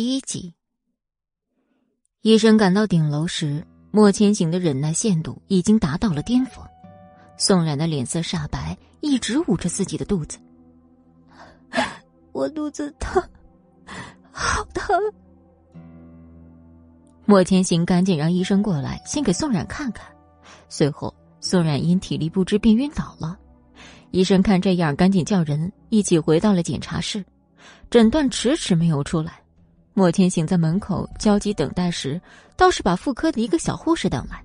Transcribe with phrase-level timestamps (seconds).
[0.00, 0.54] 一集，
[2.22, 6.64] 医生赶到顶楼时，莫千行的忍耐限度已经达到了巅峰。
[7.36, 10.38] 宋冉的脸色煞白，一直捂着自己的肚子。
[12.30, 13.20] 我肚子疼，
[14.30, 14.96] 好疼。
[17.26, 20.06] 莫千行赶紧让医生过来，先给宋冉看看。
[20.68, 23.36] 随后，宋冉因体力不支便晕倒了。
[24.12, 27.24] 医生看这样，赶紧叫人一起回到了检查室。
[27.90, 29.42] 诊断迟迟没有出来。
[29.98, 32.20] 莫千行在门口焦急等待时，
[32.56, 34.40] 倒是把妇科的一个小护士等来。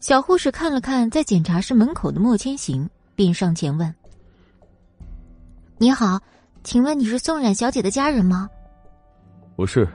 [0.00, 3.94] 小护士看了看在检查室门口的莫千行，便上前问
[5.76, 6.18] ：“你好，
[6.62, 8.48] 请问你是宋冉小姐的家人吗
[9.56, 9.86] ？”“我是，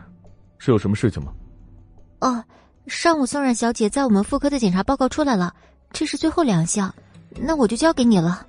[0.59, 1.33] 是有什么事情吗
[2.21, 2.43] ？”“哦，
[2.85, 5.51] 上午宋冉小姐在我们妇科的检查报告出来了，
[5.91, 6.93] 这是最后两项，
[7.41, 8.45] 那我就交给你了。”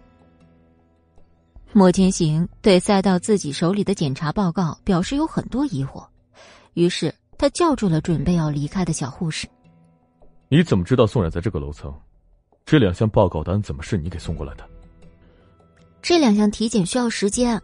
[1.72, 6.04] 莫千行对塞到自己手里的检查报告表示有很多疑惑，
[6.74, 9.46] 于是他叫住了准备要离开的小护士
[10.48, 11.94] ：“你怎么知道宋冉在这个楼层？
[12.64, 14.64] 这两项报告单怎么是你给送过来的？”
[16.02, 17.60] 这两项体检需要时间，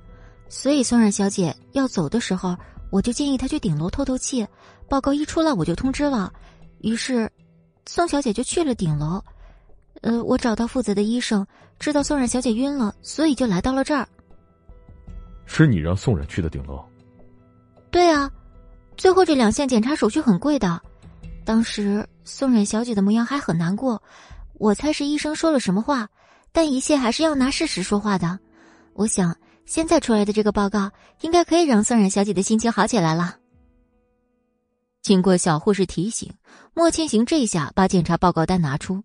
[0.49, 2.57] 所以宋冉小姐要走的时候，
[2.91, 4.47] 我就建议她去顶楼透透气。
[4.89, 6.33] 报告一出来，我就通知了，
[6.81, 7.31] 于是
[7.87, 9.23] 宋小姐就去了顶楼。
[10.03, 11.47] 呃，我找到负责的医生，
[11.79, 14.07] 知道宋冉小姐晕了，所以就来到了这儿。
[15.47, 16.85] 是你让宋冉去的顶楼？
[17.91, 18.31] 对啊，
[18.97, 20.81] 最后这两项检查手续很贵的。
[21.45, 24.03] 当时宋冉小姐的模样还很难过，
[24.55, 26.09] 我猜是医生说了什么话，
[26.51, 28.39] 但一切还是要拿事实说话的。
[28.95, 33.37] 我想现在出来的这个报告，应该可以让宋冉小姐的心情好起来了。
[35.03, 36.33] 经过小护士提醒，
[36.75, 39.05] 莫千行这下把检查报告单拿出。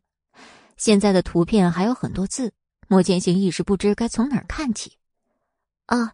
[0.77, 2.51] 现在的图片还有很多字，
[2.87, 4.93] 莫千行一时不知该从哪儿看起。
[5.87, 6.09] 哦，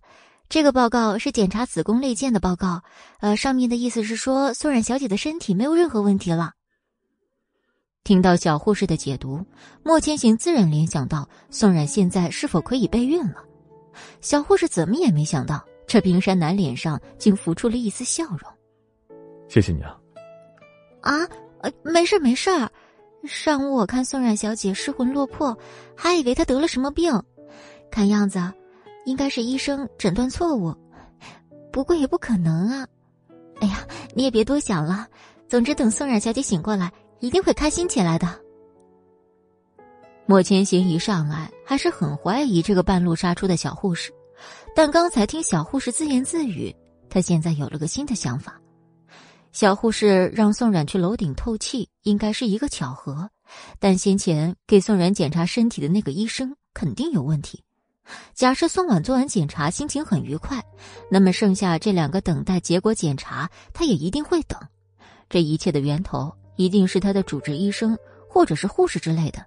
[0.50, 2.82] 这个报告是检查子宫内件的报告，
[3.20, 6.54] 呃，上面的意思是说宋冉小姐的身体没有任何问题了。
[8.06, 9.46] 听到小护士的解读，
[9.84, 13.44] 莫千行自然联想到宋冉现在是否可以备孕了。
[14.22, 18.40] 小护士怎么也没想到，这冰山男脸上竟浮出了一丝笑容。
[19.50, 20.00] 谢谢你啊。
[21.02, 21.28] 啊，
[21.60, 22.50] 呃，没事没事。
[23.26, 25.58] 上午我看宋冉小姐失魂落魄，
[25.94, 27.22] 还以为她得了什么病，
[27.92, 28.40] 看样子，
[29.08, 30.76] 应该是医生诊断错误。
[31.72, 32.86] 不过也不可能啊！
[33.62, 35.08] 哎呀，你也别多想了。
[35.48, 36.92] 总之，等宋冉小姐醒过来，
[37.22, 38.28] 一定会开心起来的。
[40.26, 44.12] 莫千行一上来还是很怀疑这个半路杀出的小护士，
[44.76, 46.76] 但刚才听小护士自言自语，
[47.10, 48.60] 他现在有了个新的想法。
[49.54, 53.30] 小护士让宋冉去楼顶透气，应该是一个巧合，
[53.80, 57.64] 但先前给宋冉检查身体的那个医生肯定有问题。
[58.34, 60.64] 假设宋婉做完检查心情很愉快，
[61.10, 64.60] 那么剩下这两个等待结果检查，他也一定会等。
[65.30, 67.98] 这一切的源头一定是他的主治医生
[68.30, 69.46] 或者是护士之类的，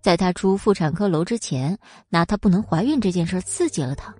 [0.00, 4.14] 在他出妇产科楼之前，拿他不能怀孕这件事刺激了他。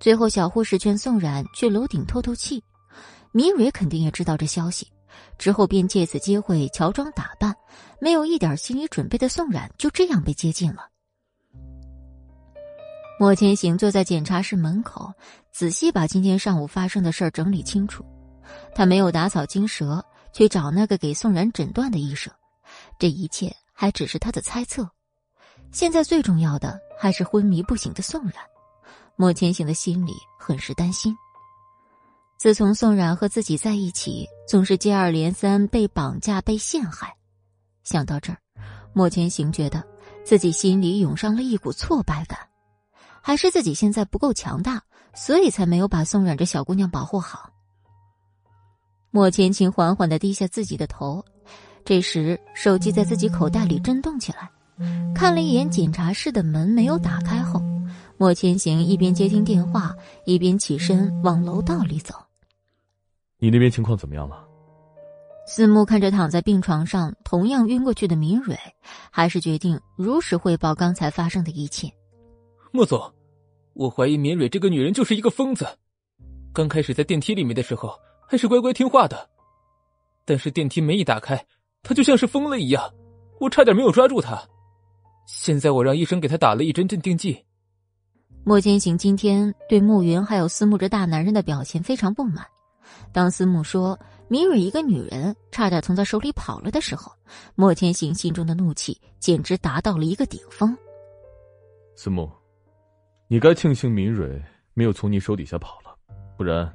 [0.00, 2.62] 最后，小护士劝宋冉去楼顶透透气。
[3.32, 4.86] 米蕊肯定也知道这消息，
[5.38, 7.54] 之后便借此机会乔装打扮，
[8.00, 10.88] 没有一点心理准备的宋冉就这样被接近了。
[13.18, 15.12] 莫千行坐在检查室门口，
[15.52, 18.04] 仔细把今天上午发生的事儿整理清楚。
[18.74, 22.32] 他没有打草惊蛇去找那个给宋冉诊断的医生，
[22.98, 24.88] 这一切还只是他的猜测。
[25.70, 28.34] 现在最重要的还是昏迷不醒的宋冉，
[29.16, 31.16] 莫千行的心里很是担心。
[32.36, 37.14] 自从宋冉和自己在一起，总是接二连三被绑架、被陷害。
[37.84, 38.38] 想到这儿，
[38.92, 39.82] 莫千行觉得
[40.24, 42.38] 自己心里涌上了一股挫败感，
[43.26, 44.82] 还是自己现在不够强大，
[45.14, 47.48] 所以才没有把宋冉这小姑娘保护好。
[49.10, 51.24] 莫千晴缓缓的低下自己的头，
[51.86, 54.50] 这时手机在自己口袋里震动起来，
[55.14, 57.62] 看了一眼检查室的门没有打开后。
[58.18, 59.96] 莫千行一边接听电话，
[60.26, 62.14] 一边起身往楼道里走。
[63.38, 64.46] 你那边情况怎么样了？
[65.46, 68.58] 思慕看着躺在病床上同样晕过去的明蕊，
[69.10, 71.90] 还是决定如实汇报刚才发生的一切。
[72.70, 73.00] 莫总，
[73.74, 75.66] 我怀疑明蕊这个女人就是一个疯子。
[76.52, 77.92] 刚开始在电梯里面的时候
[78.28, 79.28] 还是乖乖听话的，
[80.24, 81.44] 但是电梯门一打开，
[81.82, 82.94] 她就像是疯了一样，
[83.40, 84.40] 我差点没有抓住她。
[85.26, 87.44] 现在我让医生给她打了一针镇定剂。
[88.44, 92.46] 莫千行今天对慕云还有思慕这大男人的表现非常不满。
[93.10, 93.98] 当思慕说
[94.28, 97.10] 明蕊一个女人差点从他手里跑了的时候，
[97.54, 100.76] 莫千行心中的怒气简直达到了一个顶峰。
[101.96, 102.30] 思慕，
[103.28, 104.40] 你该庆幸明蕊
[104.74, 105.96] 没有从你手底下跑了，
[106.36, 106.70] 不然，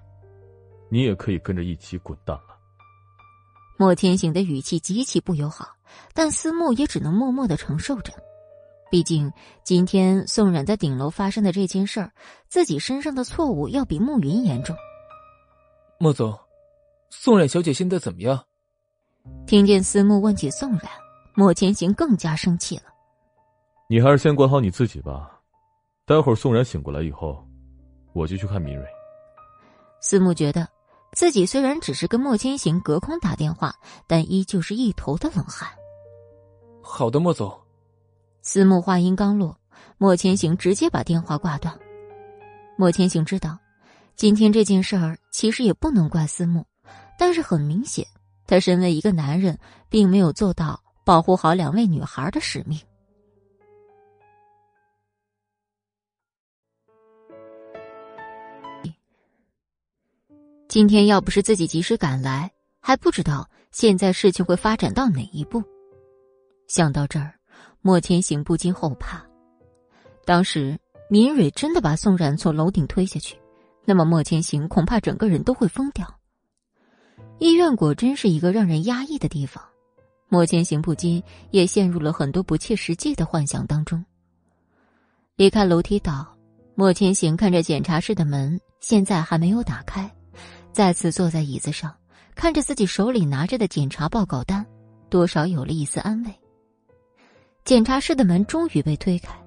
[0.89, 2.57] 你也可以跟着一起滚蛋了。
[3.77, 5.67] 莫天行的语气极其不友好，
[6.13, 8.11] 但思慕也只能默默的承受着。
[8.91, 9.31] 毕竟
[9.63, 12.11] 今天宋冉在顶楼发生的这件事儿，
[12.47, 14.75] 自己身上的错误要比慕云严重。
[15.99, 16.37] 莫总，
[17.11, 18.43] 宋冉小姐现在怎么样？
[19.45, 20.89] 听见思慕问起宋冉，
[21.35, 22.83] 莫千行更加生气了。
[23.87, 25.38] 你还是先管好你自己吧，
[26.09, 27.47] 待会儿宋然醒过来以后，
[28.13, 28.83] 我就去看明蕊。
[30.01, 30.67] 思慕觉得
[31.11, 33.75] 自己虽然只是跟莫千行隔空打电话，
[34.07, 35.69] 但依旧是一头的冷汗。
[36.81, 37.56] 好的，莫总。
[38.41, 39.56] 思慕话音刚落，
[40.00, 41.77] 莫千行直接把电话挂断。
[42.75, 43.56] 莫千行知道，
[44.15, 46.65] 今天这件事儿其实也不能怪思慕，
[47.19, 48.03] 但是很明显，
[48.47, 49.56] 他身为一个男人，
[49.89, 52.79] 并没有做到保护好两位女孩的使命。
[60.69, 62.50] 今天要不是自己及时赶来，
[62.80, 65.62] 还不知道现在事情会发展到哪一步。
[66.68, 67.33] 想到这儿。
[67.81, 69.24] 莫千行不禁后怕，
[70.25, 70.77] 当时
[71.10, 73.38] 敏蕊真的把宋冉从楼顶推下去，
[73.86, 76.06] 那么莫千行恐怕整个人都会疯掉。
[77.38, 79.63] 医院果真是一个让人压抑的地方，
[80.27, 84.04] 莫千行不禁也陷入了很多不切实际的幻想当中。
[85.38, 86.36] 离开楼梯道，
[86.75, 90.13] 莫千行看着检查室的门，现在还没有打开，
[90.79, 91.93] 再次坐在椅子上，
[92.35, 94.65] 看着自己手里拿着的检查报告单，
[95.09, 96.33] 多少有了一丝安慰。
[97.65, 99.37] 检查室的门终于被推开，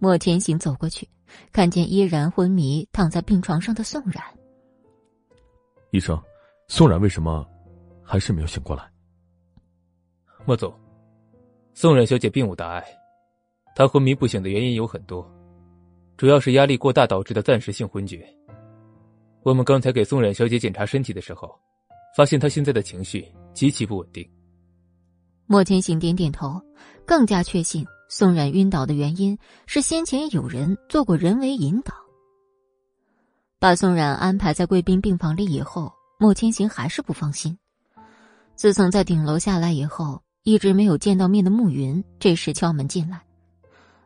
[0.00, 1.08] 莫千行走过去，
[1.52, 4.20] 看见依然昏迷躺在病床上的宋冉。
[5.92, 6.20] 医生，
[6.66, 7.48] 宋冉为什么
[8.02, 8.82] 还是没有醒过来？
[10.44, 10.74] 莫总，
[11.72, 12.84] 宋冉小姐并无大碍，
[13.76, 15.24] 她昏迷不醒的原因有很多，
[16.16, 18.28] 主要是压力过大导致的暂时性昏厥。
[19.44, 21.54] 我们刚才给宋冉小姐检查身体的时候，
[22.16, 24.26] 发现她现在的情绪极其不稳定。
[25.46, 26.58] 莫千行点点头，
[27.04, 31.92] 更加确信宋冉晕倒的原因是先前有人做过人为引导。
[33.58, 37.58] 把宋冉安排在贵宾病房里以后，莫千行还是不放心。
[38.54, 43.20] 自从在顶楼下来以后，一直没有见到面的暮云这时敲门进来。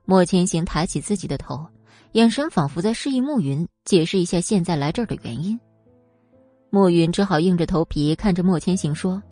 [0.05, 1.65] 莫千行抬起自己的头，
[2.13, 5.59] 眼神仿佛在示意暮云解释一下现在来这儿的原因。
[6.71, 9.23] 暮云只好硬着头皮看着莫千行说。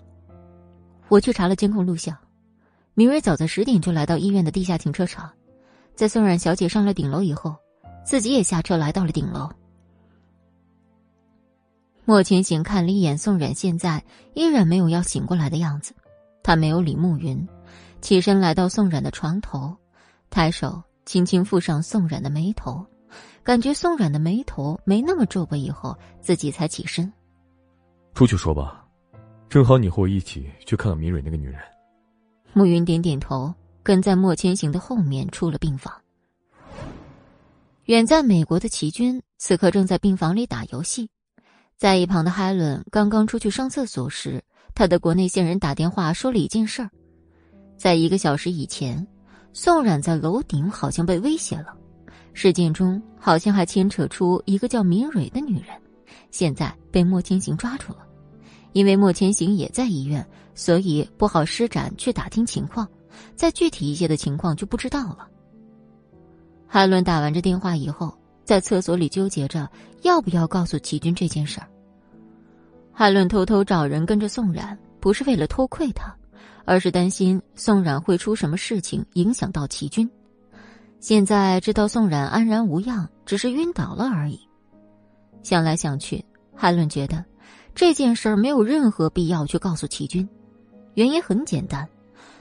[1.08, 2.17] 我去查了监控录像，
[2.94, 5.31] 明瑞早在十点就来到医院的地下停车场，
[5.94, 7.55] 在宋冉小姐上了顶楼以后，
[8.05, 9.49] 自己也下车来到了顶楼。
[12.05, 14.02] 莫千行看了一眼宋冉，现在
[14.34, 15.94] 依然没有要醒过来的样子，
[16.43, 17.46] 他没有理慕云，
[18.00, 19.76] 起身来到宋冉的床头，
[20.28, 22.84] 抬手轻轻抚上宋冉的眉头，
[23.44, 27.10] 感觉宋冉的眉头没那么皱巴以后，自己才起身，
[28.12, 28.84] 出去说吧。
[29.48, 31.60] 正好你和我一起去看看明蕊那个女人。
[32.52, 33.54] 暮云点点头，
[33.84, 35.94] 跟在莫千行的后面出了病房。
[37.84, 41.08] 远在美国的齐军此刻正在病房里打游戏，
[41.76, 44.42] 在一旁的海伦刚刚出去上厕所时，
[44.74, 46.90] 他的国内线人打电话说了一件事儿：
[47.76, 49.06] 在一个小时以前，
[49.58, 51.74] 宋冉在楼顶好像被威胁了，
[52.34, 55.68] 事件中好像还牵扯出一个叫明蕊的女人，
[56.30, 58.00] 现在被莫千行抓住了。
[58.74, 62.86] 因为莫千行也在医院，所以不好施展去打听情况。
[63.34, 65.26] 再具体一些的情况就不知道了。
[66.66, 69.66] 海伦打完这电话以后，在厕所里纠结着
[70.02, 71.66] 要不要告诉齐军这件事儿。
[72.92, 76.14] 海伦偷偷找人跟着宋冉，不是为了偷窥他，
[76.66, 80.08] 而是担心宋冉会出什么事情影响到齐军。
[81.00, 84.38] 现在知道宋冉安然无恙，只是晕倒了而已。
[85.42, 86.23] 想来想去，
[86.54, 87.25] 海伦觉得。
[87.75, 90.26] 这件事儿没有任何必要去告诉齐军，
[90.94, 91.87] 原因很简单，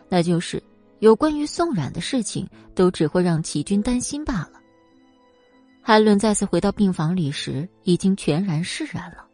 [0.08, 0.63] 那就是
[1.00, 4.53] 有关于宋冉的事情都只会让齐军担心罢了。
[5.82, 9.25] 海伦再次回到病房里时，已经全然释然了。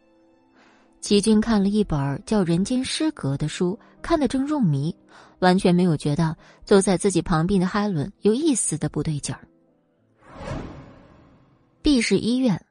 [1.02, 4.94] 齐军看了一本叫《人间失格》的书，看得正入迷，
[5.40, 9.40] 完全没有觉得坐在自己旁边的海伦有一丝的不对劲儿。
[11.82, 12.64] B 市医院，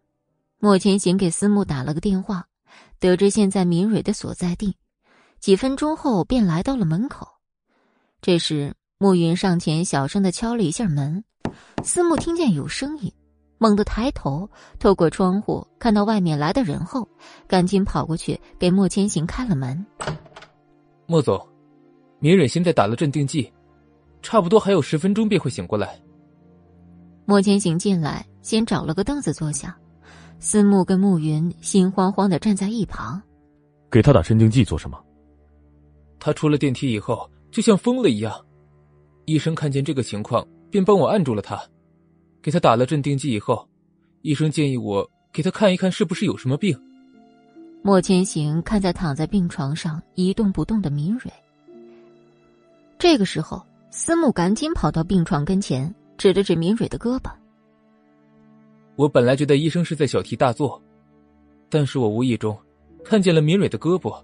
[0.59, 2.47] 莫千行给思慕打了个电话。
[2.99, 4.77] 得知现在明蕊的所在地，
[5.41, 7.27] 几分钟后便来到了门口。
[8.21, 11.21] 这时，暮云上前小声的敲了一下门。
[11.83, 13.11] 思慕听见有声音，
[13.61, 14.49] 猛地抬头，
[14.79, 17.07] 透过窗户看到外面来的人后，
[17.47, 19.85] 赶紧跑过去给莫千行开了门。
[21.05, 21.39] 莫总，
[22.17, 23.53] 明蕊现在打了镇定剂，
[24.23, 26.01] 差不多还有十分钟便会醒过来。
[27.25, 29.77] 莫千行进来，先找了个凳子坐下。
[30.39, 33.21] 思慕跟慕云心慌慌的站在一旁。
[33.91, 34.99] 给他打镇定剂做什么？
[36.19, 38.33] 他出了电梯以后就像疯了一样，
[39.25, 41.61] 医生看见这个情况，便帮我按住了他，
[42.41, 43.67] 给他打了镇定剂以后，
[44.21, 46.77] 医生建议我给他看一看是不是有什么病。
[47.83, 51.31] 莫千行看在躺在病床上一动不动的明蕊，
[52.99, 57.31] 这个时候，思慕赶紧跑到病床跟前，指了指明蕊的胳膊。
[58.95, 60.79] 我本来觉得医生是在小题大做，
[61.69, 62.57] 但是我无意中。
[63.03, 64.23] 看见了敏蕊的胳膊，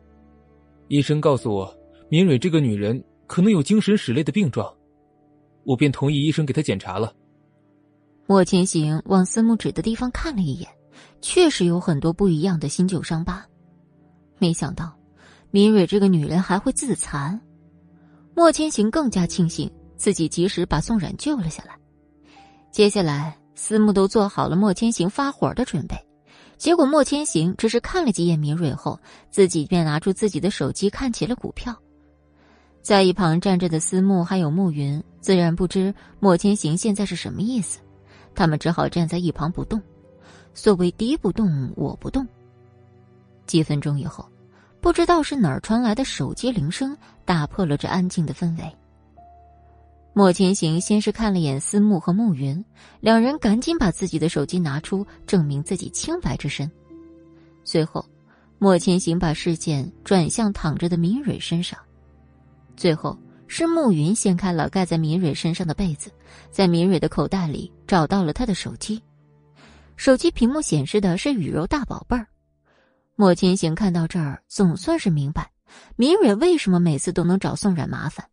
[0.88, 1.76] 医生告诉我，
[2.10, 4.72] 敏蕊这个女人可能有精神史类的病状，
[5.64, 7.12] 我便同意医生给她检查了。
[8.28, 10.70] 莫千行往司慕指的地方看了一眼，
[11.22, 13.46] 确实有很多不一样的新旧伤疤。
[14.38, 14.94] 没想到，
[15.50, 17.40] 敏蕊这个女人还会自残。
[18.36, 21.76] 莫千行更加庆幸自己及时把宋冉救了下来。
[22.70, 25.96] 接下来，司慕都做好了莫千行发火的准备。
[26.58, 29.00] 结果莫千行只是看了几眼明蕊后，
[29.32, 31.74] 自己便拿出自己的手机看起了股票。
[32.82, 37.80] 在一旁站着的思慕还有暮云，自然不知莫千行现在是什么意思，
[38.38, 39.82] 他们只好站在一旁不动。
[40.54, 42.26] 所谓敌不动我不动。
[43.48, 44.30] 几分钟以后，
[44.80, 48.76] 不知道是哪儿传来的手机铃声，打破了这安静的氛围。
[50.14, 52.64] 莫千行先是看了眼思慕和暮云，
[53.00, 56.70] 两人赶紧把自己的手机拿出，证明自己清白之身。
[57.64, 58.06] 随后，
[58.60, 61.80] 莫千行把视线转向躺着的明蕊身上，
[62.76, 63.18] 最后
[63.48, 66.12] 是暮云掀开了盖在明蕊身上的被子，
[66.52, 69.02] 在明蕊的口袋里找到了他的手机，
[69.96, 72.28] 手机屏幕显示的是雨柔大宝贝儿。
[73.16, 75.52] 莫千行看到这儿，总算是明白
[75.96, 78.30] 明蕊为什么每次都能找宋冉麻烦。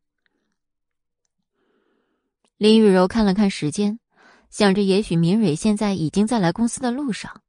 [2.59, 3.99] 林雨柔看了看时间，
[4.51, 7.41] 想着也许明蕊现在已经在来公司的路上。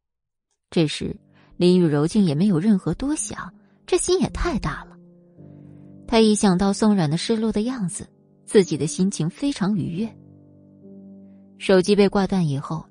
[0.69, 1.19] 这时，
[1.57, 3.53] 林雨柔竟也没有任何多想，
[3.85, 4.94] 这心也太大了。
[6.07, 8.07] 她一想到宋冉的失落的样子，
[8.45, 10.09] 自己的心情非常愉悦。
[11.57, 12.85] 手机被挂断以后，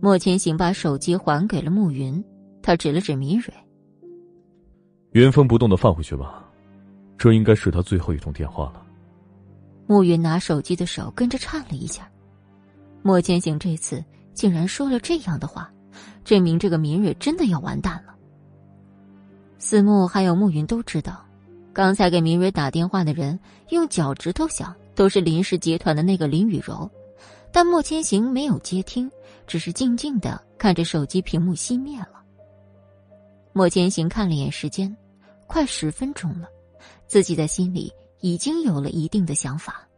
[0.00, 2.22] 莫千行把手机还给了暮云，
[2.62, 3.52] 他指了指明蕊
[5.12, 6.44] ：“原封不动的放回去吧，
[7.18, 8.86] 这应该是他最后一通电话了。”
[9.88, 12.08] 暮云拿手机的手跟着颤了一下，
[13.02, 15.68] 莫千行这次竟然说了这样的话，
[16.24, 18.14] 证明这个明蕊真的要完蛋了。
[19.58, 21.24] 思慕还有暮云都知道，
[21.72, 26.90] 刚才给明蕊打电话的人用脚趾头想都是林氏集团的那个林雨柔，
[27.52, 29.10] 但莫千行没有接听，
[29.46, 32.22] 只是静静的看着手机屏幕熄灭了。
[33.52, 34.94] 莫千行看了眼时间，
[35.46, 36.48] 快十分钟了，
[37.06, 37.92] 自己在心里。
[38.22, 39.88] 已经有了一定的想法。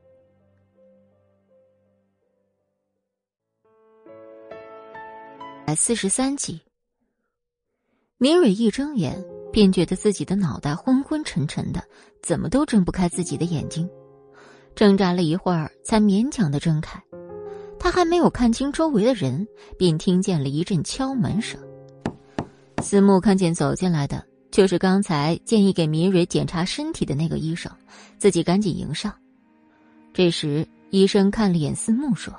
[5.77, 6.61] 四十三集，
[8.19, 9.21] 明蕊一睁眼
[9.53, 11.81] 便觉得自己的脑袋昏昏沉沉的，
[12.23, 13.89] 怎么都睁不开自己的眼睛，
[14.75, 17.01] 挣扎了一会儿才勉强的睁开。
[17.79, 19.47] 他还没有看清周围的人，
[19.79, 21.61] 便听见了一阵敲门声。
[22.83, 24.27] 思慕看见走进来的。
[24.51, 27.73] 就是刚才建议给明蕊检查身体的那个医生，
[28.19, 29.11] 自己赶紧迎上。
[30.13, 32.35] 这时，医生看了眼思慕，说：“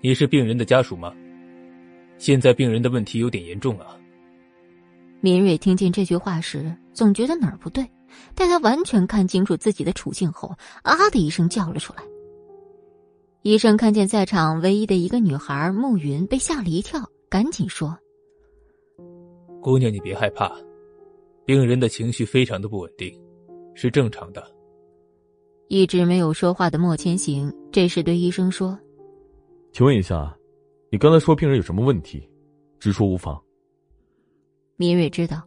[0.00, 1.12] 你是病人的家属吗？
[2.18, 3.97] 现在病人的问题有点严重啊。”
[5.20, 7.84] 明蕊听见这句话时，总觉得哪儿不对，
[8.34, 12.02] 待他完全看清楚自己的处境后，啊的一声叫了出来。
[13.42, 17.96] 医生看见在场唯一的一个女孩慕云被吓了一跳，赶紧说。
[19.60, 20.52] 姑娘，你别害怕，
[21.44, 23.12] 病人的情绪非常的不稳定，
[23.74, 24.44] 是正常的。
[25.66, 28.78] 一直没有说话的莫千行这时对医生说
[29.72, 30.36] ：“请问一下，
[30.90, 32.28] 你刚才说病人有什么问题？
[32.78, 33.40] 直说无妨。”
[34.78, 35.42] 明蕊知道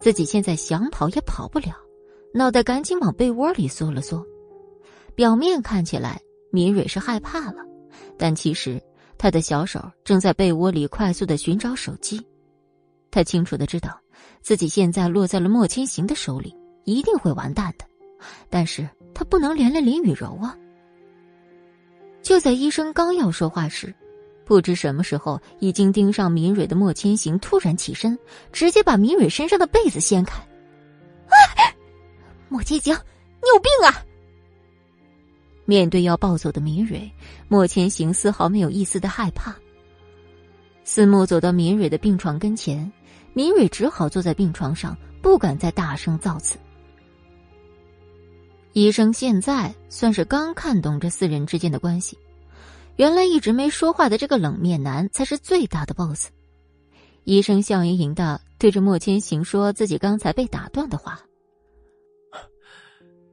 [0.00, 1.74] 自己现在想跑也跑不了，
[2.34, 4.26] 脑袋赶紧往被窝里缩了缩。
[5.14, 6.18] 表面看起来
[6.50, 7.62] 明蕊是害怕了，
[8.16, 8.82] 但其实
[9.18, 12.26] 她的小手正在被窝里快速的寻找手机。
[13.10, 14.00] 他清楚的知道，
[14.40, 17.84] 自己现在落在了莫千行的手里，一定会完蛋的。
[18.48, 20.56] 但是他不能连累林雨柔啊！
[22.22, 23.94] 就在医生刚要说话时，
[24.50, 28.18] 不知什么时候已经盯上敏蕊的莫千行突然起身，
[28.50, 30.40] 直接把敏蕊身上的被子掀开。
[30.40, 31.38] 啊！
[32.48, 34.04] 莫千行，你有病啊！
[35.66, 37.08] 面对要暴走的敏蕊，
[37.46, 39.54] 莫千行丝毫没有一丝的害怕。
[40.82, 42.92] 思慕走到敏蕊的病床跟前。
[43.32, 46.58] 明蕊只好坐在病床上，不敢再大声造次。
[48.72, 52.18] 医生现在算是刚看懂这四人之间的关系，
[53.00, 56.28] 原来一直没说话的这个冷面男才是最大的 BOSS。
[57.24, 61.18] 医生笑盈盈的对着莫千行说自己刚才被打断的话。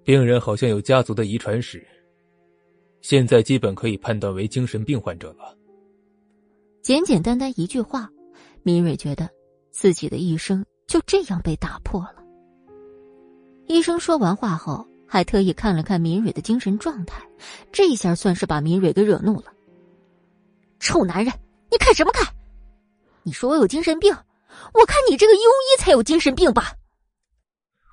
[0.05, 1.85] 病人好像有家族的遗传史，
[3.01, 5.53] 现在基本可以判断为精神病患者了。
[6.81, 8.09] 简简单单一句话，
[8.63, 9.29] 明蕊觉得
[9.69, 12.23] 自己的一生就这样被打破了。
[13.65, 17.21] 医生说完话后，还特意看了看明蕊的精神状态，
[17.69, 19.51] 这下算是把明蕊给惹怒了。
[20.79, 21.33] 臭男人，
[21.71, 22.25] 你看什么看？
[23.23, 24.13] 你说我有精神病，
[24.73, 26.73] 我看你这个庸医才有精神病吧。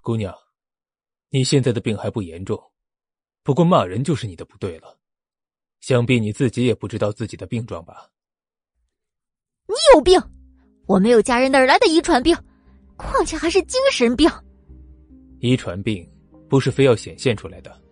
[0.03, 0.35] 姑娘，
[1.31, 2.63] 你现在的病还不严重，
[3.43, 4.99] 不过骂人就是你的不对了。
[5.81, 8.11] 想必你自己也不知道自己的病状吧？
[9.67, 10.21] 你有病，
[10.87, 12.37] 我没有家人哪来的遗传病？
[12.97, 14.31] 况且还是精神病。
[15.41, 16.09] 遗传病
[16.49, 17.83] 不是非要显现出来的。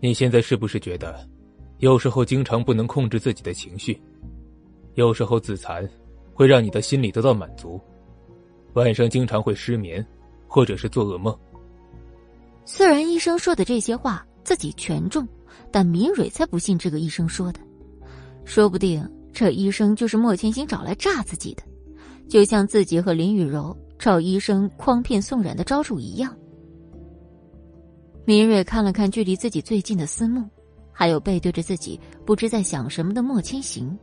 [0.00, 1.28] 你现在是不是觉得，
[1.78, 4.00] 有时候经常不能控制自己的情绪，
[4.94, 5.88] 有时候自残？
[6.32, 7.80] 会让你的心理得到满足，
[8.74, 10.06] 晚上经常会失眠，
[10.46, 11.34] 或者是做噩梦。
[12.66, 15.26] 虽然医生说的这些话自己全中，
[15.70, 17.60] 但明蕊才不信这个医生说的。
[18.44, 19.02] 说不定
[19.32, 21.62] 这医生就是莫千行找来诈自己的，
[22.28, 26.36] 就像自己和林雨柔找医生诓骗宋冉的招数一样。
[28.26, 30.46] 明蕊看了看距离自己最近的思慕，
[30.98, 33.94] 还有背对着自己不知在想什么的莫千行。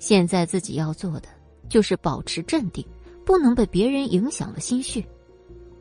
[0.00, 1.28] 现在自己要做的
[1.68, 2.84] 就是保持镇定，
[3.24, 5.06] 不能被别人影响了心绪。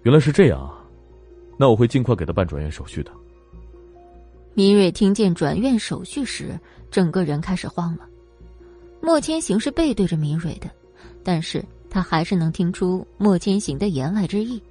[0.03, 0.85] 原来是这样啊，
[1.57, 3.11] 那我会尽快给他办转院手续的。
[4.53, 6.59] 明蕊听见转院手续时，
[6.91, 8.07] 整个人开始慌了。
[9.01, 10.69] 莫千行是背对着明蕊的，
[11.23, 14.61] 但是他还是能听出莫千行的言外之意。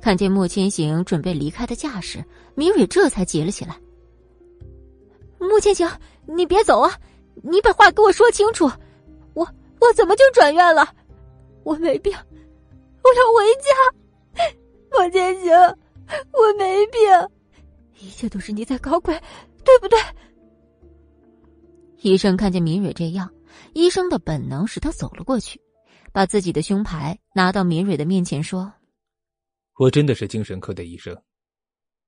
[0.00, 2.24] 看见莫千行准备离开的架势，
[2.56, 3.76] 明蕊这才急了起来
[5.38, 5.88] ：“莫千行，
[6.26, 6.98] 你别走啊！”
[7.40, 8.68] 你把话给我说清楚，
[9.32, 9.48] 我
[9.80, 10.92] 我怎么就转院了？
[11.62, 13.70] 我没病，我要回家。
[14.90, 15.52] 莫千行，
[16.32, 16.98] 我没病，
[18.00, 19.14] 一切都是你在搞鬼，
[19.64, 19.96] 对不对？
[22.00, 23.32] 医生看见敏蕊这样，
[23.72, 25.60] 医生的本能使他走了过去，
[26.12, 28.72] 把自己的胸牌拿到敏蕊的面前说
[29.78, 31.16] ：“我真的是精神科的医生，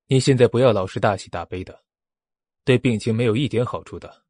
[0.07, 1.79] 你现在不要老是大喜大悲的，
[2.63, 4.23] 对病情没有一点好处的。”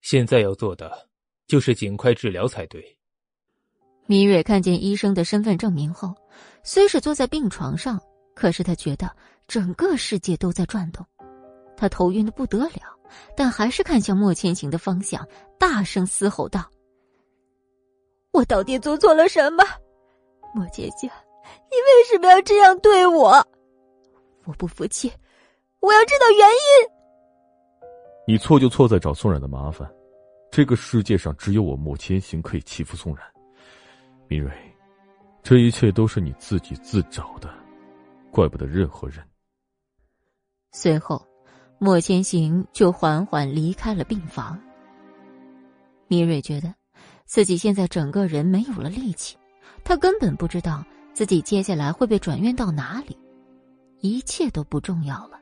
[0.00, 1.08] 现在要做的
[1.46, 2.98] 就是尽快治疗才对。
[4.06, 6.14] 米蕊看见医生的身份证明后，
[6.62, 7.98] 虽是坐在病床上，
[8.34, 9.10] 可是他觉得
[9.48, 11.06] 整个世界都在转动，
[11.74, 12.98] 他头晕的不得了，
[13.34, 15.26] 但还是看向莫千行的方向，
[15.58, 16.70] 大声嘶吼道
[18.30, 19.64] ：“我到底做错了什么？
[20.54, 21.08] 莫千行，
[21.70, 23.30] 你为什么要这样对我？
[24.44, 25.10] 我不服气，
[25.80, 26.93] 我要知道原因。”
[28.26, 29.86] 你错就错在找宋冉的麻烦，
[30.50, 33.24] 这个世界上只有我莫千行可以欺负宋冉。
[34.28, 34.50] 明蕊，
[35.42, 37.52] 这一切都是你自己自找的，
[38.30, 39.22] 怪不得任何人。
[40.72, 41.22] 随后，
[41.78, 44.58] 莫千行就缓缓离开了病房。
[46.08, 46.74] 明蕊觉得，
[47.26, 49.36] 自己现在整个人没有了力气，
[49.84, 50.82] 他根本不知道
[51.12, 53.18] 自己接下来会被转院到哪里，
[54.00, 55.38] 一切都不重要了。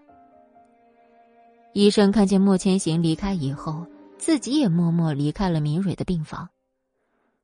[1.73, 3.87] 医生看见莫千行离开以后，
[4.19, 6.49] 自己也默默离开了明蕊的病房。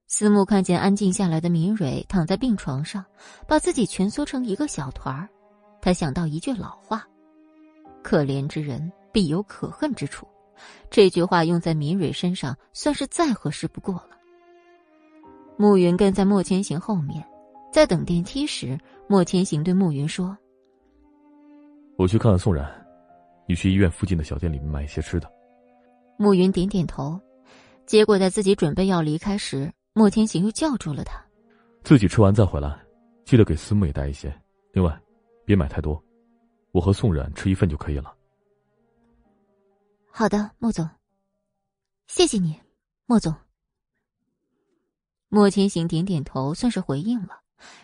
[0.06, 3.04] 思慕看见安静下来的明蕊躺在病床上，
[3.46, 5.28] 把自己蜷缩成一个小团儿，
[5.80, 7.06] 他想到一句老话
[8.02, 10.26] ：“可怜之人必有可恨之处。”
[10.90, 14.10] 这句话用在明蕊身上，算是再合适不过了。
[15.56, 17.24] 暮云跟在莫千行后面，
[17.72, 20.36] 在等电梯时，莫千行对暮云说
[21.96, 22.66] ：“我去看看宋冉。”
[23.48, 25.32] 你去医院附近的小店里面买一些吃的。
[26.18, 27.18] 暮云点点头，
[27.86, 31.18] 结果在自己准备要离开时，莫天行又叫住了他
[31.82, 32.78] ：“自己吃完再回来，
[33.24, 34.30] 记得给思慕也带一些。
[34.72, 35.00] 另外，
[35.46, 36.00] 别买太多，
[36.72, 38.14] 我和宋冉吃一份就可以了。”
[40.12, 40.86] 好的，莫总。
[42.06, 42.60] 谢谢你，
[43.06, 43.34] 莫总。
[45.28, 47.40] 莫天行点点头，算是回应了，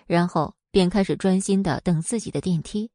[0.07, 2.91] 然后便开始专心的等自己的电梯。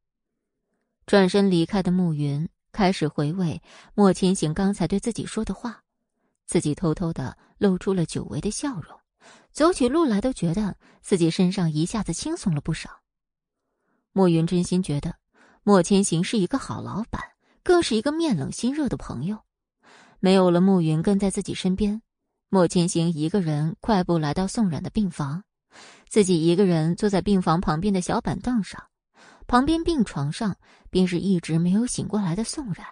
[1.06, 2.48] 转身离开的暮云。
[2.72, 3.60] 开始回味
[3.94, 5.82] 莫千行刚才对自己说的话，
[6.46, 8.98] 自己偷偷的露出了久违的笑容，
[9.52, 12.90] 走起路来都觉得自己身上一下子轻松了不少。
[14.12, 15.16] 莫云真心觉得
[15.62, 17.22] 莫千行是一个好老板，
[17.62, 19.38] 更是一个面冷心热的朋友。
[20.18, 22.02] 没有了暮云跟在自己身边，
[22.48, 25.44] 莫千行一个人快步来到宋冉的病房，
[26.08, 28.89] 自己一个人坐在病房旁边的小板凳上。
[29.50, 30.56] 旁边病床上，
[30.90, 32.86] 便是一直没有醒过来的宋冉。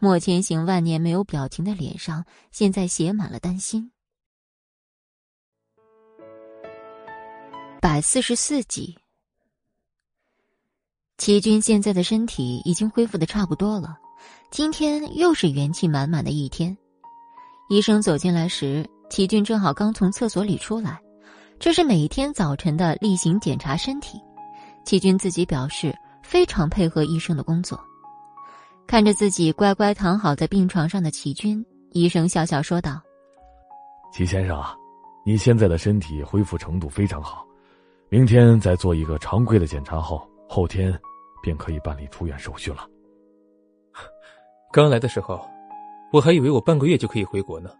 [0.00, 3.92] 莫千行万年没有表情的脸上，现在写满了担心。
[7.80, 8.98] 百四十四集，
[11.18, 13.96] 齐军现在的身体已经恢复的差不多了，
[14.50, 16.76] 今天又是元气满满的一天。
[17.70, 21.00] 医生走进来时，齐军正好刚从厕所里出来，
[21.60, 24.20] 这是每天早晨的例行检查身体。
[24.84, 27.78] 齐军自己表示非常配合医生的工作，
[28.86, 33.00] 看着自己乖乖躺好在病床上的齐军，医生笑笑说道
[34.12, 34.76] ：“齐先生啊，
[35.24, 37.46] 你现在的身体恢复程度非常好。”
[38.10, 40.92] 明天再做一个常规的检查后，后天
[41.42, 42.86] 便可以办理出院手续了。
[44.70, 45.40] 刚来的时候，
[46.12, 47.70] 我还以为我半个月就可以回国呢，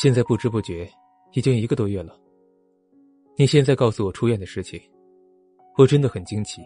[0.00, 0.88] 现在不知不觉
[1.32, 2.16] 已经一个多月了。
[3.36, 4.80] 你现在告诉我出院的事情，
[5.76, 6.62] 我真的很惊奇。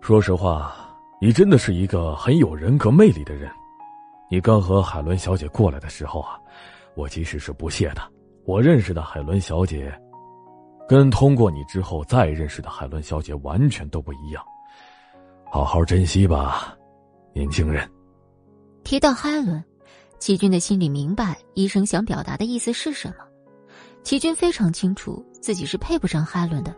[0.00, 0.74] 说实话，
[1.20, 3.50] 你真的是一个很有人格魅力的人。
[4.30, 6.38] 你刚和海伦小姐过来的时候啊，
[6.94, 8.02] 我其实是不屑的。
[8.44, 9.92] 我认识的海伦小姐。
[10.86, 14.42] 跟通过你之后再认识的海伦小姐完全都不一样，
[15.52, 16.74] 好好珍惜吧，
[17.34, 17.86] 年轻人。
[18.84, 19.62] 提到海伦，
[20.18, 23.16] 齐军的心里明白医生想表达的意思是什么。
[24.02, 26.74] 齐军非常清楚自己是配不上海伦的，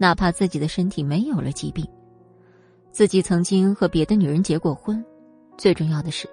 [0.00, 1.86] 哪怕自己的身体没有了疾病，
[2.90, 5.04] 自己曾经和别的女人结过婚，
[5.58, 6.26] 最重要的是，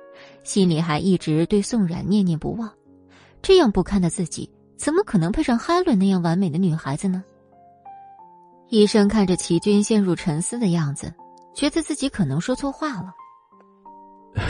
[0.44, 2.72] 心里还一直对宋冉念念不忘。
[3.42, 4.50] 这样不堪的自己。
[4.78, 7.24] 怎么可能配上哈伦那样完美的女孩子呢？
[8.70, 11.12] 医生看着齐军陷入沉思的样子，
[11.56, 13.12] 觉得自己可能说错话了。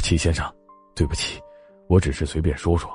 [0.03, 0.45] 齐先生，
[0.93, 1.39] 对不起，
[1.88, 2.91] 我只是随便说说。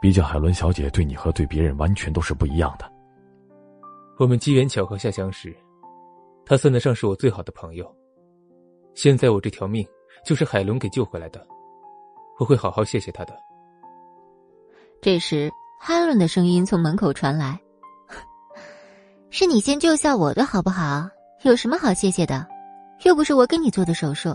[0.00, 2.90] 毕竟海伦小姐对你和对别人完全都是不一样的。
[4.18, 5.56] 我们机缘巧合下相识，
[6.44, 7.94] 他算得上是我最好的朋友。
[8.94, 9.86] 现在我这条命
[10.24, 11.46] 就是海伦给救回来的，
[12.38, 13.34] 我会好好谢谢他的。
[15.00, 15.50] 这时。
[15.80, 17.56] 哈伦的声音从门口传来
[19.30, 21.08] ：“是你先救下我的好不好？
[21.44, 22.44] 有什么好谢谢的？
[23.04, 24.34] 又不是我给你做的手术，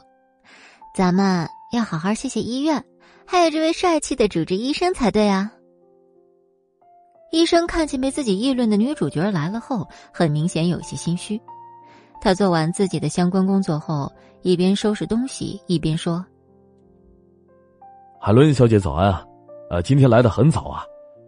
[0.95, 2.81] 咱们要好好谢谢医院，
[3.27, 5.51] 还有这位帅气的主治医生才对啊。”
[7.33, 11.41] 医生看见被自己议论的女主角来了后，很明显有些心虚。
[12.21, 14.07] 他做完自己的相关工作后，
[14.43, 16.23] 一边收拾东西，一边说
[18.21, 19.25] ：“海伦小姐早安啊，
[19.71, 20.83] 呃，今天来的很早啊。”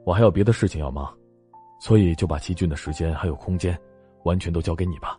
[0.05, 1.11] 我还有别的事情要忙，
[1.79, 3.75] 所以就把齐军的时间还有空间，
[4.25, 5.17] 完全都交给你吧。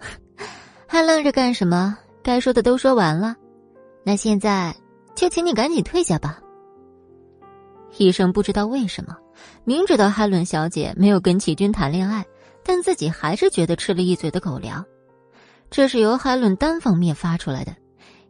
[0.88, 1.98] 还愣着干什么？
[2.22, 3.36] 该说的都说完了，
[4.04, 4.74] 那现在
[5.14, 6.40] 就请你赶紧退下吧。
[7.98, 9.14] 医生不知道为什么，
[9.64, 12.24] 明知道海伦小姐没有跟齐军谈恋爱，
[12.64, 14.84] 但自己还是觉得吃了一嘴的狗粮。
[15.70, 17.76] 这是由海伦单方面发出来的，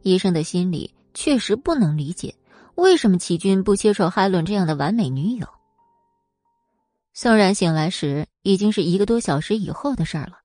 [0.03, 2.35] 医生的心里确实不能理解。
[2.75, 5.47] 为什么齐军不接受海伦这样的完美女友？
[7.13, 10.39] 宋然醒来时已经是一个多小时以后的事儿了，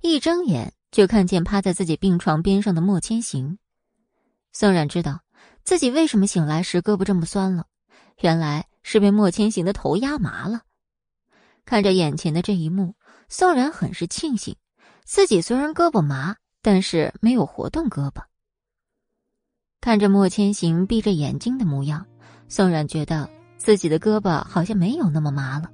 [0.00, 3.58] 一睁眼就看见趴在自己病床边上的莫千行。
[4.52, 5.20] 宋冉知道
[5.64, 7.64] 自己为什么醒来时胳膊这么酸了，
[8.20, 10.62] 原来是被莫千行的头压麻了。
[11.64, 12.94] 看着眼前的这一幕，
[13.28, 14.56] 宋冉很是庆幸，
[15.04, 18.22] 自己虽然胳膊麻，但是没有活动胳膊。
[19.80, 22.06] 看着莫千行闭着眼睛的模样，
[22.48, 25.70] 宋冉觉得自己的胳膊好像没有那么麻了。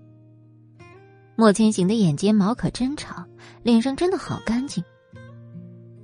[1.35, 3.29] 莫千行的眼睫毛可真长，
[3.63, 4.83] 脸上真的好干净。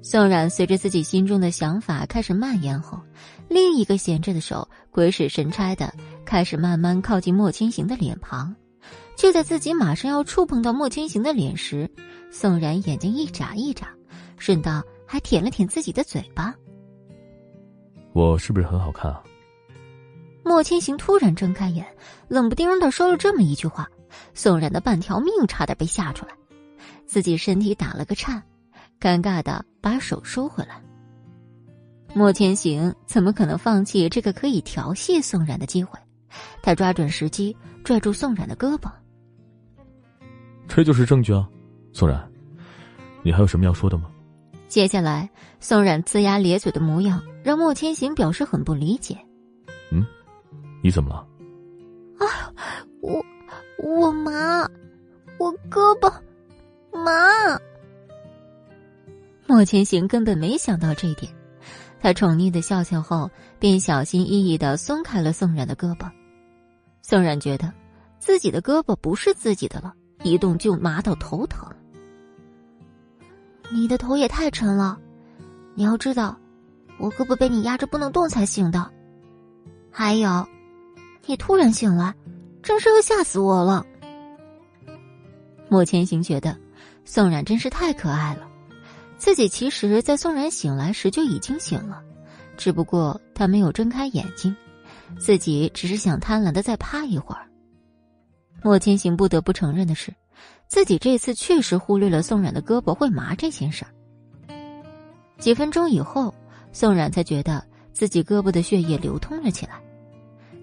[0.03, 3.01] 宋冉随着自己心中的想法开始蔓延后，
[3.49, 8.55] 另一个闲着的手鬼使神差的开始慢慢靠近莫千行的脸庞。
[9.15, 11.89] 就在自己马上要触碰到莫千行的脸时，
[12.31, 13.89] 宋然眼睛一眨一眨，
[14.37, 16.55] 顺道还舔了舔自己的嘴巴。
[18.13, 19.23] 我是不是很好看啊？
[20.45, 21.87] 莫千行突然睁开眼，
[22.27, 23.89] 冷不丁的说了这么一句话，
[24.35, 26.33] 宋然的半条命差点被吓出来，
[27.07, 28.43] 自己身体打了个颤，
[28.99, 30.83] 尴尬的把手收回来。
[32.13, 35.99] 莫千行怎么可能放弃这个可以调戏宋然的机会？
[36.63, 38.91] 他抓准时机，拽住宋冉的胳膊。
[40.69, 41.49] 这就是证据啊，
[41.93, 42.31] 宋冉，
[43.23, 44.11] 你还有什么要说的吗？
[44.69, 45.29] 接下来，
[45.61, 49.19] 宋冉龇牙咧嘴的模样让莫千行表示很不理解。
[49.91, 50.07] 嗯，
[50.83, 52.27] 你怎么了？
[52.27, 52.53] 啊，
[53.03, 53.23] 我
[53.79, 54.67] 我麻，
[55.39, 56.11] 我胳膊
[56.93, 57.13] 麻。
[59.47, 61.31] 莫千行根本没想到这一点，
[62.01, 66.11] 他宠溺的笑笑后，便小心翼翼的松开了宋冉的胳膊。
[67.03, 67.71] 宋冉觉得
[68.19, 71.69] 自己的胳膊不是自己的了，一动就麻到头疼。
[73.71, 74.99] 你的头也太沉了，
[75.75, 76.39] 你要知道，
[76.99, 78.91] 我胳膊被你压着不能动才行的。
[79.91, 80.47] 还有，
[81.27, 82.15] 你突然醒来，
[82.63, 83.85] 真是要吓死我了。
[85.69, 86.57] 莫千行觉得
[87.05, 88.49] 宋冉真是太可爱了。
[89.17, 92.03] 自己其实，在宋冉醒来时就已经醒了，
[92.57, 94.55] 只不过他没有睁开眼睛，
[95.19, 97.49] 自己只是想贪婪的再趴一会儿。
[98.63, 100.15] 莫千行不得不承认的是，
[100.69, 103.91] 自己这次确实忽略了宋冉的胳膊会麻这件事儿。
[105.39, 106.33] 几分钟以后，
[106.73, 109.81] 宋冉才觉得自己胳膊的血液流通了起来。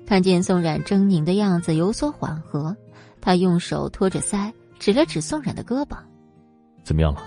[0.06, 2.76] 看见宋冉狰狞的样子有所缓和，
[3.22, 5.98] 他用手托着腮，指了指宋冉的胳膊
[6.84, 7.22] ：“怎么样了？”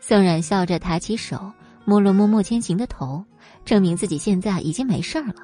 [0.00, 1.52] 宋冉笑着抬起手，
[1.84, 3.22] 摸了摸莫千行的头，
[3.64, 5.34] 证明自己现在已经没事儿了。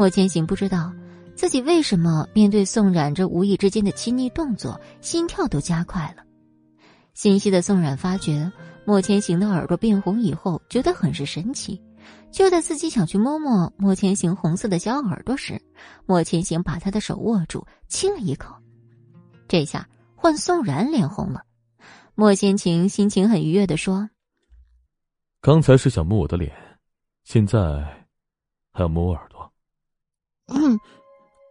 [0.00, 0.90] 莫千行不知道
[1.34, 6.24] 自己为什么面对宋冉这无意之间的亲昵动作，心跳都加快了。
[7.12, 8.50] 心细的宋冉发觉
[8.86, 11.78] 莫千行的耳朵变红以后，觉得很是神奇。
[12.30, 15.60] 就在自己想去摸摸莫千行红色的小耳朵时，
[16.06, 18.56] 莫千行把他的手握住，亲了一口。
[19.48, 19.86] 这下
[20.16, 21.42] 换宋冉脸红了。
[22.14, 24.08] 莫千行心情很愉悦的说
[25.42, 26.50] ：“刚才是想摸我的脸，
[27.24, 27.58] 现在
[28.72, 29.20] 还要摸耳。
[30.50, 30.78] ”“嗯，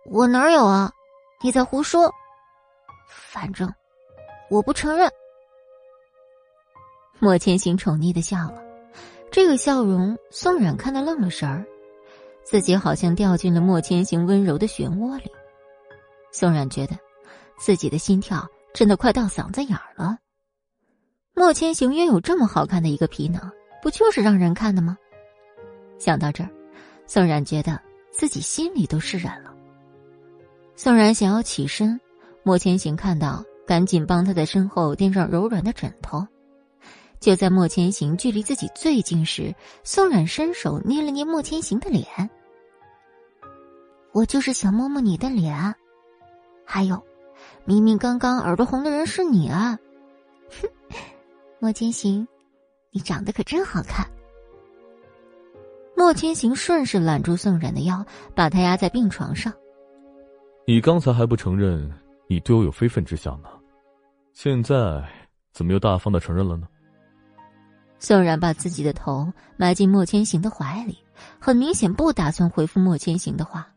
[0.05, 0.91] 我哪有啊？
[1.41, 2.11] 你在胡说。
[3.07, 3.71] 反正
[4.49, 5.09] 我不承认。”
[7.19, 8.61] 莫千行宠溺的笑了，
[9.31, 11.65] 这个笑容宋冉看得愣了神儿，
[12.43, 15.31] 自己好像掉进了莫千行温柔的漩涡里。
[16.31, 16.95] 宋冉觉得
[17.57, 20.17] 自己的心跳真的快到嗓子眼儿了。
[21.33, 24.97] 莫千行拥有这么好看的一个皮囊，不就是让人看的吗？
[25.97, 26.49] 想到这儿，
[27.05, 27.81] 宋冉觉得
[28.19, 29.53] 自己心里都释然了。
[30.75, 31.97] 宋冉想要起身，
[32.43, 36.27] 莫千行看到，赶紧帮他的身后垫上柔软的枕头。
[37.21, 39.55] 就在莫千行距离自己最近时，
[39.85, 42.05] 宋冉伸手捏了捏莫千行的脸。
[44.11, 45.73] 我就是想摸摸你的脸，
[46.65, 47.01] 还有，
[47.63, 49.79] 明明刚刚耳朵红的人是你啊！
[50.61, 50.67] 哼。
[51.59, 52.27] 莫千行，
[52.91, 54.05] 你长得可真好看。
[55.99, 59.51] 莫千行顺势揽住宋冉的腰，把她压在病床上。
[60.65, 61.91] 你刚才还不承认
[62.29, 63.49] 你对我有非分之想呢，
[64.31, 65.05] 现在
[65.51, 66.69] 怎么又大方的承认了呢？
[67.99, 70.97] 宋冉把自己的头埋进莫千行的怀里，
[71.37, 73.67] 很明显不打算回复莫千行的话。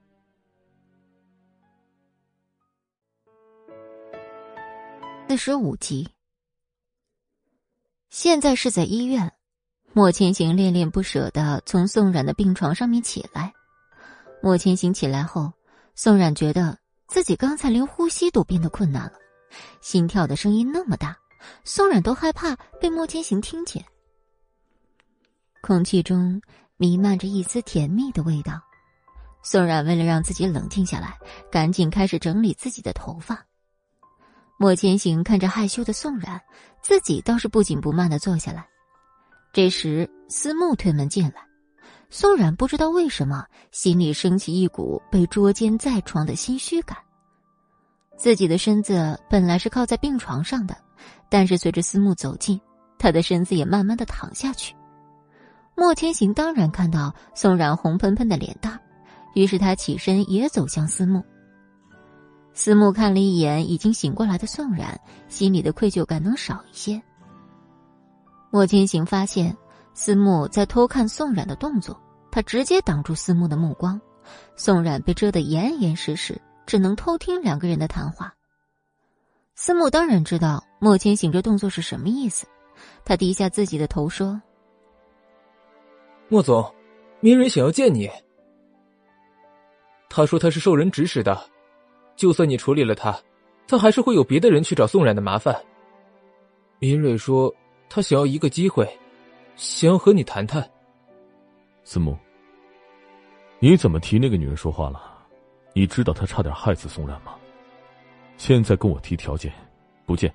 [5.29, 6.09] 四十五集。
[8.11, 9.33] 现在是在医院，
[9.95, 13.53] 莫千行恋恋不舍的从宋冉的病床上面起来。
[14.43, 15.53] 莫千行起来后，
[15.95, 16.79] 宋冉觉得
[17.09, 19.13] 自己刚才连呼吸都变得困难了，
[19.83, 21.15] 心跳的声音那么大，
[21.63, 23.85] 宋冉都害怕被莫千行听见。
[25.61, 26.41] 空气中
[26.79, 28.59] 弥漫着一丝甜蜜的味道，
[29.43, 31.19] 宋冉为了让自己冷静下来，
[31.51, 33.47] 赶紧开始整理自己的头发。
[34.59, 36.41] 莫千行看着害羞的宋冉，
[36.81, 38.67] 自己倒是不紧不慢的坐下来。
[39.53, 41.35] 这时，思慕推门进来，
[42.09, 46.97] 宋冉不知道为什么心里升起一股被捉奸在床的心虚感。
[48.17, 50.75] 自己的身子本来是靠在病床上的，
[51.29, 52.59] 但是随着思慕走近，
[52.99, 54.75] 他的身子也慢慢的躺下去。
[55.77, 58.81] 莫千行当然看到宋冉红喷喷的脸蛋，
[59.35, 61.23] 于是他起身也走向思慕。
[62.55, 67.03] 思慕看了一眼已经醒过来的宋冉，心里的愧疚感能少一些。
[68.53, 69.57] 莫千行发现
[69.95, 71.99] 思慕在偷看宋冉的动作，
[72.31, 73.99] 他直接挡住思慕的目光。
[74.57, 78.35] 宋冉被遮得严严实实，只能偷听两个人的谈话。
[79.55, 82.47] 思慕当然知道莫千行这动作是什么意思，
[83.07, 84.39] 他低下自己的头说
[86.29, 86.75] ：“莫总，
[87.21, 88.07] 明蕊想要见你。
[90.11, 91.49] 他说他是受人指使的。”
[92.17, 93.19] 就算你处理了他，
[93.67, 95.59] 他还是会有别的人去找宋冉的麻烦。
[96.79, 97.53] 明蕊说，
[97.95, 98.89] 他想要一个机会，
[99.55, 100.67] 想要和你谈谈。
[101.85, 102.17] 思慕，
[103.59, 104.99] 你怎么提那个女人说话了？
[105.75, 107.35] 你知道她差点害死宋冉吗？
[108.39, 109.53] 现在跟我提条件，
[110.07, 110.33] 不见。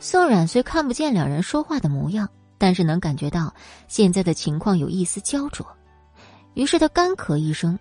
[0.00, 3.54] 宋冉虽看不见两人说话的模样，但是能感觉到
[3.86, 5.64] 现在的情况有一丝焦灼，
[6.54, 7.78] 于是他干咳一声。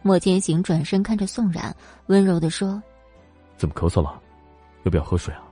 [0.00, 2.82] 莫千行转身看着宋冉，温柔的说
[3.58, 4.18] ：“怎么咳嗽了？
[4.84, 5.42] 要不要喝水啊？”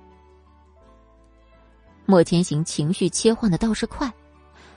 [2.07, 4.12] 莫千行情绪切换的倒是快，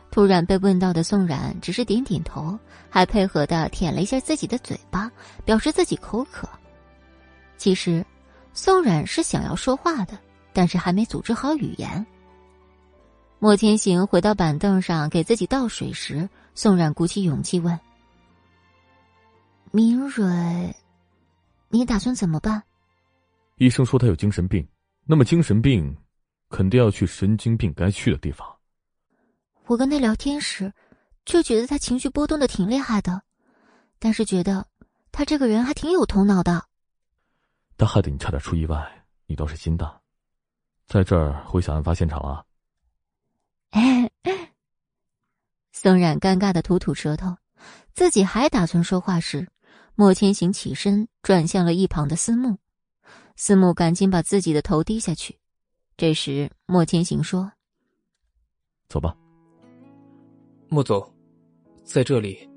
[0.09, 2.57] 突然被问到的宋冉只是点点头，
[2.89, 5.11] 还配合的舔了一下自己的嘴巴，
[5.43, 6.47] 表示自己口渴。
[7.57, 8.05] 其实，
[8.53, 10.17] 宋冉是想要说话的，
[10.53, 12.05] 但是还没组织好语言。
[13.39, 17.79] 莫千行回到板凳上给自己倒水时，宋冉鼓起勇气问。
[19.71, 20.75] 明蕊，
[21.69, 22.63] 你打算怎么办？
[23.57, 24.65] 医生说他有精神病，
[25.05, 25.95] 那么精神病
[26.49, 28.57] 肯定要去神经病该去的地方。
[29.65, 30.73] 我跟他聊天时，
[31.25, 33.21] 就觉得他情绪波动的挺厉害的，
[33.99, 34.65] 但是觉得
[35.11, 36.65] 他这个人还挺有头脑的。
[37.77, 40.01] 他害得你差点出意外，你倒是心大。
[40.87, 42.45] 在这儿回想案发现场啊。
[43.71, 44.09] 哎，
[45.73, 47.35] 宋冉尴尬的吐吐舌头，
[47.93, 49.49] 自己还打算说话时，
[49.95, 52.57] 莫千行起身转向了一旁的思慕，
[53.35, 55.37] 思慕赶紧把自己的头低下去。
[55.97, 57.51] 这时，莫千行说
[58.87, 59.17] ：“走吧。”
[60.69, 61.03] 莫总，
[61.83, 62.47] 在这里，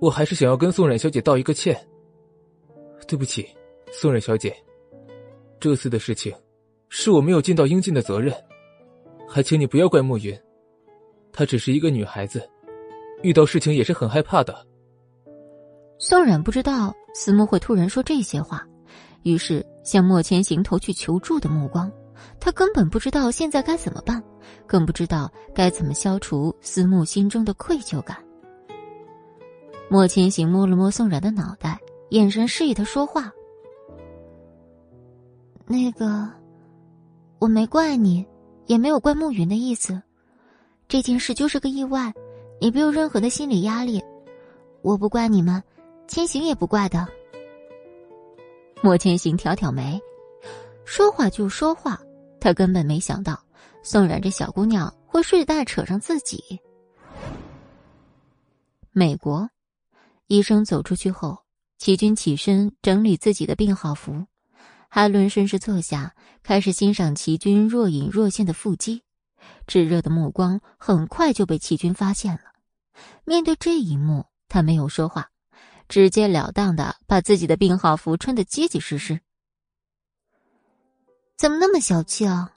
[0.00, 1.76] 我还是想要跟宋冉小姐道一个歉。
[3.08, 3.48] 对不起，
[3.90, 4.56] 宋冉小姐，
[5.58, 6.32] 这次的事情
[6.88, 8.32] 是我没有尽到应尽的责任，
[9.28, 10.32] 还请你不要怪莫云，
[11.32, 12.48] 她只是一个女孩子，
[13.24, 14.64] 遇到事情也是很害怕的。
[15.98, 18.64] 宋冉不知道思慕会突然说这些话，
[19.24, 21.90] 于是向莫千行投去求助的目光。
[22.40, 24.22] 他根本不知道现在该怎么办，
[24.66, 28.16] 更不知道该怎么消除思慕心中的愧疚感。
[29.88, 31.78] 莫千行摸了摸宋冉的脑袋，
[32.10, 33.30] 眼神示意他说话。
[35.66, 36.28] 那个，
[37.38, 38.26] 我没怪你，
[38.66, 40.00] 也没有怪慕云的意思。
[40.88, 42.12] 这件事就是个意外，
[42.60, 44.02] 你不用任何的心理压力。
[44.82, 45.62] 我不怪你们，
[46.06, 47.06] 千行也不怪的。
[48.82, 49.98] 莫千行挑挑眉，
[50.84, 52.00] 说话就说话。
[52.40, 53.42] 他根本没想到，
[53.82, 56.60] 宋冉这小姑娘会顺带扯上自己。
[58.92, 59.48] 美国，
[60.26, 61.38] 医生走出去后，
[61.78, 64.26] 齐军起身整理自己的病号服。
[64.90, 69.02] 哈伦顺势坐下，开始欣赏齐军若隐若现的腹肌。
[69.66, 72.52] 炙热的目光很快就被齐军发现了。
[73.24, 75.30] 面对这一幕，他没有说话，
[75.88, 79.20] 直截了当的把自己的病号服穿得结结实实。
[81.36, 82.50] 怎么那么小气啊！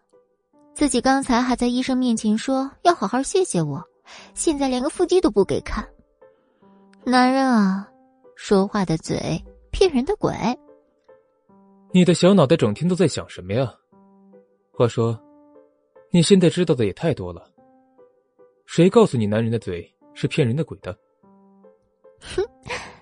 [0.74, 3.84] 自己刚才还在医生面前说要好好谢谢我，
[4.36, 5.88] 现在连个腹肌都不给看。
[7.04, 7.90] 男人啊，
[8.36, 10.32] 说话的嘴骗人的鬼。
[11.92, 13.74] 你的小脑袋整天都在想什么呀？
[14.72, 15.20] 话说，
[16.12, 17.50] 你现在知道的也太多了。
[18.68, 20.96] 谁告诉你男人的嘴是骗人的鬼的？
[22.20, 22.44] 哼，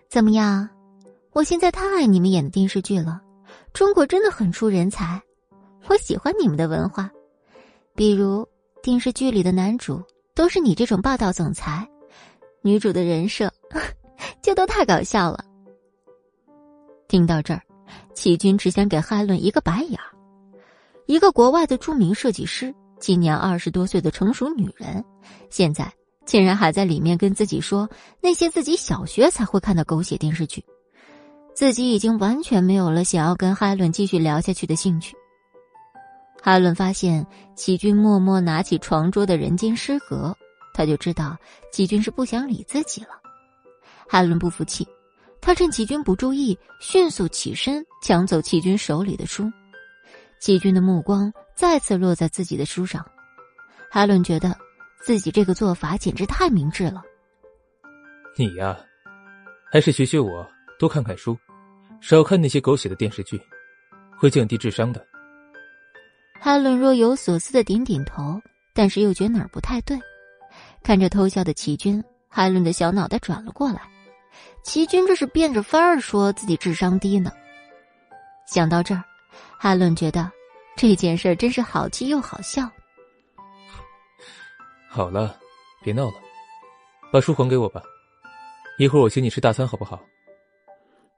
[0.08, 0.70] 怎么样？
[1.34, 3.22] 我现在太爱你们演的电视剧了，
[3.74, 5.22] 中国真的很出人才。
[5.88, 7.10] 我喜欢你们的文化，
[7.96, 8.48] 比如
[8.82, 10.02] 电视剧里的男主
[10.34, 11.88] 都是你这种霸道总裁，
[12.62, 13.52] 女主的人设
[14.42, 15.44] 就都太搞笑了。
[17.08, 17.62] 听到这儿，
[18.14, 20.10] 齐军只想给哈伦一个白眼儿。
[21.06, 25.06] 一个国外的著名设计师，今年二十多岁的成熟女人，
[25.52, 25.92] 现在
[26.26, 27.88] 竟然还在里面跟自己说
[28.20, 30.66] 那些自己小学才会看的狗血电视剧，
[31.54, 35.16] 自己已经完全没有了想要跟哈伦继续聊下去的兴趣。
[36.46, 40.28] 哈伦发现齐军默默拿起床桌的《人间失格》，
[40.76, 41.36] 他就知道
[41.72, 43.20] 齐军是不想理自己了。
[44.08, 44.88] 哈伦不服气，
[45.42, 49.52] 他趁齐军不注意，迅速起身抢走齐军手里的书。
[50.40, 53.04] 齐军的目光再次落在自己的书上，
[53.90, 54.56] 哈伦觉得
[55.04, 57.02] 自己这个做法简直太明智了。
[58.38, 58.78] 你呀，
[59.72, 61.36] 还是学学我，多看看书，
[62.02, 63.42] 少看那些狗血的电视剧，
[64.16, 65.04] 会降低智商的。
[66.46, 68.40] 哈伦若有所思的点点头，
[68.72, 70.00] 但是又觉哪儿不太对。
[70.84, 73.82] 看着偷笑的齐军，哈伦的小脑袋转了过来。
[74.64, 77.32] 齐军这是变着法儿说自己智商低呢。
[78.46, 79.04] 想到这儿，
[79.58, 80.32] 哈伦觉得
[80.78, 82.70] 这件事真是好气又好笑。
[84.88, 85.36] 好了，
[85.82, 86.14] 别闹了，
[87.12, 87.82] 把书还给我吧。
[88.78, 90.00] 一会儿我请你吃大餐，好不好？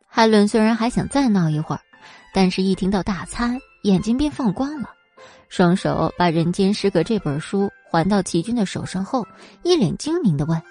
[0.08, 1.82] 哈伦虽然还想再闹一会儿，
[2.34, 4.94] 但是一听到大餐，眼睛便放光了。
[5.50, 9.26] 双手把《人间失格》这本书还到齐军的手上后，
[9.64, 10.62] 一脸精明的问：“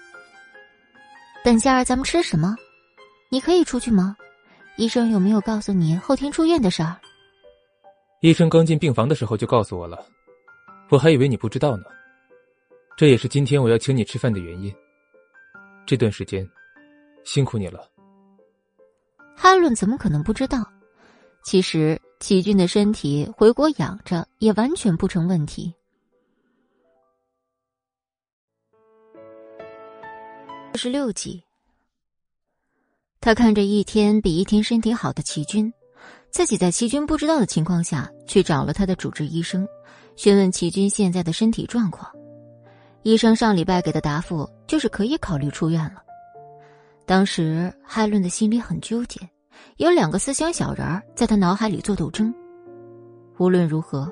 [1.43, 2.55] 等下咱们吃什么？
[3.31, 4.17] 你可以出去吗？
[4.77, 6.97] 医生有没有告诉你后天出院的事儿？”
[8.21, 10.05] 医生刚进病房的时候就告诉我了，
[10.91, 11.85] 我还以为你不知道呢。
[12.97, 14.75] 这也是今天我要请你吃饭的原因。
[15.87, 16.49] 这段时间，
[17.25, 17.89] 辛苦你了。
[19.35, 20.59] 哈伦怎么可能不知道？
[21.43, 22.01] 其实。
[22.19, 25.73] 齐军的身体回国养着也完全不成问题。
[30.73, 31.43] 二十六集，
[33.21, 35.73] 他看着一天比一天身体好的齐军，
[36.31, 39.67] 自己在齐军不知道的情况下去找了他的主治医生，
[40.17, 42.11] 询问齐军现在的身体状况。
[43.03, 46.03] 医生上礼拜给的答复就是可以考虑出院了。
[47.07, 49.21] 当时海伦的心里很纠结。
[49.77, 52.35] 有两个思想小人儿在他脑海里做斗争，
[53.39, 54.11] 无论如何，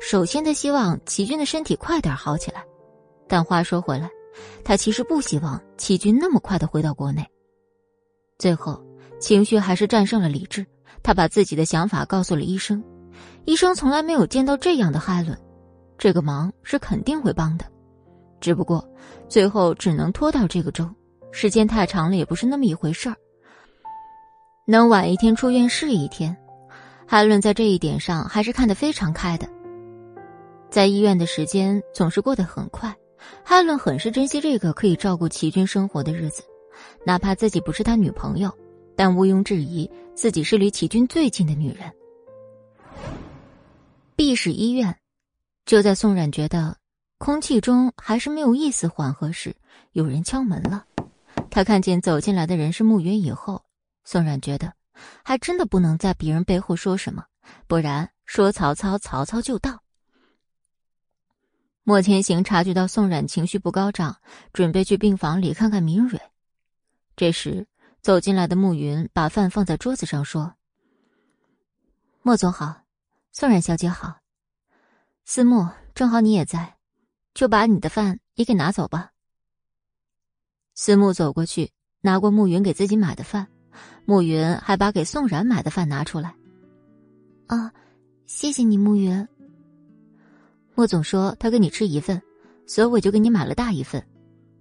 [0.00, 2.64] 首先他希望齐军的身体快点好起来。
[3.26, 4.10] 但话说回来，
[4.62, 7.26] 他其实不希望齐军那么快的回到国内。
[8.38, 8.84] 最后，
[9.18, 10.64] 情绪还是战胜了理智，
[11.02, 12.82] 他把自己的想法告诉了医生。
[13.46, 15.36] 医生从来没有见到这样的海伦，
[15.96, 17.64] 这个忙是肯定会帮的，
[18.40, 18.86] 只不过
[19.28, 20.86] 最后只能拖到这个周，
[21.32, 23.16] 时间太长了也不是那么一回事儿。
[24.68, 26.36] 能晚一天出院是一天。
[27.06, 29.48] 海伦在这一点上还是看得非常开的。
[30.68, 32.92] 在医院的时间总是过得很快，
[33.44, 36.42] 海伦很是珍惜这个可以照顾齐军生活的日子，
[37.04, 38.52] 哪怕自己不是他女朋友，
[38.96, 41.88] 但毋庸置疑自己是离齐军最近的女人。
[44.16, 44.96] B 市医院，
[45.64, 46.76] 就在宋冉觉得
[47.18, 49.54] 空气中还是没有一丝缓和时，
[49.92, 50.84] 有人敲门了。
[51.50, 53.62] 他看见走进来的人是慕云以后，
[54.06, 54.72] 宋冉觉得。
[55.22, 57.26] 还真的不能在别人背后说什么，
[57.66, 59.82] 不然说曹操，曹操就到。
[61.82, 64.16] 莫千行察觉到宋冉情绪不高涨，
[64.54, 66.18] 准备去病房里看看明蕊。
[67.14, 67.66] 这时，
[68.00, 70.54] 走进来的慕云把饭放在桌子上，说
[72.22, 72.84] ：“莫总好，
[73.32, 74.20] 宋冉小姐好，
[75.26, 76.78] 思慕，正好你也在，
[77.34, 79.12] 就把你的饭也给拿走吧。”
[80.74, 83.48] 思慕走过去，拿过慕云给自己买的饭。
[84.04, 86.34] 暮云还把给宋冉买的饭拿出来，
[87.46, 87.72] 啊，
[88.26, 89.26] 谢谢你，暮云。
[90.74, 92.20] 莫总说他跟你吃一份，
[92.66, 94.04] 所以我就给你买了大一份。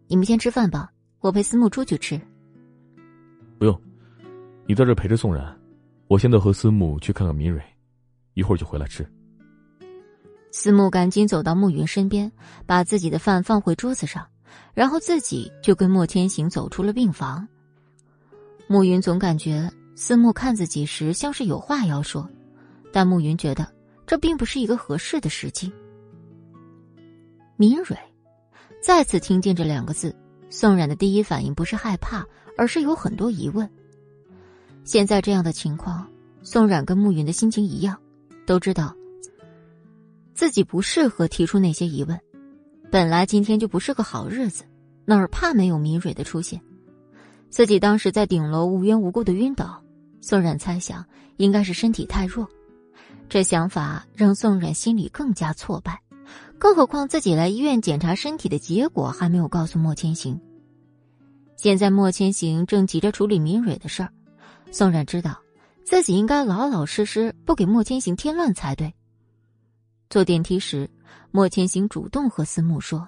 [0.07, 0.89] 你们先吃饭吧，
[1.20, 2.20] 我陪思慕出去吃。
[3.59, 3.82] 不用，
[4.68, 5.57] 你在这陪着宋冉，
[6.07, 7.61] 我现在和思慕去看看明蕊，
[8.34, 9.05] 一会儿就回来吃。
[10.51, 12.32] 思慕赶紧走到暮云身边，
[12.66, 14.26] 把自己的饭放回桌子上，
[14.74, 17.45] 然后自己就跟莫千行走出了病房。
[18.68, 22.28] 暮云总感觉思慕看自己时像是有话要说，
[22.91, 23.68] 但暮云觉得
[24.07, 25.72] 这并不是一个合适的时机。
[27.57, 27.97] 明蕊
[28.82, 30.16] 再次听见这两个字，
[30.49, 32.26] 宋冉的第一反应不是害怕，
[32.57, 33.70] 而是有很多疑问。
[34.84, 36.07] 现在这样的情况，
[36.41, 37.97] 宋冉跟暮云的心情一样，
[38.45, 38.95] 都知道
[40.34, 42.20] 自己不适合提出那些疑问。
[42.91, 44.63] 本来今天就不是个好日子，
[45.05, 46.59] 哪怕没有明蕊的出现。
[47.56, 49.82] 自己当时在顶楼无缘无故的晕倒，
[50.20, 51.06] 宋冉猜想
[51.38, 52.45] 应该是身体太弱。
[53.30, 56.01] 这想法让宋冉心里更加挫败，
[56.60, 60.38] 更何况自己来医院检查身体的结果还没有告诉莫千行。
[61.56, 64.12] 现在莫千行正急着处理明蕊的事儿，
[64.70, 65.39] 宋冉知道
[65.86, 68.93] 自己应该老老实实不给莫千行添乱才对。
[70.10, 70.89] 坐电梯时，
[71.32, 73.08] 莫千行主动和思慕说：“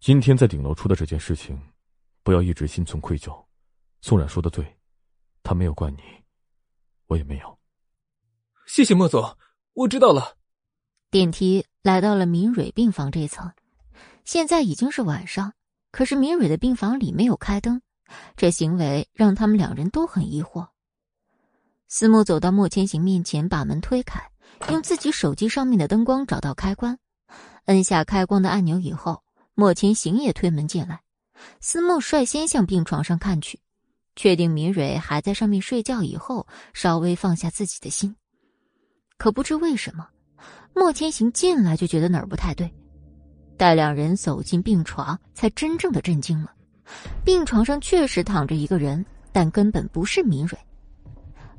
[0.00, 1.60] 今天在顶楼出的这件事情。”
[2.26, 3.40] 不要一直心存愧疚，
[4.00, 4.76] 宋冉说的对，
[5.44, 5.98] 他没有怪你，
[7.06, 7.56] 我也没有。
[8.66, 9.22] 谢谢莫总，
[9.74, 10.36] 我知道了。
[11.08, 13.52] 电梯来到了明蕊病房这层，
[14.24, 15.52] 现在已经是晚上，
[15.92, 17.80] 可是明蕊的病房里没有开灯，
[18.36, 20.66] 这行为让他们两人都很疑惑。
[21.86, 24.20] 思慕走到莫千行面前，把门推开，
[24.70, 26.98] 用自己手机上面的灯光找到开关，
[27.66, 29.22] 摁下开关的按钮以后，
[29.54, 31.02] 莫千行也推门进来。
[31.60, 33.58] 思慕率先向病床上看去，
[34.14, 38.14] 确定明蕊还在上面睡觉以后，稍微放下自己的心。
[39.18, 40.06] 可不知为什么，
[40.74, 42.70] 莫千行进来就觉得哪儿不太对。
[43.56, 46.52] 待两人走进病床，才真正的震惊了。
[47.24, 50.58] 病床上确实躺着一个人，但根本不是明蕊。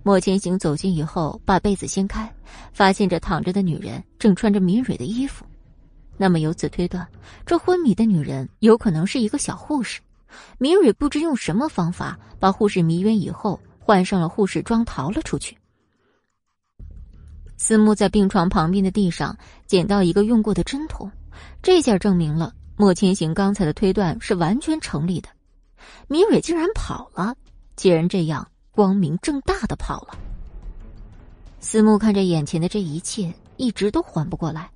[0.04, 2.32] 莫千行走近以后，把被子掀开，
[2.72, 5.44] 发现这躺着的女人正穿着明蕊的衣服。
[6.18, 7.07] 那么由此推断，
[7.45, 10.01] 这昏迷的女人有可能是一个小护士。
[10.57, 15.57] 明蕊不知用什么方法把护士迷晕以后，换上了护士装逃了出去。
[17.55, 21.09] 思慕在病床旁边的地上捡到一个用过的针筒，
[21.61, 25.30] 这下证明了莫千行刚才的推断是完全成立的。
[26.07, 27.36] 明蕊竟然跑了，
[27.76, 30.18] 既然这样，光明正大的跑了。
[31.59, 34.70] 思慕看着眼前的这一切，一直都缓不过来。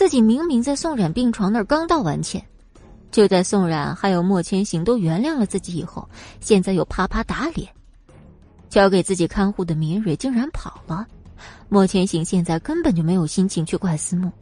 [0.00, 2.42] 自己明明在宋冉病床那儿刚道完歉，
[3.10, 6.08] 就在宋冉还有莫千行都原谅了自己以后，
[6.40, 7.70] 现在又啪啪打脸。
[8.70, 11.06] 交给自己看护的明蕊竟然跑了，
[11.68, 14.32] 莫千行现在根本就没有心情去怪思慕，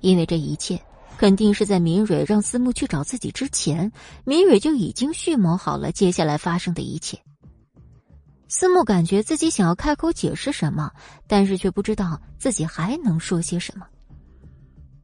[0.00, 0.78] 因为这一切
[1.16, 3.90] 肯定是在明蕊让思慕去找自己之前，
[4.24, 7.18] 明蕊就已经蓄谋好了接下来发生的一切。
[8.48, 10.90] 思慕感觉自己想要开口解释什么，
[11.26, 13.86] 但是却不知道自己还能说些什么。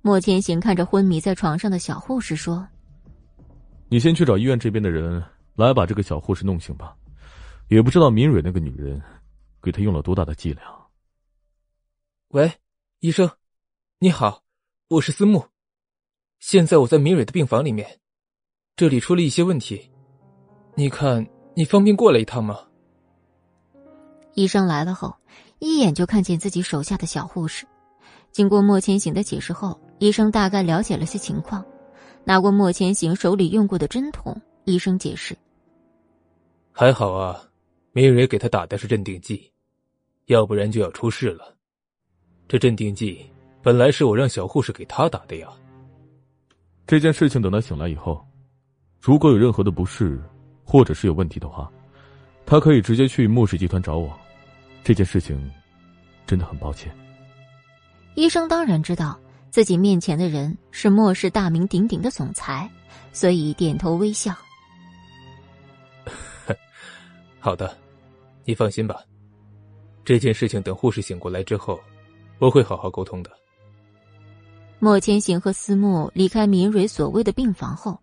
[0.06, 2.64] 莫千行看着昏迷在床上的小护士说
[3.90, 5.20] ：“你先去找医院这边的人
[5.56, 6.96] 来把这个小护士弄醒吧。
[7.66, 9.02] 也不知道明蕊那个女人
[9.60, 10.62] 给他用了多大的伎俩。”
[12.30, 12.52] 喂，
[13.00, 13.28] 医生，
[13.98, 14.44] 你好，
[14.90, 15.44] 我是思慕。
[16.38, 17.98] 现在我在明蕊的病房里面，
[18.76, 19.90] 这里出了一些问题，
[20.76, 21.26] 你看
[21.56, 22.60] 你方便过来一趟吗？
[24.34, 25.12] 医生来了后，
[25.58, 27.66] 一眼就看见自己手下的小护士。
[28.30, 31.64] 经过莫千行的解释后，医生大概了解了些情况，
[32.24, 34.40] 拿过莫千行手里用过的针筒。
[34.64, 35.36] 医生解释
[36.72, 37.40] ：“还好啊，
[37.92, 39.48] 明蕊给他打的是镇定剂，
[40.24, 41.54] 要不然就要出事了。
[42.48, 43.24] 这镇定剂
[43.62, 45.48] 本来是我让小护士给他打的呀。
[46.84, 48.26] 这件事情等他醒来以后，
[49.00, 50.20] 如果有任何的不适，
[50.64, 51.70] 或者是有问题的话，
[52.44, 54.12] 他可以直接去莫氏集团找我。
[54.82, 55.48] 这件事情
[56.26, 56.92] 真的很抱歉。”
[58.16, 59.16] 医生当然知道
[59.56, 62.70] 自己面前的人是莫氏大名鼎鼎的总裁，
[63.10, 64.36] 所以点头微笑。
[67.40, 67.74] 好的，
[68.44, 69.02] 你放心吧。
[70.04, 71.80] 这件事情等护士醒过来之后，
[72.38, 73.30] 我会好好沟通的。
[74.78, 77.98] 莫千行和思慕离开明蕊所谓的病房后，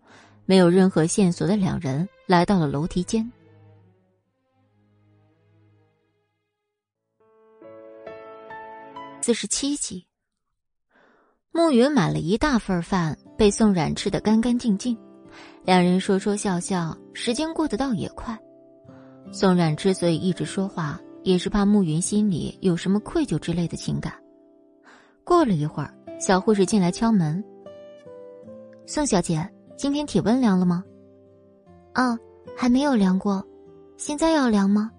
[0.46, 3.30] 没有任何线索的两人来到了楼梯间。
[9.22, 10.04] 四十七集，
[11.56, 14.98] 暮云买了一大份饭，被宋冉吃得干干净净。
[15.64, 18.36] 两人说说笑笑，时间过得倒也快。
[19.30, 24.12] 宋冉之所以一直说话，也是怕暮云心里有什么愧疚之类的情感。
[25.22, 27.42] 过了一会儿，小护士进来敲门
[28.84, 30.82] ：“宋小姐，今天体温量了吗
[31.94, 32.18] ？”“啊，
[32.56, 33.46] 还没有量过，
[33.96, 34.90] 现在要量吗？”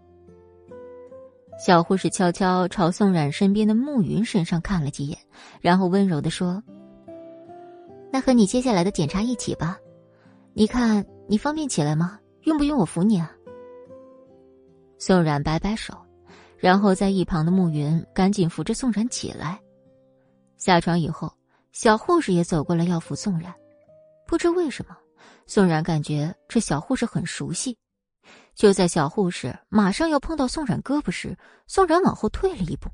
[1.58, 5.18] 小护士悄悄朝宋冉身边的慕云身上看了几眼，
[5.62, 6.62] 然后温柔的说
[8.12, 9.78] ：“那和你接下来的检查一起吧。
[10.53, 12.20] 你看你方便起来吗？
[12.43, 13.32] 用不用我扶你啊？”
[14.99, 15.93] 宋冉摆摆手，
[16.58, 19.60] 然后在一旁的慕云赶紧扶着宋冉起来。
[20.58, 21.32] 下床以后，
[21.72, 23.53] 小护士也走过来要扶宋冉。
[24.28, 24.95] 不知为什么，
[25.47, 27.78] 宋冉感觉这小护士很熟悉。
[28.56, 31.38] 就在小护士马上要碰到宋冉胳膊时，
[31.68, 32.89] 宋冉往后退了一步。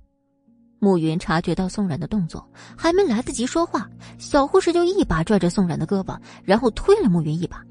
[0.80, 2.44] 暮云察觉到宋冉的动作，
[2.76, 3.88] 还没来得及说话，
[4.18, 7.64] 小护士就一把拽着宋冉的胳膊，然后推了暮云一把。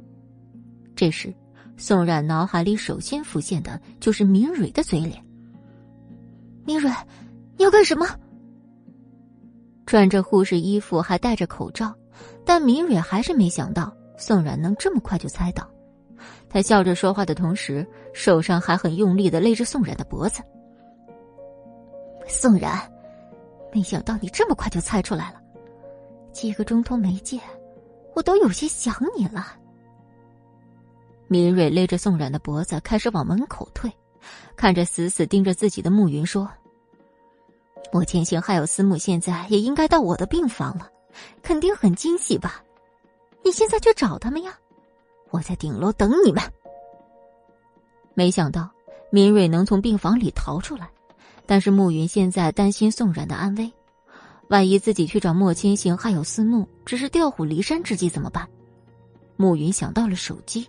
[0.94, 1.34] 这时，
[1.76, 5.20] 宋冉脑海里首先浮现的就是明蕊的嘴脸。
[6.64, 6.88] 明蕊，
[7.56, 8.06] 你要干什么？
[9.86, 11.92] 穿着护士衣服，还戴着口罩，
[12.46, 15.68] 但明蕊还是没想到宋冉能这么快就猜到。
[16.52, 20.42] 他笑着说话的同时，手上还很用力的勒着宋冉的脖子。
[22.26, 22.92] 宋冉，
[23.72, 25.40] 没想到你这么快就猜出来了，
[26.32, 27.40] 几个钟头没见，
[28.14, 29.56] 我都有些想你了。
[31.28, 33.88] 明蕊勒着宋冉的脖子，开始往门口退，
[34.56, 36.50] 看着死死盯着自己的暮云说
[37.92, 40.90] ：“莫千行还有思慕现在也应该到我的病房了，
[41.42, 42.60] 肯定很惊喜吧？
[43.44, 44.58] 你现在去找他们呀。”
[45.30, 46.42] 我在顶楼等你们。
[48.14, 48.70] 没想到
[49.10, 50.90] 明蕊能从病房里逃出来，
[51.46, 53.72] 但是暮云现在担心宋冉的安危，
[54.48, 58.48] 万一自己去找莫千行还有思慕，只是调虎离山之计怎么办？
[59.36, 60.68] 暮云想到了手机，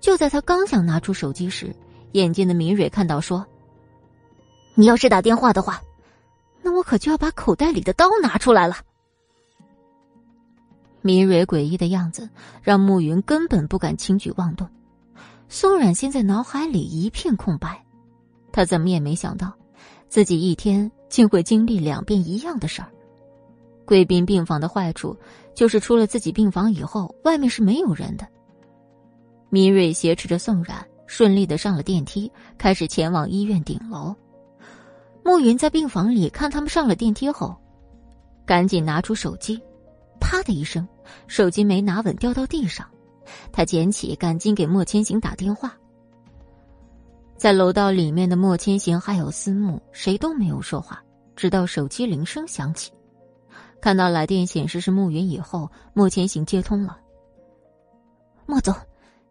[0.00, 1.74] 就在他刚想拿出手机时，
[2.12, 3.44] 眼尖的明蕊看到说
[4.76, 5.82] ：“你要是打电话的话，
[6.62, 8.76] 那我可就要把口袋里的刀拿出来了。”
[11.02, 12.28] 明蕊诡异的样子
[12.62, 14.68] 让慕云根本不敢轻举妄动。
[15.48, 17.84] 宋冉现在脑海里一片空白，
[18.52, 19.52] 他怎么也没想到，
[20.08, 22.88] 自己一天竟会经历两遍一样的事儿。
[23.84, 25.16] 贵宾病房的坏处
[25.54, 28.26] 就是出了自己病房以后，外面是没有人的。
[29.48, 34.14] 明蕊挟持着宋冉，顺利的上了电梯，开始前往医院顶楼。
[35.24, 37.56] 暮云在病房里看他们上了电梯后，
[38.46, 39.60] 赶紧拿出手机。
[40.20, 40.86] 啪的一声，
[41.26, 42.88] 手机没拿稳，掉到地上。
[43.52, 45.76] 他捡起，赶紧给莫千行打电话。
[47.36, 51.02] 在楼道里面的莫千行还有思慕，谁都没有说话，
[51.34, 52.92] 直到手机铃声响起。
[53.80, 56.98] 看到来电显示是暮云以后，莫千行接通了。
[58.46, 58.74] 莫总，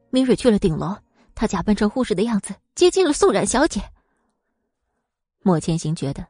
[0.09, 0.95] 明蕊去了顶楼，
[1.35, 3.81] 她假扮成护士的样子接近了素染小姐。
[5.43, 6.25] 莫千行觉得，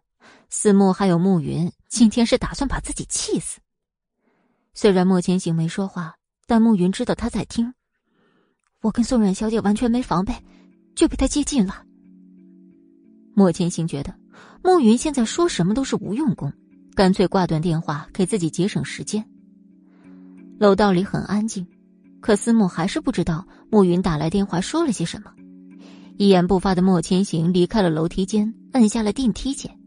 [0.49, 3.59] 思慕还有暮云今天是打算把自己气死。
[4.81, 6.15] 虽然莫千行没说话，
[6.47, 7.73] 但暮云知道他在听。
[8.81, 10.33] 我跟宋冉小姐完全没防备，
[10.95, 11.83] 就被他接近了。
[13.35, 14.15] 莫千行觉得
[14.63, 16.53] 暮云现在说什么都是无用功，
[16.95, 19.21] 干脆挂断电话，给自己节省时间。
[20.57, 21.67] 楼道里很安静，
[22.21, 25.33] 可思慕还是不知道暮云打来电话说了些什么。
[26.15, 29.77] 一言不发的莫千行离开了楼梯间，摁下了电梯键。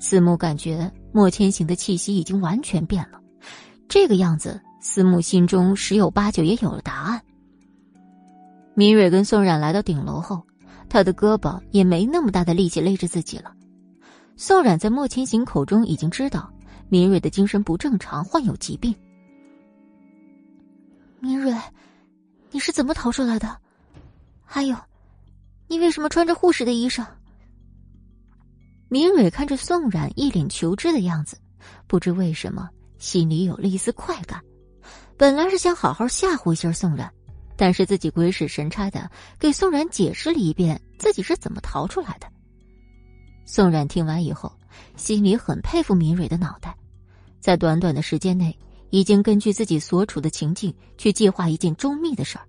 [0.00, 3.21] 思慕感觉莫千行的气息已经完全变了，
[3.92, 7.20] 这个样子，思慕心中十有八九也有了答案。
[8.74, 10.42] 明蕊跟宋冉来到顶楼后，
[10.88, 13.54] 他的胳膊也没那么大的力气勒着自己了。
[14.34, 16.50] 宋冉在莫千行口中已经知道
[16.88, 18.94] 明蕊的精神不正常，患有疾病。
[21.20, 21.54] 明蕊，
[22.50, 23.54] 你是怎么逃出来的？
[24.42, 24.74] 还有，
[25.68, 27.04] 你为什么穿着护士的衣裳？
[28.88, 31.36] 明蕊看着宋冉一脸求知的样子，
[31.86, 32.70] 不知为什么
[33.02, 34.40] 心里有了一丝快感。
[35.16, 37.12] 本来是想好好吓唬一下宋冉。
[37.54, 42.26] 但是自己鬼使神差的给宋冉解释了一遍自己是怎么逃出来的。
[43.44, 44.50] 宋冉听完以后，
[44.96, 46.74] 心里很佩服敏蕊的脑袋，
[47.40, 48.58] 在短短的时间内，
[48.90, 52.44] 已经根据自己所处的情境去计划一件周密的事儿。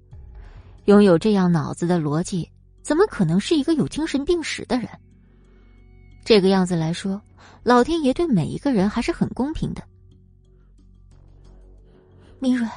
[0.86, 2.50] 拥有这样脑子的逻辑，
[2.82, 4.88] 怎么可能是一个有精神病史的人？
[6.24, 7.22] 这个样子来说，
[7.62, 9.84] 老天爷对每一个人还是很公平的。
[12.44, 12.70] 敏蕊。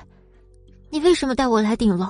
[0.90, 2.06] 你为什么带我来顶楼？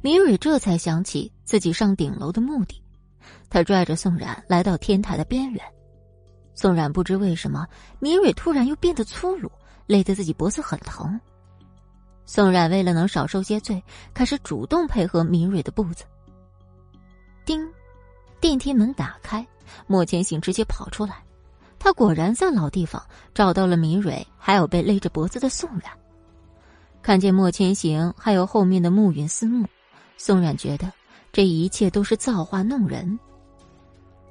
[0.00, 2.82] 明蕊这才想起自己上顶楼的目的，
[3.50, 5.62] 他拽着宋冉来到天台的边缘。
[6.54, 7.66] 宋冉不知为什么，
[7.98, 9.52] 明蕊突然又变得粗鲁，
[9.86, 11.20] 勒得自己脖子很疼。
[12.24, 13.84] 宋冉为了能少受些罪，
[14.14, 16.04] 开始主动配合明蕊的步子。
[17.44, 17.68] 叮，
[18.40, 19.46] 电梯门打开，
[19.86, 21.22] 莫千行直接跑出来，
[21.82, 23.02] 他果然在老地方
[23.34, 25.90] 找到了明蕊，还有被勒着脖子的宋冉。
[27.02, 29.66] 看见莫千行，还有后面的暮云思慕，
[30.16, 30.92] 宋冉觉得
[31.32, 33.18] 这一切都是造化弄人。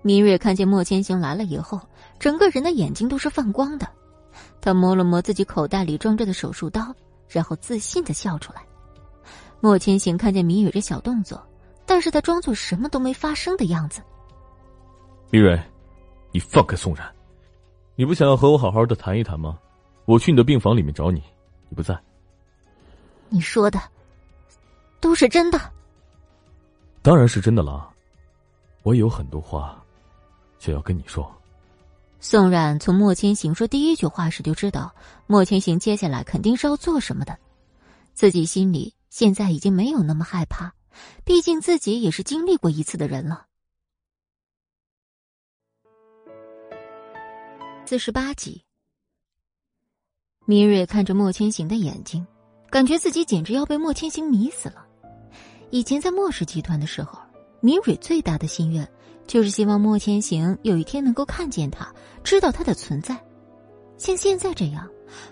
[0.01, 1.77] 明蕊看见莫千行来了以后，
[2.17, 3.85] 整个人的眼睛都是放光的。
[4.61, 6.95] 他摸了摸自己口袋里装着的手术刀，
[7.27, 8.61] 然后自信的笑出来。
[9.59, 11.45] 莫千行看见明蕊这小动作，
[11.85, 14.01] 但是他装作什么都没发生的样子。
[15.29, 15.61] 明蕊，
[16.31, 17.05] 你放开宋冉，
[18.01, 19.59] 你不想要和我好好的谈一谈吗？
[20.05, 21.21] 我去你的病房里面找你，
[21.69, 21.95] 你不在。
[23.29, 23.79] 你说的
[24.99, 25.71] 都是真的，
[27.03, 27.87] 当然是真的了。
[28.81, 29.79] 我有很多话
[30.57, 31.31] 想要跟你说。
[32.19, 34.91] 宋冉从莫千行说第一句话时就知道，
[35.27, 37.37] 莫千行接下来肯定是要做什么的。
[38.15, 40.73] 自己心里现在已经没有那么害怕，
[41.23, 43.45] 毕竟自己也是经历过一次的人了。
[47.91, 48.63] 四十八集，
[50.45, 52.25] 明蕊看着莫千行的眼睛。
[52.69, 54.87] 感觉自己简直要被莫千行迷死了。
[55.71, 57.19] 以前在莫氏集团的时候，
[57.59, 58.89] 明蕊最大的心愿
[59.27, 63.21] 就是希望莫千行有一天能够看见他，知道他的存在。
[63.97, 64.89] 像现在这样，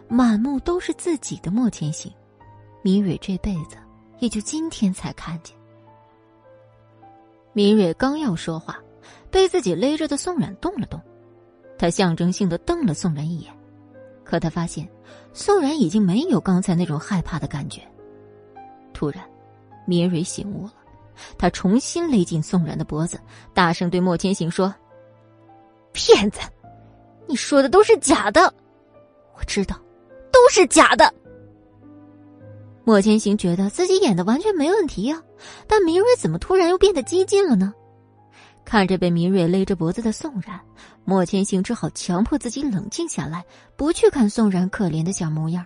[0.09, 2.11] 满目都是自己的莫千行，
[2.81, 3.77] 明蕊这辈子
[4.19, 5.55] 也就今天才看见。
[7.53, 8.77] 明蕊刚要说话，
[9.31, 11.01] 被自己勒着的宋冉动了动，
[11.79, 13.51] 他象征性的瞪了宋然一眼。
[14.23, 14.87] 可他发现，
[15.33, 17.81] 宋然已经没有刚才那种害怕的感觉。
[18.93, 19.23] 突然，
[19.87, 20.73] 明蕊醒悟了，
[21.37, 23.19] 他重新勒紧宋然的脖子，
[23.55, 24.71] 大声对莫千行说
[25.93, 26.41] ：“骗子，
[27.25, 28.53] 你说的都是假的，
[29.35, 29.75] 我知道，
[30.31, 31.11] 都是假的。”
[32.85, 35.23] 莫千行觉得自己演的完全没问题呀，
[35.65, 37.73] 但明蕊怎么突然又变得激进了呢？
[38.69, 40.61] 看着被明蕊勒着脖子的宋冉，
[41.03, 43.43] 莫千行只好强迫自己冷静下来，
[43.75, 45.65] 不去看宋冉可怜的小模样。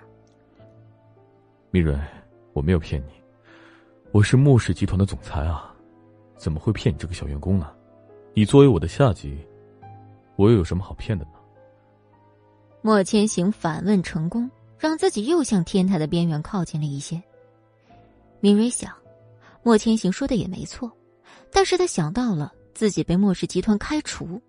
[1.69, 1.99] 明蕊，
[2.53, 3.09] 我没有骗你，
[4.13, 5.69] 我是莫氏集团的总裁啊，
[6.37, 7.69] 怎么会骗你这个小员工呢？
[8.33, 9.37] 你作为我的下级，
[10.37, 11.31] 我又有什么好骗的呢？
[12.81, 17.21] 莫千行反问成功，让自己又向天台的边缘靠近了一些。
[18.39, 18.93] 明蕊想，
[19.61, 20.89] 莫千行说的也没错，
[21.51, 22.53] 但是他想到了。
[22.73, 24.41] 自己被莫氏集团开除，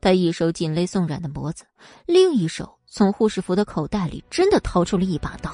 [0.00, 1.64] 他一手紧勒宋冉的脖子，
[2.06, 5.52] 另一手从护士服的口袋里真的掏出了一把刀。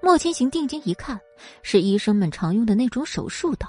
[0.00, 1.18] 莫千行定睛一看，
[1.62, 3.68] 是医生们常用的那种手术刀。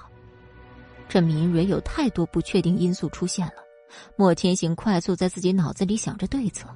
[1.07, 3.63] 这敏蕊有太多不确定因素出现了，
[4.15, 6.69] 莫千行快速在自己脑子里想着对策。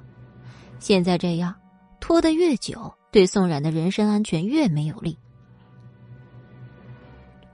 [0.80, 1.54] 现在这样
[2.00, 5.16] 拖得越久，对宋冉的人身安全越没有利。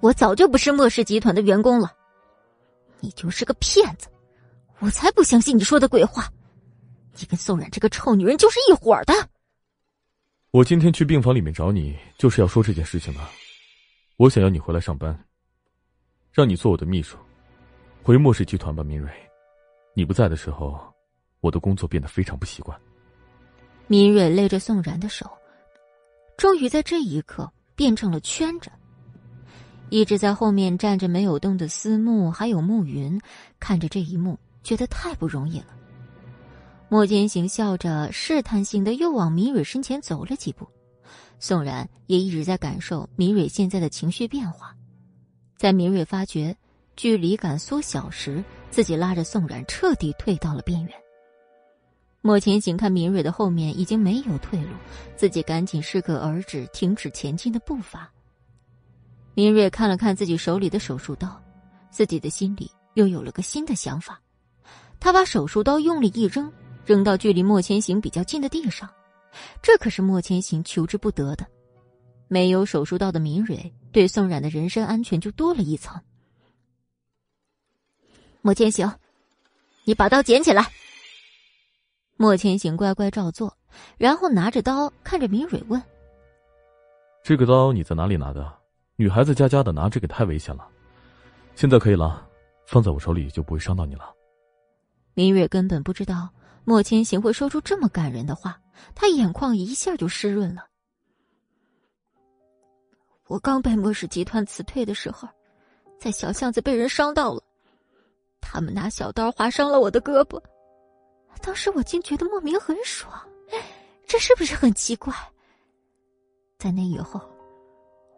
[0.00, 1.92] 我早就不是莫氏集团的员工了。
[3.00, 4.08] 你就是个骗子，
[4.78, 6.30] 我才不相信你说的鬼话！
[7.18, 9.12] 你跟宋冉这个臭女人就是一伙的。
[10.52, 13.20] 我今天去病房里面找你，就是要说这件事情的。
[14.16, 15.18] 我想要你回来上班，
[16.32, 17.16] 让你做我的秘书，
[18.02, 19.10] 回莫氏集团吧，明蕊。
[19.94, 20.80] 你不在的时候，
[21.40, 22.78] 我的工作变得非常不习惯。
[23.86, 25.30] 明蕊勒着宋冉的手，
[26.36, 28.70] 终于在这一刻变成了圈着。
[29.90, 33.20] 一直在后面站着没有动的思慕，还有暮云，
[33.58, 35.66] 看着这一幕，觉得太不容易了。
[36.88, 40.66] 莫千行笑着，试探性的又往明蕊身前走了几步。
[41.40, 44.74] 宋然也一直在感受明蕊现在的情绪变化，
[45.56, 46.56] 在明蕊发觉
[46.96, 50.92] 距离感缩小时，自己拉着宋然彻底退到了边缘。
[52.20, 54.68] 莫千行看明蕊的后面已经没有退路，
[55.16, 58.12] 自己赶紧适可而止，停止前进的步伐。
[59.34, 61.40] 明蕊看了看自己手里的手术刀，
[61.90, 64.20] 自己的心里又有了个新的想法，
[64.98, 66.52] 他把手术刀用力一扔。
[66.86, 68.88] 扔到距离莫千行比较近的地上，
[69.62, 71.46] 这可是莫千行求之不得的。
[72.26, 76.00] 没有手术刀的明蕊，对宋冉的人身安全就多了一层。
[78.40, 78.92] 莫千行，
[79.84, 80.66] 你把刀捡起来。
[82.16, 83.56] 莫千行乖乖照做，
[83.96, 85.80] 然后拿着刀看着明蕊问
[87.22, 88.59] ：“这个刀你在哪里拿的？
[89.00, 90.68] 女孩子家家的拿这个太危险了。
[91.54, 92.28] 现在可以了，
[92.66, 94.14] 放在我手里就不会伤到你了。”
[95.16, 96.28] 明月根本不知道。
[96.64, 98.60] 莫千行会说出这么感人的话，
[98.94, 100.66] 他眼眶一下就湿润了。
[103.26, 105.26] 我刚被莫氏集团辞退的时候，
[105.98, 107.42] 在小巷子被人伤到了，
[108.42, 110.38] 他们拿小刀划伤了我的胳膊，
[111.40, 113.10] 当时我竟觉得莫名很爽，
[114.06, 115.14] 这是不是很奇怪？
[116.58, 117.18] 在那以后，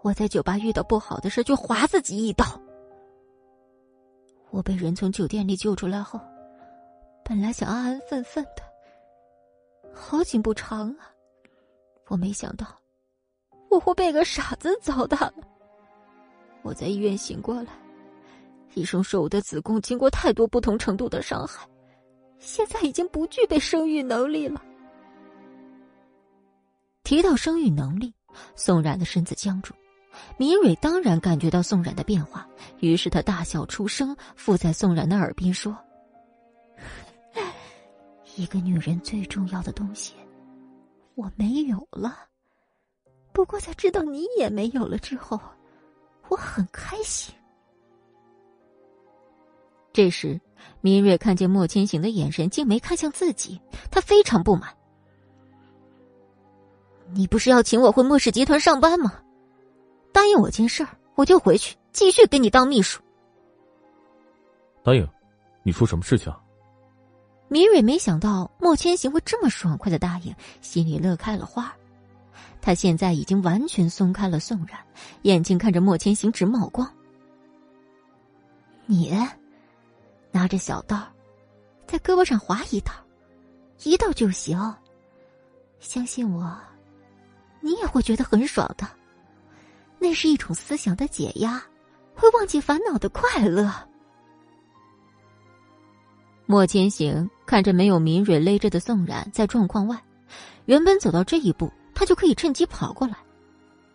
[0.02, 2.44] 我在酒吧遇到不好的事就划自己一刀。
[4.50, 6.20] 我被人从酒店里救出来后。
[7.24, 8.62] 本来想安安分分的，
[9.94, 11.08] 好景不长啊！
[12.08, 12.66] 我没想到，
[13.70, 15.34] 我会被个傻子糟蹋了。
[16.62, 17.72] 我在医院醒过来，
[18.74, 21.64] 医生说我的子宫经过太多不同程度的伤害，
[22.38, 24.60] 现在已经不具备生育能力了。
[27.04, 28.12] 提到生育能力，
[28.56, 29.72] 宋冉的身子僵住。
[30.36, 32.48] 明蕊当然感觉到宋冉的变化，
[32.80, 35.76] 于是他大笑出声，附在宋冉的耳边说。
[38.36, 40.14] 一个女人最重要的东西，
[41.14, 42.16] 我没有了。
[43.32, 45.40] 不过在知道你也没有了之后，
[46.28, 47.34] 我很开心。
[49.92, 50.40] 这时，
[50.80, 53.60] 明蕊看见莫千行的眼神竟没看向自己，
[53.90, 54.74] 他非常不满。
[57.12, 59.21] 你不是要请我回莫氏集团上班吗？
[60.12, 63.00] 答应我件事儿，我就回去继续给你当秘书。
[64.82, 65.08] 答应？
[65.62, 66.32] 你说什么事情？
[67.48, 71.74] 明蕊没想到莫千行会这么爽快的答应，心里乐开了花。
[72.60, 74.78] 他现在已经完全松开了宋冉，
[75.22, 76.88] 眼睛看着莫千行直冒光。
[78.86, 79.16] 你
[80.30, 81.00] 拿着小刀，
[81.86, 82.92] 在胳膊上划一刀，
[83.82, 84.58] 一刀就行。
[85.78, 86.56] 相信我，
[87.60, 88.86] 你也会觉得很爽的。
[90.02, 91.62] 那是一种思想的解压，
[92.12, 93.72] 会忘记烦恼的快乐。
[96.44, 99.96] 莫千行看着没有明蕊勒着的宋冉在状况外，
[100.64, 103.16] 原本走到这一步，他就可以趁机跑过来，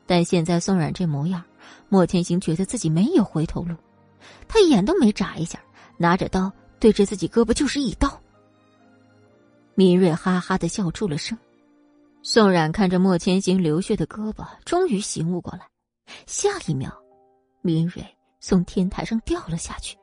[0.05, 1.43] 但现在宋冉这模样，
[1.89, 3.75] 莫千行觉得自己没有回头路，
[4.47, 5.59] 他眼都没眨一下，
[5.97, 6.49] 拿着刀
[6.79, 8.09] 对着自己胳膊就是一刀。
[9.75, 11.37] 明蕊哈哈的笑出了声，
[12.23, 15.67] 宋冉看着莫千行流血的胳膊，终于醒悟过来，
[16.25, 16.91] 下一秒，
[17.61, 18.03] 明蕊
[18.39, 19.97] 从天台上掉了下去。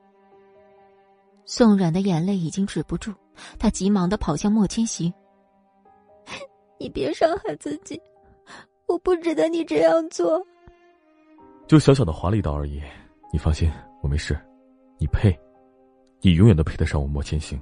[1.44, 3.12] 宋冉的眼泪已经止不住，
[3.58, 5.12] 她急忙的跑向莫千行
[6.80, 8.00] ：“你别伤害自己，
[8.86, 10.44] 我不值得你这样做。
[11.66, 12.82] 就小小的划了一刀而已，
[13.32, 13.70] 你放心，
[14.02, 14.38] 我没事。
[14.98, 15.38] 你配，
[16.20, 17.60] 你永远都配得上我莫千行。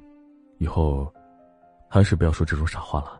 [0.59, 1.13] 以后，
[1.89, 3.19] 还是不要说这种傻话了，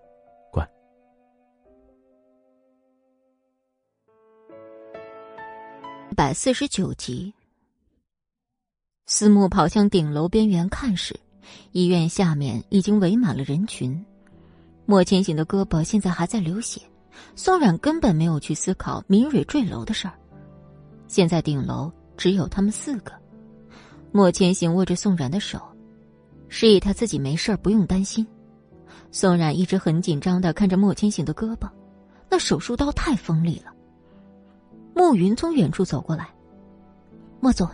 [6.13, 7.33] 百四十九集。
[9.07, 11.19] 思慕跑向顶楼边缘看时，
[11.73, 14.05] 医院下面已经围满了人群。
[14.85, 16.81] 莫千行的胳膊现在还在流血，
[17.35, 20.15] 宋冉根本没有去思考明蕊坠楼的事儿。
[21.09, 23.13] 现在顶楼只有他们四个。
[24.11, 25.61] 莫千行握着宋冉的手，
[26.49, 28.27] 示意他自己没事儿不用担心。
[29.11, 31.69] 宋冉一直很紧张的看着莫千行的胳膊，
[32.31, 33.72] 那手术刀太锋利了。
[34.95, 36.29] 慕云从远处走过来，
[37.41, 37.69] 莫总。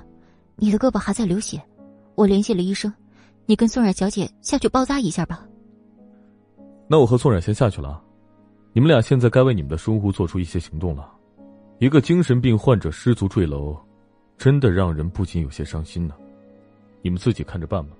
[0.60, 1.62] 你的胳膊还在流血，
[2.16, 2.92] 我联系了医生，
[3.46, 5.46] 你跟宋冉小姐下去包扎一下吧。
[6.88, 8.02] 那我和宋冉先下去了，
[8.72, 11.12] 你们俩现在该为你们的疏忽做出一些行动了。
[11.78, 13.76] 一个精神病患者失足坠楼，
[14.36, 16.16] 真的让人不禁有些伤心呢。
[17.02, 17.94] 你们自己看着办吧。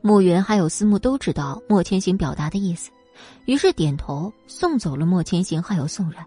[0.00, 2.90] 慕云还有思慕都知道莫千行表达的意思，
[3.44, 6.26] 于是点头送走了莫千行还有宋冉。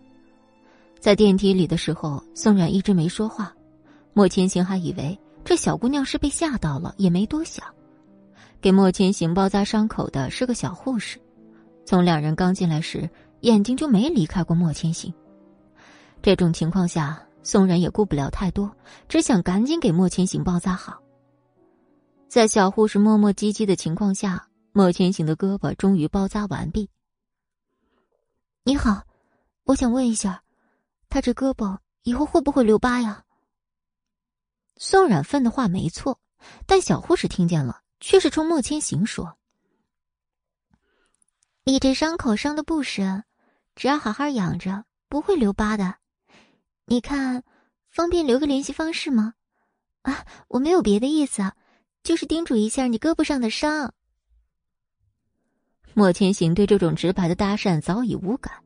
[0.99, 3.53] 在电梯里的时候，宋冉一直没说话。
[4.13, 7.65] 莫千行还以为这小姑娘是被吓到了，也没多想，
[8.59, 11.19] 给莫千行包扎伤口的是个小护士，
[11.85, 13.09] 从两人刚进来时，
[13.41, 15.13] 眼睛就没离开过莫千行。
[16.21, 18.69] 这种情况下，宋然也顾不了太多，
[19.07, 20.99] 只想赶紧给莫千行包扎好。
[22.27, 26.89] 在小护士磨磨唧唧的情况下，莫千行的胳膊终于包扎完毕。
[28.63, 29.03] 你好，
[29.63, 30.41] 我想问一下，
[31.09, 33.23] 他这胳膊以后会不会留疤呀？
[34.75, 36.19] 宋冉问的话没错，
[36.65, 39.37] 但小护士听见了，却是冲莫千行说
[41.65, 43.23] ：“你这伤口伤的不深，
[43.75, 45.95] 只要好好养着，不会留疤的。
[46.85, 47.43] 你看，
[47.89, 49.33] 方便留个联系方式吗？
[50.03, 51.51] 啊，我没有别的意思，
[52.03, 53.93] 就是叮嘱一下你胳膊上的伤。”
[55.95, 58.63] 莫千行对这种直白的搭讪早已无感，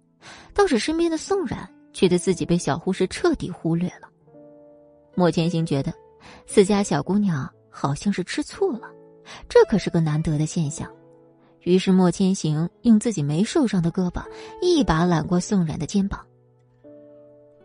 [0.54, 4.08] 倒是身边的宋冉觉得自己被小护士彻底忽略了。
[5.16, 5.94] 莫千行觉得，
[6.46, 8.89] 自家小姑娘好像是吃醋了，
[9.50, 10.89] 这可是个难得的现象。
[11.62, 14.24] 于是莫千行用自己没受伤的胳膊，
[14.62, 16.20] 一把揽过宋冉的肩膀。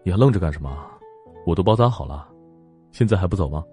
[0.03, 0.77] 你还愣着干什么？
[1.47, 2.29] 我都包扎好了，
[2.93, 3.65] 现在还不走吗？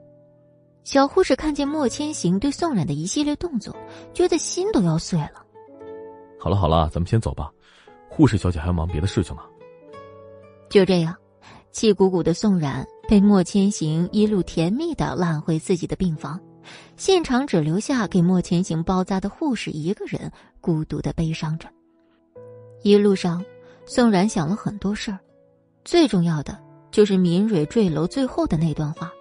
[0.83, 3.75] 小护士看见莫千行对宋冉的一系列动作，
[4.13, 5.43] 觉得心都要碎了。
[6.39, 7.51] 好了好了，咱们先走吧，
[8.09, 9.41] 护士小姐还要忙别的事情呢。
[10.73, 11.15] 就这样，
[11.71, 16.41] 气鼓鼓的宋冉被莫千行一路甜蜜的揽回自己的病房，
[16.97, 21.69] 现场只留下给莫千行包扎的护士一个人，孤独的悲伤着。
[22.81, 23.45] 一路上，
[23.85, 25.19] 宋冉想了很多事儿，
[25.85, 26.59] 最重要的
[26.89, 29.13] 就是敏蕊坠楼最后的那段话。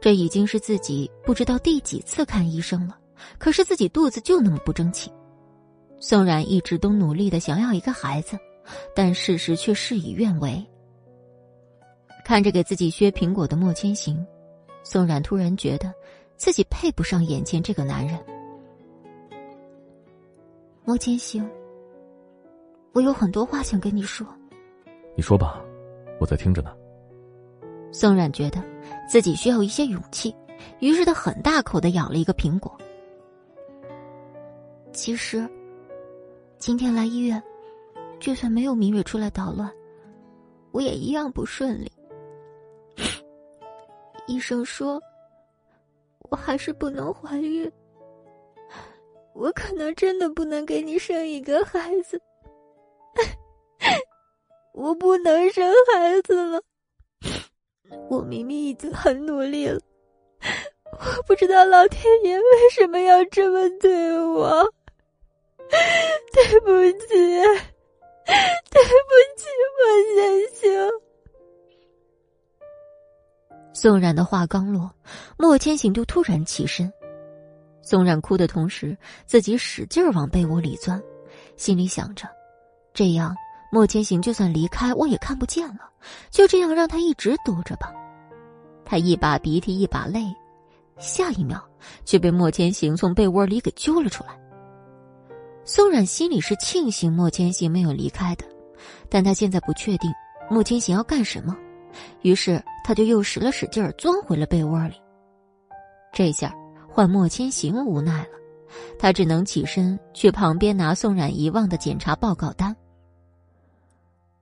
[0.00, 2.98] 这已经是自己不知道第几次看医生了，
[3.38, 5.12] 可是自己肚子就那么不争气。
[6.00, 8.36] 宋冉一直都努力的想要一个孩子，
[8.96, 10.60] 但事实却事与愿违。
[12.24, 14.24] 看着给自己削苹果的莫千行，
[14.82, 15.92] 宋冉突然觉得
[16.36, 18.18] 自己配不上眼前这个男人。
[20.84, 21.48] 莫千行，
[22.92, 24.26] 我有很多话想跟你说。
[25.14, 25.60] 你说吧，
[26.20, 26.74] 我在听着呢。
[27.92, 28.62] 宋冉觉得
[29.08, 30.34] 自己需要一些勇气，
[30.80, 32.76] 于是他很大口的咬了一个苹果。
[34.92, 35.48] 其实。
[36.58, 37.42] 今天来医院，
[38.20, 39.68] 就算没有明月出来捣乱，
[40.70, 41.90] 我也一样不顺利。
[44.26, 45.02] 医生说，
[46.30, 47.70] 我还是不能怀孕，
[49.34, 52.20] 我可能真的不能给你生一个孩子。
[54.72, 56.62] 我不能生孩子了，
[58.08, 59.78] 我明明已经很努力了，
[60.92, 64.72] 我不知道老天爷为什么要这么对我。
[66.32, 67.14] 对不起，
[73.82, 74.88] 宋冉的话刚落，
[75.36, 76.88] 莫千行就突然起身。
[77.82, 81.02] 宋冉哭的同时，自己使劲往被窝里钻，
[81.56, 82.28] 心里想着：
[82.94, 83.34] 这样
[83.72, 85.90] 莫千行就算离开，我也看不见了。
[86.30, 87.92] 就这样让他一直躲着吧。
[88.84, 90.32] 他一把鼻涕一把泪，
[90.98, 91.60] 下一秒
[92.04, 94.38] 却被莫千行从被窝里给揪了出来。
[95.64, 98.44] 宋冉心里是庆幸莫千行没有离开的，
[99.08, 100.08] 但他现在不确定
[100.48, 101.56] 莫千行要干什么，
[102.22, 104.94] 于是他就又使了使劲儿钻回了被窝里。
[106.12, 106.54] 这下
[106.88, 108.28] 换莫千行无奈了，
[108.98, 112.74] 他只能起身去旁边拿宋冉遗忘的检查报告单。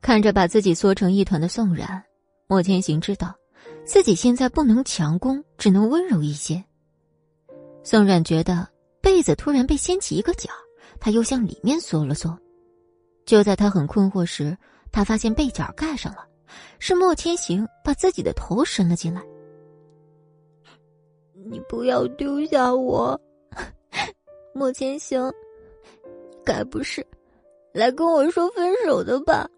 [0.00, 2.02] 看着把自己缩成一团的宋冉，
[2.46, 3.34] 莫千行知道，
[3.84, 6.64] 自己现在不能强攻，只能温柔一些。
[7.82, 8.68] 宋冉觉得
[9.00, 10.50] 被子突然被掀起一个角。
[11.02, 12.38] 他又向里面缩了缩，
[13.24, 14.54] 就在他很困惑时，
[14.92, 16.26] 他发现被角盖上了，
[16.78, 19.22] 是莫千行把自己的头伸了进来。
[21.46, 23.20] 你不要丢下我，
[24.54, 25.32] 莫千行，
[26.44, 27.06] 该不是
[27.72, 29.48] 来跟我说分手的吧？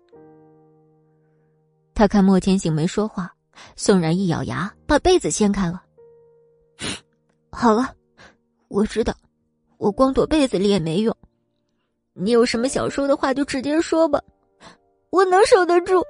[1.94, 3.34] 他看莫千行没说话，
[3.76, 5.82] 宋然一咬牙把被子掀开了。
[7.50, 7.94] 好了，
[8.68, 9.14] 我知道，
[9.76, 11.14] 我光躲被子里也没用。
[12.14, 14.22] 你有什么想说的话就直接说吧，
[15.10, 16.02] 我能守得住。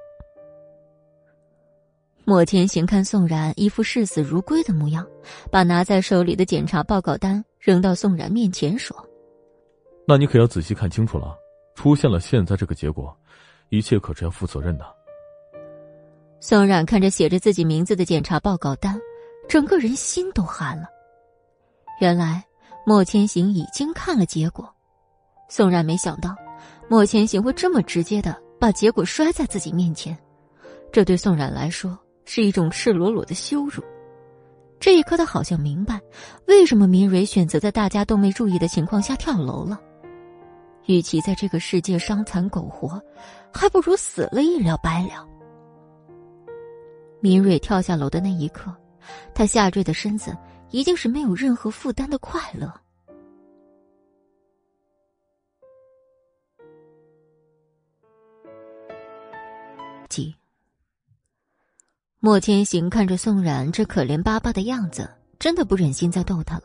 [2.25, 5.05] 莫千行看宋冉一副视死如归的模样，
[5.51, 8.97] 把拿在手里的检查报告单扔到宋冉面前，说
[10.07, 11.37] ：“那你可要仔细看清楚了，
[11.75, 13.17] 出现了现在这个结果，
[13.71, 14.85] 一切可是要负责任的。”
[16.39, 19.01] 宋冉看着写着自己名字的检查报告单，
[19.49, 20.85] 整个人心都寒了。
[22.01, 22.45] 原来
[22.87, 24.73] 莫千行已经看了结果。
[25.49, 26.37] 宋冉没想到，
[26.89, 30.17] 莫千行会这么直接的把结果摔在自己面前，
[30.91, 33.83] 这对宋冉来说是一种赤裸裸的羞辱。
[34.81, 36.01] 这一刻，他好像明白，
[36.49, 39.81] 为什么明蕊选择在大家都没注意的情况下跳楼了。
[40.87, 43.01] 与其在这个世界伤残苟活，
[43.53, 45.25] 还不如死了一了百了。
[47.21, 48.75] 明蕊跳下楼的那一刻，
[49.33, 50.37] 他下坠的身子
[50.71, 52.69] 已经是没有任何负担的快乐。
[62.25, 65.11] 莫千行看着宋冉这可怜巴巴的样子，
[65.41, 66.63] 真的不忍心再逗他了，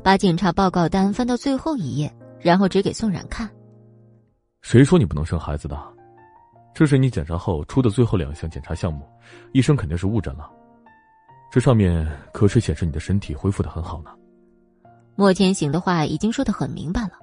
[0.00, 3.50] 把检查报告单翻到最后一页，然后指给宋冉看。
[4.62, 5.76] 谁说你不能生孩子的？
[6.72, 9.04] 这是你检查后出的最后两项检查项目，
[9.50, 10.48] 医生肯定是误诊了。
[11.50, 14.10] 这上面可是显示你的身体恢复的很好呢。
[15.16, 17.14] 莫千行的话已经说的很明白了，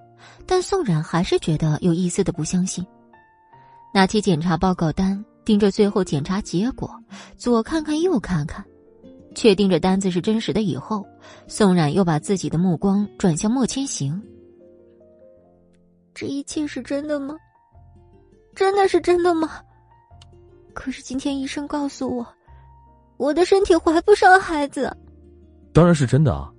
[0.45, 2.86] 但宋冉还是觉得有一丝的不相信。
[3.93, 5.24] 拿起检查报告单。
[5.46, 6.89] 盯着最后检查结果，
[7.38, 8.64] 左看看右看看，
[9.36, 11.06] 确定这单子是真实的以后，
[11.48, 14.22] 宋冉又把自己的目光转向莫千行。
[16.14, 17.36] 这一切是真的吗？
[18.56, 19.50] 真的是真的吗？
[20.74, 22.28] 可是今天医生告诉我，
[23.18, 24.96] 我的身体怀不上孩子。
[25.74, 26.52] 当然是真的啊，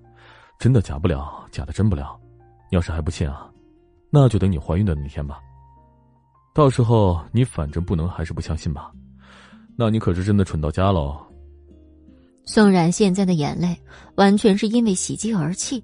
[0.59, 2.21] 真的假不了，假的真不了。
[2.71, 3.49] 要是还不信啊，
[4.11, 5.41] 那就等你怀孕的那天吧。
[6.55, 8.93] 到时候你反正不能还是不相信吧？
[9.77, 11.21] 那你可是真的蠢到家喽。
[12.47, 13.77] 宋冉现在的眼泪
[14.15, 15.83] 完全是因为喜极而泣，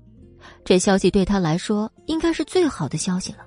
[0.65, 3.39] 这消息对他来说应该是最好的消息了。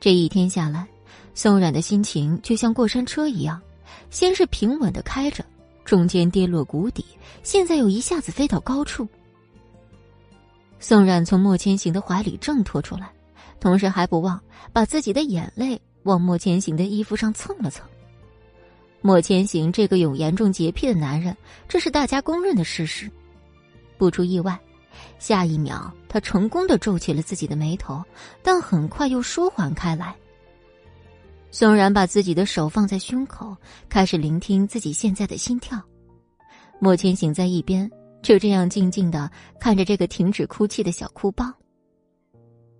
[0.00, 0.88] 这一天下来，
[1.34, 3.60] 宋冉的心情就像过山车一样，
[4.08, 5.44] 先是平稳的开着，
[5.84, 7.04] 中间跌落谷底，
[7.42, 9.06] 现在又一下子飞到高处。
[10.78, 13.12] 宋冉从莫千行的怀里挣脱出来，
[13.60, 14.40] 同时还不忘
[14.72, 15.78] 把自己的眼泪。
[16.04, 17.84] 往莫千行的衣服上蹭了蹭。
[19.02, 21.36] 莫千行这个有严重洁癖的男人，
[21.68, 23.10] 这是大家公认的事实。
[23.98, 24.58] 不出意外，
[25.18, 28.02] 下一秒他成功的皱起了自己的眉头，
[28.42, 30.14] 但很快又舒缓开来。
[31.50, 33.54] 宋然把自己的手放在胸口，
[33.88, 35.80] 开始聆听自己现在的心跳。
[36.78, 37.88] 莫千行在一边
[38.22, 39.30] 就这样静静的
[39.60, 41.52] 看着这个停止哭泣的小哭包。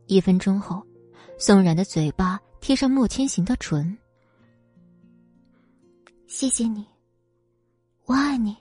[0.06, 0.82] 一分钟后，
[1.38, 2.40] 宋然的嘴巴。
[2.64, 3.94] 贴上莫千行的唇，
[6.26, 6.82] 谢谢你，
[8.06, 8.56] 我爱你。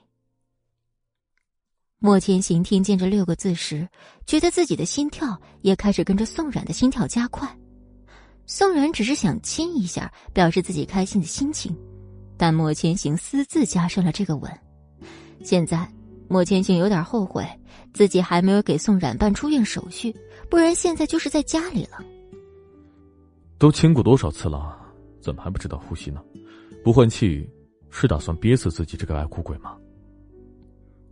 [2.00, 3.88] 莫千行听见这六个字时，
[4.26, 7.48] 觉得自己的心跳也开始跟着宋冉的心跳加快。
[8.44, 11.74] 宋冉只是想亲一下，表示自己开心的心情，
[12.36, 14.52] 但莫千行私自加深了这个吻。
[15.42, 15.90] 现在，
[16.28, 17.42] 莫千行有点后悔，
[17.94, 20.14] 自己还没有给宋冉办出院手续，
[20.50, 22.04] 不然现在就是在家里了。
[23.58, 24.76] 都亲过多少次了，
[25.20, 26.20] 怎么还不知道呼吸呢？
[26.82, 27.48] 不换气，
[27.90, 29.76] 是打算憋死自己这个爱哭鬼吗？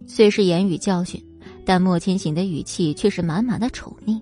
[0.07, 1.25] 虽是言语教训，
[1.65, 4.21] 但莫千行的语气却是满满的宠溺。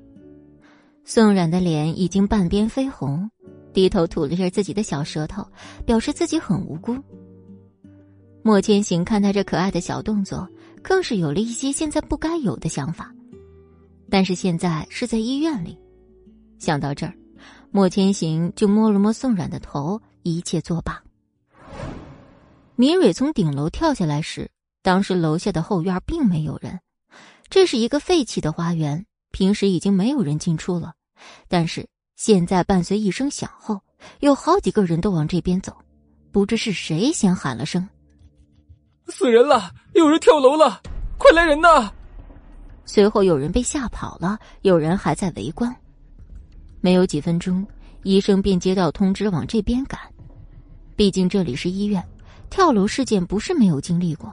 [1.05, 3.29] 宋冉的脸已经半边绯红，
[3.73, 5.45] 低头吐了下自己的小舌头，
[5.87, 6.95] 表示自己很无辜。
[8.43, 10.47] 莫千行看他这可爱的小动作，
[10.83, 13.13] 更是有了一些现在不该有的想法。
[14.09, 15.77] 但是现在是在医院里，
[16.59, 17.15] 想到这儿。
[17.73, 21.03] 莫千行就摸了摸宋冉的头，一切作罢。
[22.75, 24.51] 米蕊从顶楼跳下来时，
[24.83, 26.81] 当时楼下的后院并没有人，
[27.49, 30.95] 这是一个废弃的花园，平时已经没有人进出了。
[31.47, 33.81] 但是现在伴随一声响后，
[34.19, 35.77] 有好几个人都往这边走，
[36.33, 37.89] 不知是谁先喊了声
[39.07, 39.71] ：“死人了！
[39.95, 40.83] 有人跳楼了！
[41.19, 41.93] 快来人呐！”
[42.85, 45.73] 随后有人被吓跑了，有人还在围观。
[46.81, 47.67] 没有几分钟，
[48.03, 50.01] 医生便接到通知往这边赶。
[50.97, 52.07] 毕竟这里是医院，
[52.49, 54.33] 跳楼事件不是没有经历过。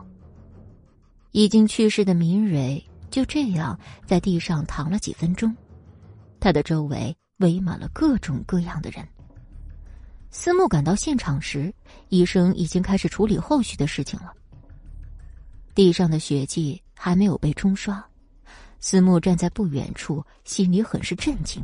[1.32, 5.56] 已经去世的明蕊就这样在地上躺了几分钟，
[6.40, 9.08] 他的周围围满了各种各样的人。
[10.30, 11.74] 思慕赶到现场时，
[12.10, 14.34] 医生已经开始处理后续的事情了。
[15.76, 18.04] 地上的血迹还没有被冲刷，
[18.80, 21.64] 思慕站在不远处，心里很是震惊。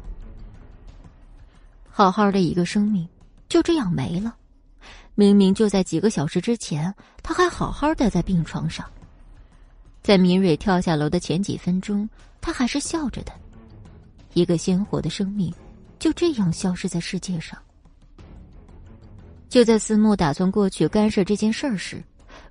[1.96, 3.08] 好好的一个生命，
[3.48, 4.36] 就这样没了。
[5.14, 6.92] 明明就在几个小时之前，
[7.22, 8.84] 他还好好的在病床上。
[10.02, 12.10] 在明蕊跳下楼的前几分钟，
[12.42, 13.32] 他还是笑着的。
[14.34, 15.54] 一个鲜活的生命，
[16.00, 17.56] 就这样消失在世界上。
[19.48, 22.04] 就在思慕打算过去干涉这件事儿时，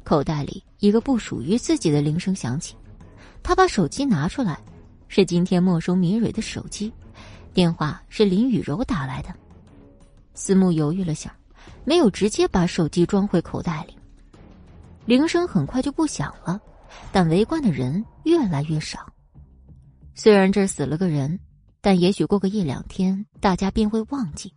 [0.04, 2.76] 口袋里一个不属于自己的铃声响起。
[3.42, 4.56] 他把手机拿出来，
[5.08, 6.92] 是今天没收明蕊的手机。
[7.52, 9.34] 电话是林雨柔打来的，
[10.34, 11.36] 思慕犹豫了下，
[11.84, 13.96] 没有直接把手机装回口袋里。
[15.04, 16.60] 铃声很快就不响了，
[17.10, 19.12] 但围观的人越来越少。
[20.14, 21.38] 虽然这死了个人，
[21.80, 24.52] 但也许过个一两天，大家便会忘记。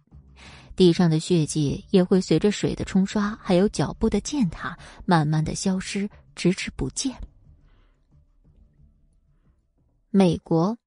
[0.76, 7.16] 地上的血迹也会随着水的冲刷，还有脚步的践踏，慢慢的消失，直至不见。
[10.12, 10.78] 美国，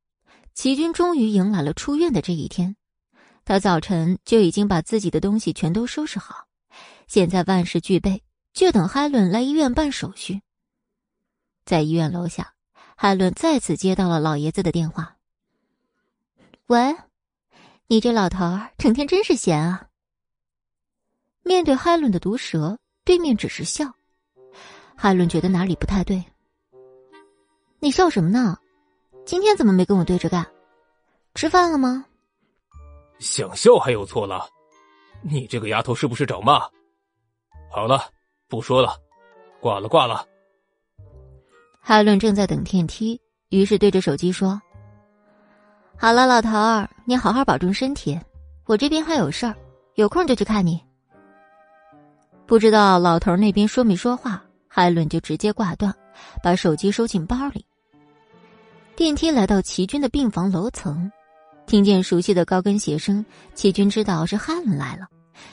[0.58, 2.74] 齐军终于迎来了出院的这一天。
[3.44, 6.48] 他早晨就已经把自己的东西全都收拾好，
[7.06, 10.42] 现在万事俱备，就等海伦来医院办手续。
[11.64, 12.54] 在医院楼下，
[12.96, 15.16] 海伦再次接到了老爷子的电话。
[16.66, 16.96] 喂。
[17.86, 19.86] 你这老头儿整天真是闲啊！
[21.44, 23.94] 面对海伦的毒舌，对面只是笑。
[24.96, 26.24] 海伦觉得哪里不太对。
[27.78, 28.58] 你笑什么呢？
[29.28, 30.46] 今天怎么没跟我对着干？
[31.34, 32.02] 吃饭了吗？
[33.18, 34.48] 想笑还有错了？
[35.20, 36.60] 你这个丫头是不是找骂？
[37.70, 38.00] 好了，
[38.48, 38.96] 不说了，
[39.60, 40.26] 挂了挂了。
[41.78, 43.20] 海伦正在等电梯，
[43.50, 44.58] 于是对着手机说。
[45.98, 48.18] 好了，老头儿，你好好保重身体。
[48.64, 49.54] 我这边还有事儿，
[49.96, 50.82] 有空就去看你。
[52.46, 55.94] 不知道老头那边说没说话，海伦就直接挂断，
[56.42, 57.62] 把手机收进包里。
[58.98, 61.08] 电梯来到齐军的病房楼层，
[61.68, 63.24] 听见熟悉的高跟鞋声，
[63.54, 65.06] 齐军知道是哈伦来了，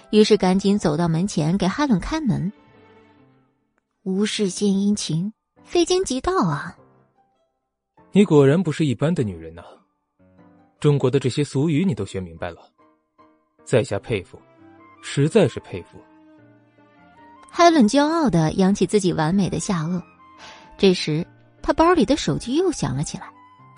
[0.09, 2.51] 于是赶紧走到门前给哈伦开门。
[4.01, 5.31] 无事献殷勤，
[5.63, 6.75] 非奸即盗啊！
[8.11, 9.61] 你果然不是一般的女人呐。
[10.79, 12.67] 中国的这些俗语你都学明白了，
[13.63, 14.41] 在下佩服，
[15.03, 15.99] 实在是佩服。
[17.51, 20.01] 海伦骄傲的扬起自己完美的下颚。
[20.79, 21.23] 这时，
[21.61, 23.31] 他包里的手机又响了起来，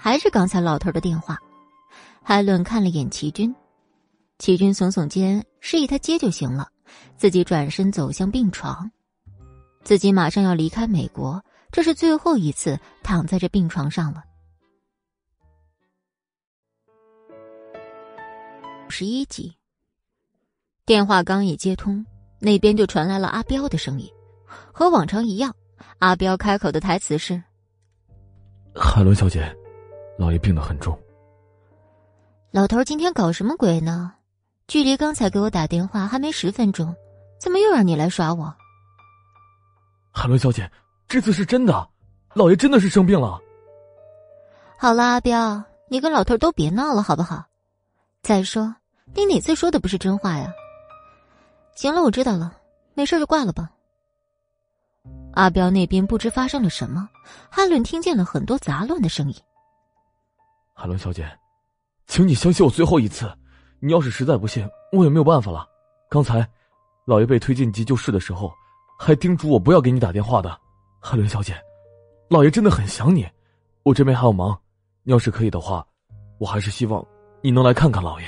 [0.08, 1.38] 还是刚才老头的电话。
[2.24, 3.54] 海伦看了眼齐军，
[4.40, 6.70] 齐军耸耸肩，示意他接就行了，
[7.18, 8.90] 自己转身走向病床。
[9.84, 11.44] 自己马上要离开美国，
[11.74, 14.24] 这是最后一次躺在这病床上了。
[18.88, 19.58] 十一集，
[20.86, 22.06] 电话刚一接通，
[22.40, 24.10] 那边就传来了阿彪的声音。
[24.72, 25.54] 和往常一样，
[26.00, 27.44] 阿彪开口的台词是
[28.74, 29.54] ：“海伦小姐，
[30.18, 30.98] 老爷病得很重。”
[32.52, 34.14] 老头今天搞什么鬼呢？
[34.68, 36.94] 距离刚才给我打电话还没十分钟，
[37.40, 38.54] 怎么又让你来耍我？
[40.12, 40.70] 海伦小姐，
[41.08, 41.88] 这次是真的，
[42.34, 43.40] 老爷真的是生病了。
[44.78, 47.46] 好了，阿彪，你跟老头都别闹了，好不好？
[48.24, 48.76] 再说，
[49.14, 50.52] 你哪次说的不是真话呀？
[51.76, 52.58] 行了，我知道了，
[52.94, 53.72] 没事就挂了吧。
[55.34, 57.08] 阿彪那边不知发生了什么，
[57.50, 59.36] 哈伦听见了很多杂乱的声音。
[60.80, 61.28] 海伦小姐，
[62.06, 63.28] 请你相信我最后一次，
[63.80, 65.68] 你要是实在不信，我也没有办法了。
[66.08, 66.48] 刚才，
[67.04, 68.54] 老爷被推进急救室的时候，
[69.00, 70.56] 还叮嘱我不要给你打电话的。
[71.02, 71.60] 海伦小姐，
[72.30, 73.28] 老爷真的很想你，
[73.82, 74.56] 我这边还有忙，
[75.02, 75.84] 你要是可以的话，
[76.38, 77.04] 我还是希望。
[77.42, 78.28] 你能来看看老爷？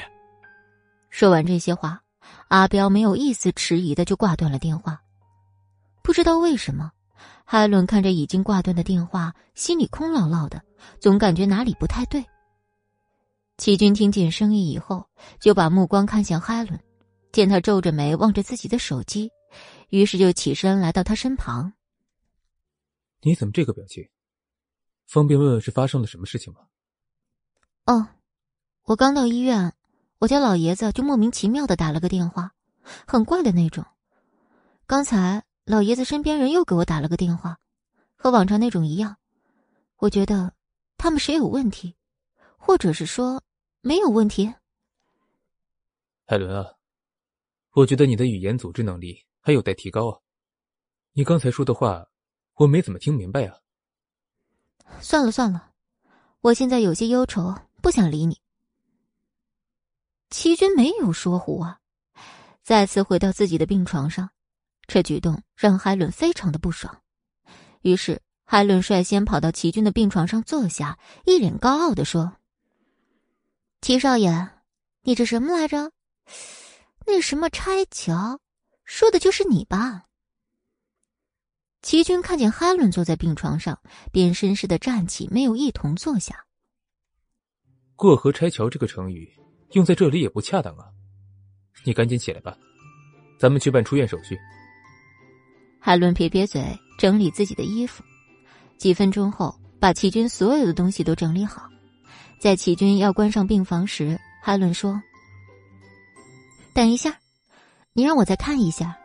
[1.11, 2.01] 说完这些话，
[2.47, 4.99] 阿彪没有一丝迟疑的就挂断了电话。
[6.01, 6.89] 不知道为什么，
[7.45, 10.59] 海伦看着已经挂断的电话，心里空落落的，
[10.99, 12.25] 总感觉哪里不太对。
[13.59, 16.79] 齐军听见声音以后，就把目光看向海伦，
[17.33, 19.29] 见他皱着眉望着自己的手机，
[19.89, 21.73] 于是就起身来到他身旁。
[23.21, 24.07] 你怎么这个表情？
[25.07, 26.61] 方便问问是发生了什么事情吗？
[27.83, 28.07] 哦。
[28.85, 29.73] 我刚到医院，
[30.19, 32.53] 我家老爷子就莫名其妙的打了个电话，
[33.05, 33.85] 很怪的那种。
[34.87, 37.59] 刚才老爷子身边人又给我打了个电话，
[38.15, 39.17] 和往常那种一样。
[39.97, 40.53] 我觉得
[40.97, 41.97] 他们谁有问题，
[42.57, 43.43] 或者是说
[43.81, 44.53] 没有问题。
[46.25, 46.73] 海伦啊，
[47.71, 50.19] 我觉得你的语言组织能力还有待提高啊。
[51.13, 52.07] 你刚才说的话，
[52.55, 53.57] 我没怎么听明白啊。
[55.01, 55.71] 算了算了，
[56.41, 58.39] 我现在有些忧愁，不想理你。
[60.29, 61.79] 齐军没有说胡啊，
[62.61, 64.29] 再次回到自己的病床上，
[64.85, 67.01] 这举动让海伦非常的不爽。
[67.81, 72.33] 于是海伦率先跑到齐军的病床上坐下，一脸高傲的说
[73.81, 74.49] ：“齐少爷，
[75.03, 75.91] 你这什么来着？
[77.05, 78.39] 那什么拆桥，
[78.83, 80.05] 说的就是你吧？”
[81.81, 83.81] 齐军看见哈伦坐在病床上，
[84.11, 86.45] 便绅士的站起，没有一同坐下。
[87.95, 89.31] 过河拆桥这个成语。
[89.73, 90.89] 用在这里也不恰当啊！
[91.85, 92.57] 你赶紧起来吧，
[93.39, 94.35] 咱们去办出院手续。
[95.79, 98.03] 海伦撇撇嘴，整理自己的衣服。
[98.79, 101.69] 几分钟后，把齐军所有的东西都整理好。
[102.39, 105.01] 在齐军要关上病房时，海伦说
[106.73, 107.13] ：“等一下，
[107.91, 108.97] 你让我再看一下，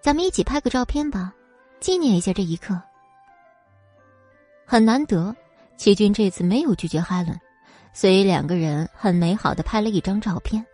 [0.00, 1.34] 咱们一起拍个照片吧，
[1.78, 2.80] 纪念一下这一刻。”
[4.64, 5.36] 很难得，
[5.76, 7.38] 齐军这次没有拒绝哈伦，
[7.92, 10.64] 所以两个人很美好的拍了一张照片。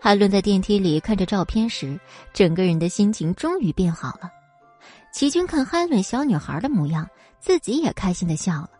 [0.00, 1.98] 海伦在电梯里看着照片时，
[2.32, 4.30] 整个人的心情终于变好了。
[5.12, 7.08] 齐军看海伦小女孩的模样，
[7.40, 8.70] 自己也开心的笑了。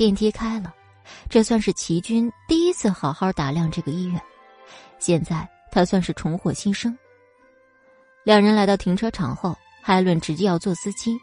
[0.00, 0.74] 电梯开了，
[1.28, 4.18] 这算是齐军第一次好好打量这个医院。
[4.98, 6.96] 现在他算是重获新生。
[8.24, 11.20] 两人来到停车场后，海伦直接要做司机，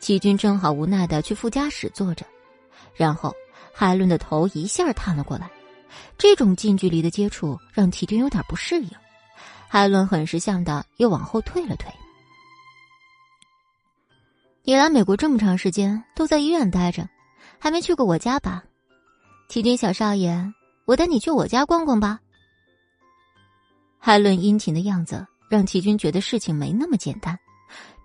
[0.00, 2.26] 齐军正好无奈的去副驾驶坐着，
[2.94, 3.34] 然后
[3.72, 5.50] 海伦的头一下探了过来，
[6.18, 8.90] 这种近距离的接触让齐军有点不适应，
[9.66, 11.90] 海伦很识相的又往后退了退。
[14.62, 17.08] 你来美国这么长时间都在医院待着。
[17.62, 18.64] 还没去过我家吧，
[19.46, 20.34] 齐军小少爷，
[20.86, 22.18] 我带你去我家逛逛吧。
[23.98, 27.38] 海伦殷勤的样子让齐军觉得事情没那么简单，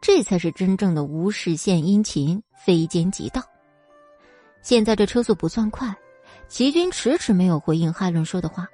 [0.01, 3.41] 这才是真正的无事献殷勤，非奸即盗。
[4.61, 5.95] 现在这车速不算快，
[6.49, 8.67] 齐军迟迟没有回应海伦说的话，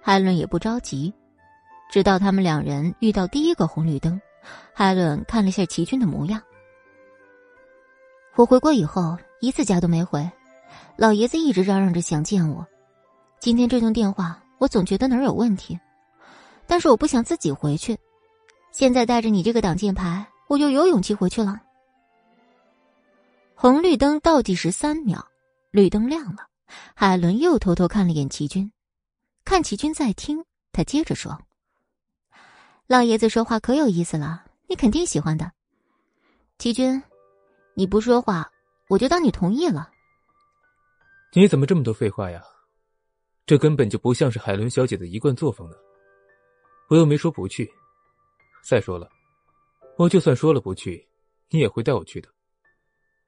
[0.00, 1.14] 海伦也不着急，
[1.88, 4.20] 直到他们两人遇到第一个红绿灯，
[4.74, 6.42] 海伦看了下齐军的模样。
[8.34, 9.16] 我回国以后。
[9.40, 10.28] 一次家都没回，
[10.96, 12.66] 老爷子一直嚷嚷着想见我。
[13.38, 15.78] 今天这通电话，我总觉得哪儿有问题，
[16.66, 17.96] 但是我不想自己回去。
[18.72, 21.62] 现在带着你这个挡箭牌，我就有勇气回去了。
[23.54, 25.24] 红绿灯倒计时三秒，
[25.70, 26.48] 绿灯亮了，
[26.94, 28.72] 海伦又偷偷看了眼齐军，
[29.44, 31.38] 看齐军在听，他接着说
[32.88, 35.52] ：“老爷子说话可有意思了，你肯定喜欢的。
[36.58, 37.00] 齐军，
[37.74, 38.50] 你不说话。”
[38.88, 39.90] 我就当你同意了。
[41.34, 42.42] 你怎么这么多废话呀？
[43.46, 45.76] 这根本就不像是海伦小姐的一贯作风呢。
[46.88, 47.70] 我又没说不去。
[48.62, 49.08] 再说了，
[49.96, 51.06] 我就算说了不去，
[51.48, 52.28] 你也会带我去的。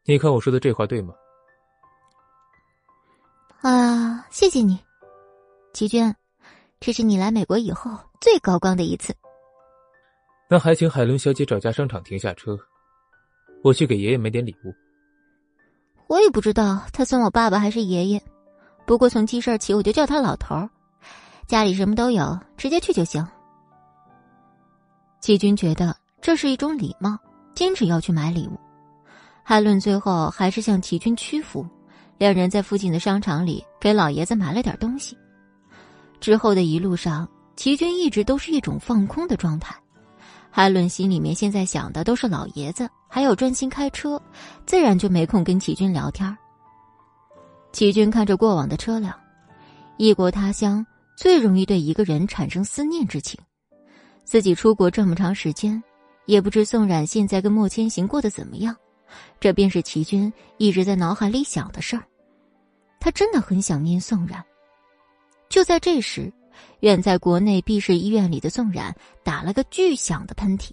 [0.05, 1.15] 你看我说的这话对吗？
[3.63, 4.79] 啊，谢谢你，
[5.73, 6.15] 齐娟，
[6.81, 9.15] 这是你来美国以后最高光的一次。
[10.49, 12.59] 那还请海伦小姐找家商场停下车，
[13.63, 14.75] 我去给爷爷买点礼物。
[16.11, 18.21] 我也不知道他算我爸爸还是爷爷，
[18.85, 20.69] 不过从记事起我就叫他老头。
[21.47, 23.25] 家里什么都有，直接去就行。
[25.21, 27.17] 季军觉得这是一种礼貌，
[27.55, 28.59] 坚持要去买礼物。
[29.45, 31.65] 海伦最后还是向齐军屈服，
[32.19, 35.17] 两人在附近的商场里给老爷子买了点东西。
[36.19, 39.77] 之后的一路上，齐军一直都是一种放空的状态。
[40.51, 44.21] 海伦心里面现在想的都是老爷子，还要专心开车，
[44.67, 46.37] 自然就没空跟齐军聊天。
[47.73, 49.15] 齐军看着过往的车辆，
[49.97, 50.85] 异国他乡
[51.17, 53.39] 最容易对一个人产生思念之情。
[54.25, 55.81] 自己出国这么长时间，
[56.27, 58.75] 也不知宋冉现在跟莫千行过得怎么样，
[59.39, 62.03] 这便是齐军一直在脑海里想的事儿。
[62.99, 64.45] 他真的很想念宋冉。
[65.49, 66.31] 就在这时。
[66.81, 70.71] 远在国内避世医院里的宋冉打了个巨响的喷嚏。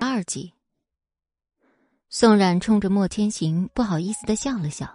[0.00, 0.52] 二集，
[2.10, 4.86] 宋冉冲着莫千行不好意思的笑了笑，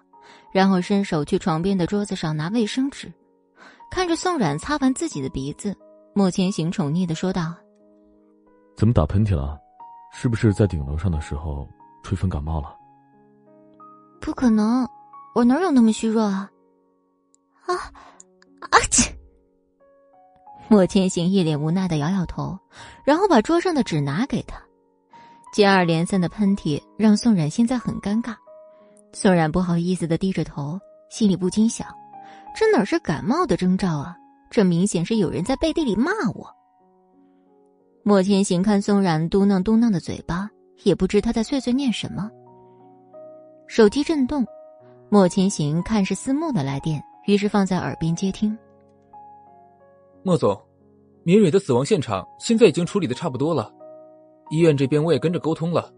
[0.51, 3.11] 然后伸手去床边的桌子上拿卫生纸，
[3.89, 5.75] 看着宋冉擦完自己的鼻子，
[6.13, 7.55] 莫千行宠溺的说道
[8.77, 9.57] ：“怎么打喷嚏了？
[10.13, 11.67] 是不是在顶楼上的时候
[12.03, 12.75] 吹风感冒了
[14.21, 14.87] ？”“不可能。”
[15.37, 16.49] 我哪有那么虚弱啊！
[17.67, 17.75] 啊
[18.59, 18.79] 啊！
[18.89, 19.15] 切！
[20.67, 22.57] 莫千行一脸无奈的摇摇头，
[23.03, 24.59] 然后把桌上的纸拿给他。
[25.53, 28.35] 接二连三的喷嚏让宋冉现在很尴尬。
[29.13, 30.79] 宋冉不好意思的低着头，
[31.11, 31.87] 心里不禁想：
[32.55, 34.17] 这哪是感冒的征兆啊？
[34.49, 36.51] 这明显是有人在背地里骂我。
[38.01, 40.49] 莫千行看宋冉嘟囔嘟囔的嘴巴，
[40.81, 42.27] 也不知他在碎碎念什么。
[43.67, 44.43] 手机震动。
[45.09, 48.57] 莫千行看是思慕的来电，于是放在耳边接听。
[50.21, 50.59] 莫总，
[51.23, 53.73] 明蕊的死亡现场现在已经处理的差不多了，
[54.49, 55.93] 医院这边我也跟着沟通了。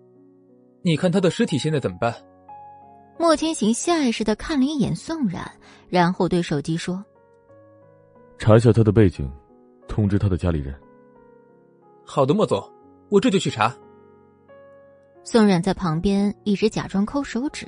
[0.83, 2.13] 你看他的尸体现在怎么办？
[3.17, 5.43] 莫千行下意识的看了一眼宋冉，
[5.89, 7.03] 然后对手机说
[8.37, 9.29] ：“查一下他的背景，
[9.87, 10.73] 通知他的家里人。”
[12.05, 12.63] 好的，莫总，
[13.09, 13.75] 我这就去查。
[15.23, 17.67] 宋冉在旁边一直假装抠手指。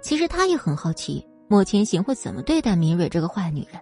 [0.00, 3.80] 其实他也很好奇莫千行会怎么对待明蕊这个坏女人。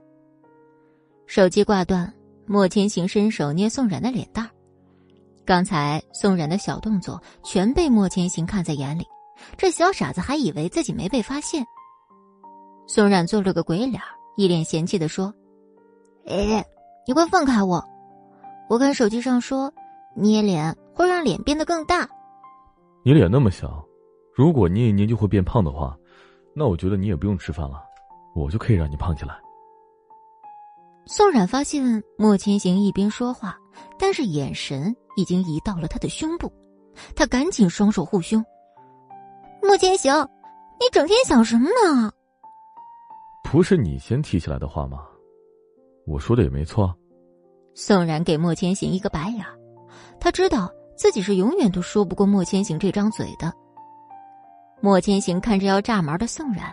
[1.27, 2.13] 手机挂断，
[2.47, 4.49] 莫千行伸手捏宋冉的脸蛋
[5.47, 9.05] 刚才宋冉的小动作全被莫千行看在眼里，
[9.57, 11.65] 这小傻子还以为自己没被发现。
[12.87, 14.01] 宋冉做了个鬼脸，
[14.37, 15.33] 一脸嫌弃的说
[16.27, 16.65] ：“哎，
[17.07, 17.83] 你快放开我！
[18.69, 19.73] 我看手机上说
[20.17, 22.09] 捏脸会让脸变得更大。
[23.03, 23.85] 你脸那么小，
[24.35, 25.95] 如果捏一捏就会变胖的话，
[26.55, 27.83] 那我觉得你也不用吃饭了，
[28.35, 29.35] 我就可以让你胖起来。
[31.07, 33.59] 宋冉发现莫千行一边说话，
[33.99, 36.51] 但是眼神已经移到了他的胸部，
[37.15, 38.43] 他赶紧双手护胸。
[39.61, 40.15] 莫千行，
[40.81, 42.11] 你整天想什么呢？
[43.43, 45.07] 不是你先提起来的话吗？
[46.07, 46.95] 我说的也没错。
[47.75, 49.45] 宋冉给莫千行一个白眼，
[50.21, 53.53] 他知道自己是永远都说不过莫千行这张嘴的。
[54.85, 56.71] 莫千行看着要炸毛的宋冉，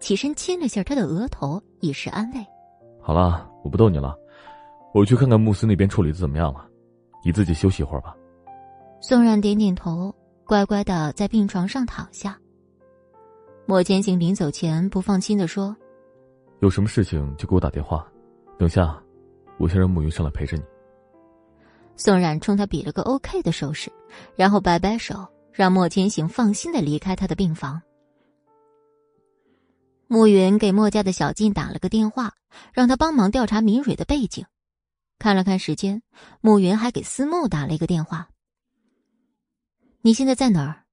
[0.00, 2.44] 起身亲了下他的额头，以示安慰。
[3.00, 4.12] 好了，我不逗你了，
[4.92, 6.66] 我去看看慕斯那边处理的怎么样了，
[7.24, 8.16] 你自己休息一会儿吧。
[9.00, 10.12] 宋冉点点头，
[10.44, 12.36] 乖乖的在病床上躺下。
[13.66, 15.76] 莫千行临走前不放心的说
[16.58, 18.04] ：“有什么事情就给我打电话，
[18.58, 19.00] 等下
[19.58, 20.64] 我先让慕云上来陪着你。”
[21.94, 23.92] 宋冉冲他比了个 OK 的手势，
[24.34, 25.24] 然后摆摆手，
[25.54, 27.80] 让莫千行放心的离开他的病房。
[30.06, 32.34] 暮云给莫家的小静打了个电话，
[32.72, 34.44] 让他帮忙调查明蕊的背景。
[35.18, 36.02] 看了看时间，
[36.40, 38.28] 暮云还给思慕打了一个电话
[40.02, 40.84] ：“你现在在哪儿？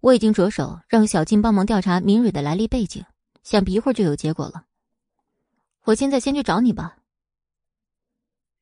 [0.00, 3.04] 我已经着手让小静帮忙调查明蕊的来历背景，
[3.42, 4.66] 想必一会儿就有结果了。
[5.84, 6.98] 我现在先去找你吧。”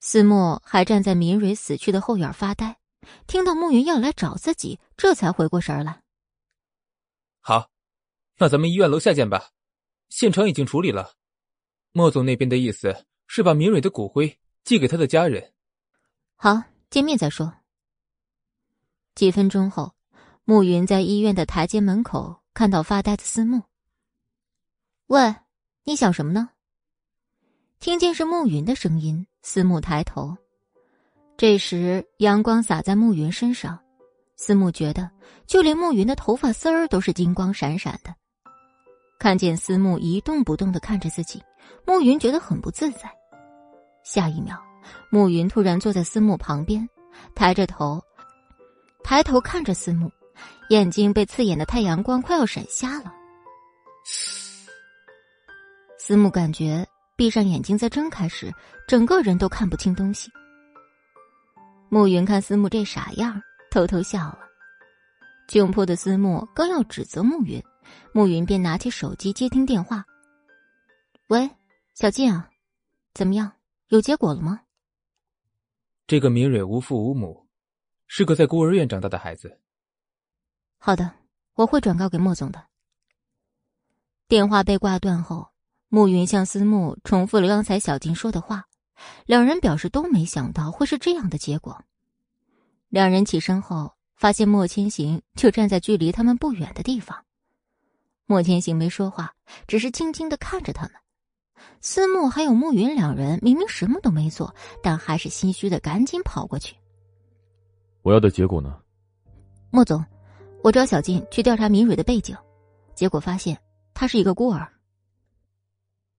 [0.01, 2.79] 思慕还站在明蕊死去的后院发呆，
[3.27, 6.03] 听到暮云要来找自己，这才回过神来。
[7.41, 7.71] 好，
[8.39, 9.51] 那咱们医院楼下见吧。
[10.09, 11.15] 现场已经处理了，
[11.93, 15.53] 莫总那边的意思是把明蕊的骨灰寄给他的家人。
[16.37, 17.53] 好，见面再说。
[19.15, 19.95] 几分钟后，
[20.45, 23.63] 暮云在医院的台阶门口看到发呆的思慕。
[25.07, 25.35] 喂，
[25.85, 26.51] 你想什么呢？
[27.81, 30.37] 听见是暮云的声音，思慕抬头。
[31.43, 33.77] 这时阳光洒在暮云身上，
[34.37, 35.11] 思慕觉得
[35.45, 38.15] 就连暮云的头发丝儿都是金光闪闪的。
[39.19, 41.43] 看见思慕一动不动的看着自己，
[41.85, 43.11] 暮云觉得很不自在。
[44.05, 44.57] 下一秒，
[45.11, 46.89] 暮云突然坐在思慕旁边，
[47.35, 48.01] 抬着头，
[49.03, 50.09] 抬头看着思慕，
[50.69, 53.13] 眼睛被刺眼的太阳光快要闪瞎了。
[55.99, 56.87] 思慕感觉
[57.17, 58.55] 闭上眼睛再睁开时，
[58.87, 60.31] 整个人都看不清东西。
[61.93, 63.39] 暮云看思慕这傻样，
[63.71, 64.39] 偷偷笑了。
[65.47, 67.63] 窘迫的思慕刚要指责暮云。
[68.15, 70.03] 暮云便拿起手机接听电话。
[71.29, 71.51] 喂，
[71.93, 72.49] 小静啊，
[73.13, 73.53] 怎么样？
[73.89, 74.63] 有结果了吗？
[76.07, 77.47] 这个明蕊无父无母，
[78.07, 79.61] 是个在孤儿院长大的孩子。
[80.79, 81.13] 好的，
[81.53, 82.69] 我会转告给莫总的。
[84.29, 85.47] 电话被挂断后，
[85.89, 88.65] 暮云向思慕重复了刚才小静说的话，
[89.27, 91.85] 两人表示都没想到会是这样的结果。
[92.89, 97.25] 两人起身后，发现莫千行就站在距离他们不远的地方。
[98.27, 99.35] 莫千行没说话，
[99.67, 100.93] 只是静静的看着他们。
[101.81, 106.77] 思慕还有慕云两人明明什么都没做，但还是心虚的赶紧跑过去。
[108.03, 108.79] 我要的结果呢？
[109.71, 110.05] 莫总，
[110.63, 112.37] 我找小静去调查明蕊的背景，
[112.95, 113.59] 结果发现
[113.95, 114.69] 她是一个孤儿。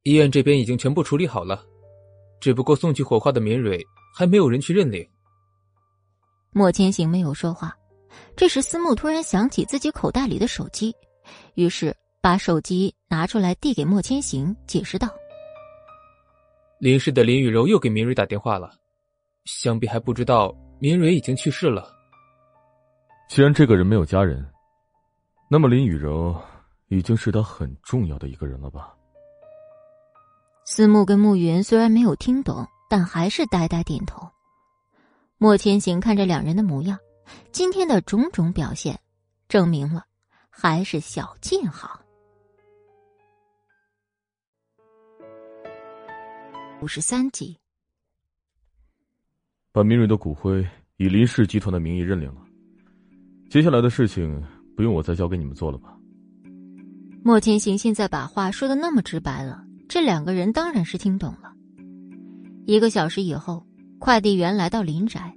[0.04, 1.66] 医院这边已经全部处理好了，
[2.44, 3.82] 只不过送去火化的绵蕊
[4.14, 5.08] 还没有人去认领。
[6.52, 7.74] 莫千行没有说话。
[8.36, 10.94] 这时，思慕突然想起自己口袋里的手机。
[11.54, 15.08] 于是把手机拿出来递给莫千行，解释道
[16.80, 18.72] ：“林氏的林雨柔又给明蕊打电话了，
[19.46, 21.90] 想必还不知道明蕊已经去世了。
[23.30, 24.46] 既然这个人没有家人，
[25.50, 26.38] 那么林雨柔
[26.90, 28.94] 已经是他很重要的一个人了吧？”
[30.76, 34.28] 思慕跟慕云虽然没有听懂，但还是呆呆点头。
[35.38, 36.98] 莫千行看着两人的模样，
[37.52, 39.00] 今天的种种表现，
[39.48, 40.04] 证明了。
[40.50, 42.02] 还是小静好。
[46.82, 47.56] 五十三集，
[49.72, 50.68] 把明蕊的骨灰
[50.98, 52.42] 以林氏集团的名义认领了。
[53.48, 54.44] 接下来的事情
[54.76, 55.96] 不用我再交给你们做了吧？
[57.24, 61.54] 莫千行现在把话说的那么直白了，这两个人当然是听懂了。
[62.66, 63.66] 一个小时以后，
[64.00, 65.36] 快递员来到林宅，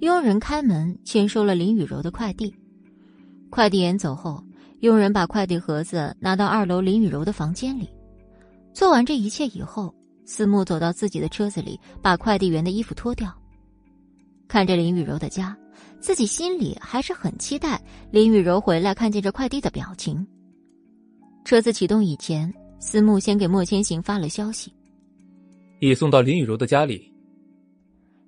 [0.00, 2.54] 佣人开门签收了林雨柔的快递。
[3.50, 4.42] 快递员走后。
[4.80, 7.86] 佣人把快递盒子拿到二楼林雨柔的房间里，
[8.72, 9.94] 做完这一切以后，
[10.24, 13.30] 思慕走到自己的车子里，把快递员的衣服脱掉。
[14.48, 15.54] 看着林雨柔的家，
[16.00, 17.78] 自己心里还是很期待
[18.10, 20.26] 林雨柔回来看见这快递的表情。
[21.44, 22.50] 车子启动以前，
[22.80, 24.72] 思慕先给莫千行发了消息
[25.80, 27.12] ：“已送到林雨柔的家里。”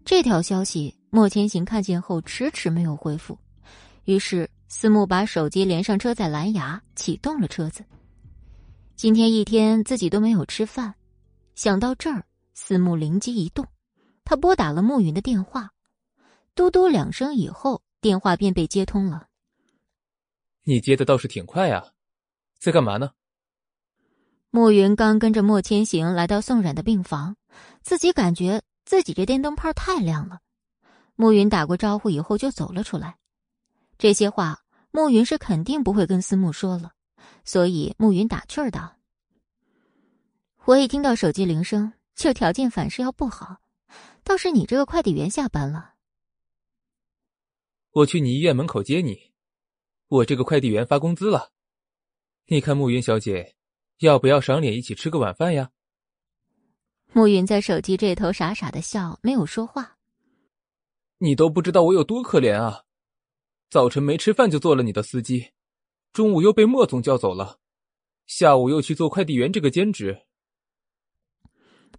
[0.04, 3.36] 这条消息莫千行看见后迟迟没有回复，
[4.04, 7.82] 于是司慕把手机连上车载蓝牙，启动了车子。
[8.94, 10.94] 今天一天自己都没有吃饭，
[11.54, 13.66] 想到这儿，司慕灵机一动，
[14.22, 15.70] 他拨打了慕云的电话，
[16.54, 19.28] 嘟嘟两声以后，电话便被接通了。
[20.64, 21.82] 你接的倒是挺快呀，
[22.58, 23.10] 在干嘛呢？
[24.54, 27.36] 暮云刚跟着莫千行来到宋冉的病房，
[27.80, 30.40] 自己感觉自己这电灯泡太亮了。
[31.16, 33.16] 暮云打过招呼以后就走了出来，
[33.96, 36.92] 这些话暮云是肯定不会跟思慕说了，
[37.46, 38.98] 所以暮云打趣儿道
[40.66, 43.56] ：“我一听到手机铃声就条件反射要不好，
[44.22, 45.94] 倒是你这个快递员下班了，
[47.92, 49.32] 我去你医院门口接你。
[50.08, 51.52] 我这个快递员发工资了，
[52.48, 53.56] 你看暮云小姐，
[54.06, 55.70] 要不要赏脸一起吃个晚饭呀？”
[57.12, 59.98] 暮云在手机这头傻傻的笑，没有说话。
[61.18, 62.84] 你都不知道我有多可怜啊！
[63.70, 65.52] 早晨没吃饭就做了你的司机，
[66.12, 67.58] 中午又被莫总叫走了，
[68.26, 70.26] 下午又去做快递员这个兼职。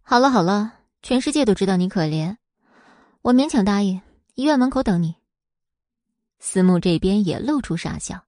[0.01, 2.38] 好了好了，全世界都知道你可怜，
[3.21, 4.01] 我勉强答应，
[4.35, 5.15] 医院门口等你。
[6.39, 8.25] 思慕这边也露出傻笑。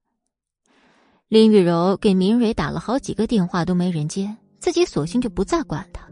[1.28, 6.08] 林雨柔给明蕊打了好几个电话都没人接，自己索性就不再管他，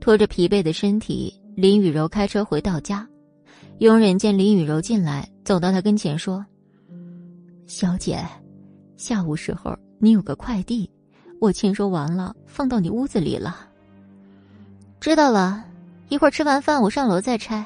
[0.00, 3.08] 拖着疲惫的身体，林雨柔开车回到家。
[3.78, 6.44] 佣人见林雨柔进来，走到她跟前说
[7.66, 8.22] ：“小姐，
[8.98, 10.90] 下午时候你有个快递，
[11.40, 13.66] 我签收完了，放到你屋子里了。
[15.00, 15.64] 知道了，
[16.10, 17.64] 一会儿吃完饭我上楼再拆。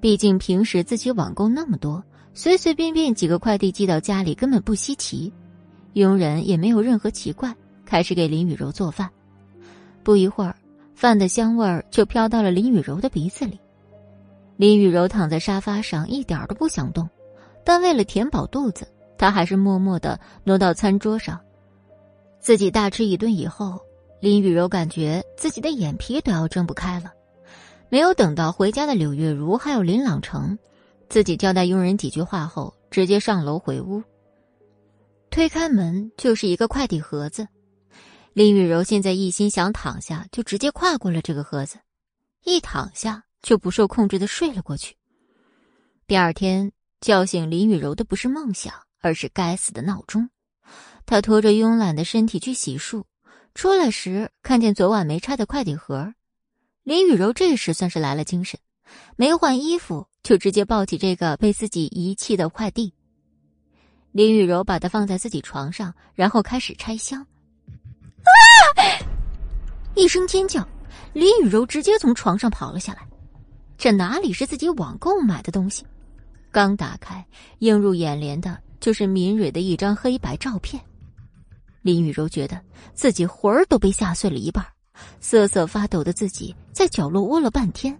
[0.00, 2.02] 毕竟平时自己网购那么多，
[2.38, 5.32] 随随便便几个快递寄到家里根本不稀奇。
[5.94, 7.52] 佣人也没有任何奇怪，
[7.84, 9.10] 开始给林雨柔做饭。
[10.04, 10.54] 不一会儿，
[10.94, 13.58] 饭的香味儿就飘到了林雨柔的鼻子里。”
[14.56, 17.10] 林雨柔躺在沙发上，一点都不想动，
[17.64, 18.86] 但为了填饱肚子，
[19.18, 21.40] 她还是默默的挪到餐桌上，
[22.38, 23.80] 自己大吃一顿以后，
[24.20, 27.12] 林雨柔感觉自己的眼皮都要睁不开了。
[27.88, 30.56] 没有等到回家的柳月如还有林朗成，
[31.08, 34.02] 自己交代佣人几句话后，直接上楼回屋。
[35.30, 37.46] 推开门就是一个快递盒子，
[38.32, 41.78] 林雨柔现在一心想躺下，就直接跨过了这个盒子，
[42.44, 43.24] 一躺下。
[43.40, 44.96] 就不受控制的睡了过去。
[46.08, 50.28] 第二天叫醒林雨柔的不是梦想，而是该死的闹钟。
[51.06, 53.04] 她拖着慵懒的身体去洗漱，
[53.54, 56.12] 出来时看见昨晚没拆的快递盒。
[56.82, 58.58] 林雨柔这时算是来了精神，
[59.16, 62.92] 没换衣服就直接抱起这个被自己遗弃的快递。
[64.12, 67.20] 林雨柔把它放在自己床上，然后开始拆箱。
[67.20, 68.28] 啊！
[69.94, 70.66] 一声尖叫，
[71.12, 73.06] 林雨柔直接从床上跑了下来。
[73.76, 75.84] 这哪里是自己网购买的东西？
[76.50, 77.24] 刚打开，
[77.58, 80.82] 映入眼帘的就是敏蕊的一张黑白照片。
[81.82, 82.60] 林雨柔觉得
[82.94, 84.64] 自己魂儿都被吓碎了一半，
[85.20, 87.96] 瑟瑟发抖的自己在角落窝了半天。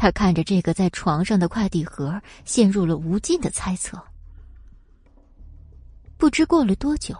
[0.00, 4.02] 他看着这个在床上的快递盒，陷入了无尽的猜测。
[6.16, 7.14] 不知过了多久，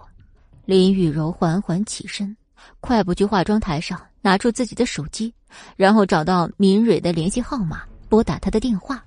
[0.64, 2.34] 林雨柔缓缓起身，
[2.80, 4.00] 快步去化妆台上。
[4.22, 5.32] 拿出自己的手机，
[5.76, 9.04] 然后找到敏蕊的联系号码，拨打他的电话。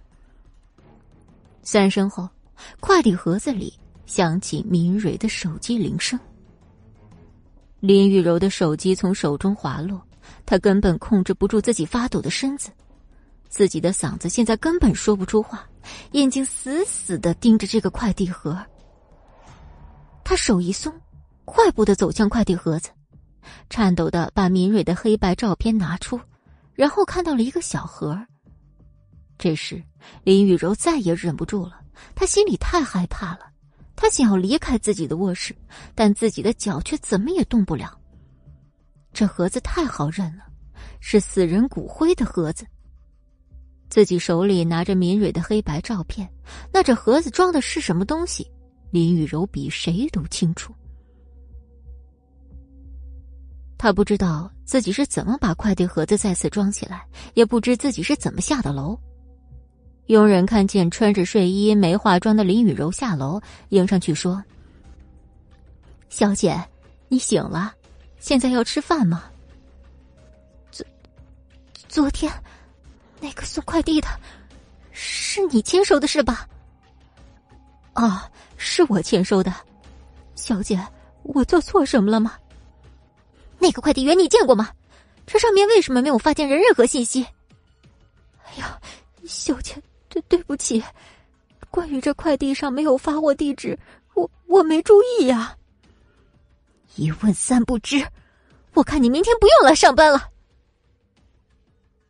[1.64, 2.30] 三声后，
[2.80, 3.74] 快递盒子里
[4.06, 6.20] 响起敏蕊的手机铃声。
[7.80, 10.00] 林雨柔的手机从手中滑落，
[10.45, 12.70] 她根本控制不住自己发抖的身子，
[13.54, 15.64] 自己的嗓子现在根本说不出话，
[16.14, 18.60] 眼睛死死的盯着这个快递盒。
[20.24, 20.92] 他手一松，
[21.46, 22.90] 快步的走向快递盒子。
[23.70, 26.20] 颤抖的把敏蕊的黑白照片拿出，
[26.74, 28.20] 然后看到了一个小盒。
[29.38, 29.84] 这时，
[30.24, 31.80] 林雨柔再也忍不住了，
[32.16, 33.42] 她心里太害怕了，
[33.96, 35.56] 她想要离开自己的卧室，
[35.94, 37.96] 但自己的脚却怎么也动不了。
[39.14, 40.44] 这盒子太好认了，
[41.00, 42.66] 是死人骨灰的盒子。
[43.94, 46.28] 自己手里拿着敏蕊的黑白照片，
[46.72, 48.49] 那这盒子装的是什么东西？
[48.90, 50.74] 林雨柔比谁都清楚。
[53.78, 57.06] 他不知道自己是怎么把快递盒子再次装起来，
[57.36, 58.98] 也不知自己是怎么下的楼。
[60.07, 63.40] 佣人看见穿着睡衣、没化妆的林雨柔下楼，
[63.70, 64.44] 迎上去说
[66.10, 66.60] ：“小姐，
[67.10, 67.72] 你醒了，
[68.18, 69.26] 现在要吃饭吗？”
[70.72, 70.84] 昨
[71.88, 72.34] 昨天
[73.24, 74.08] 那个送快递的，
[74.91, 76.45] 是你签收的是吧？
[77.94, 79.54] 啊，是我签收的。
[80.36, 80.78] 小姐，
[81.22, 82.38] 我做错什么了吗？
[83.60, 84.70] 那个快递员你见过吗？
[85.26, 87.26] 这上面为什么没有发件人任何信息？
[88.44, 88.78] 哎呀，
[89.26, 90.84] 小姐，对对不起，
[91.72, 93.80] 关于这快递上没有发货地址，
[94.16, 95.56] 我我没注意呀。
[96.98, 98.06] 一问三不知，
[98.74, 100.30] 我看你明天不用来上班了。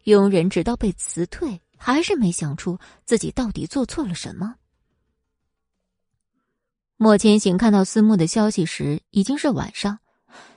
[0.03, 4.55] 佣人直到被辞退，还是没想出自己到底做错了什么。
[6.97, 9.99] 莫千行看到思慕的消息时，已经是晚上。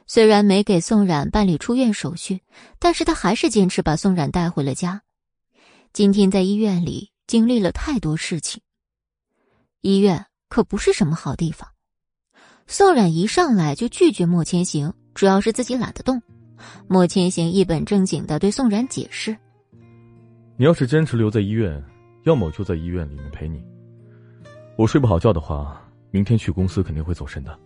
[0.07, 2.41] 虽然没给宋冉办理出院手续，
[2.79, 5.03] 但是他还是坚持把宋冉带回了家。
[5.93, 8.63] 今天在医院里经历了太多事情，
[9.81, 11.69] 医院可不是什么好地方。
[12.69, 16.23] 宋冉一上来就拒绝莫千行，主要是自己懒得动。
[16.89, 19.37] 莫千行一本正经的对宋冉解释
[20.57, 21.83] ：“你要是坚持留在医院，
[22.25, 23.63] 要么我就在医院里面陪你。
[24.77, 27.59] 我睡不好觉的话，明天去公司肯定会走神的。”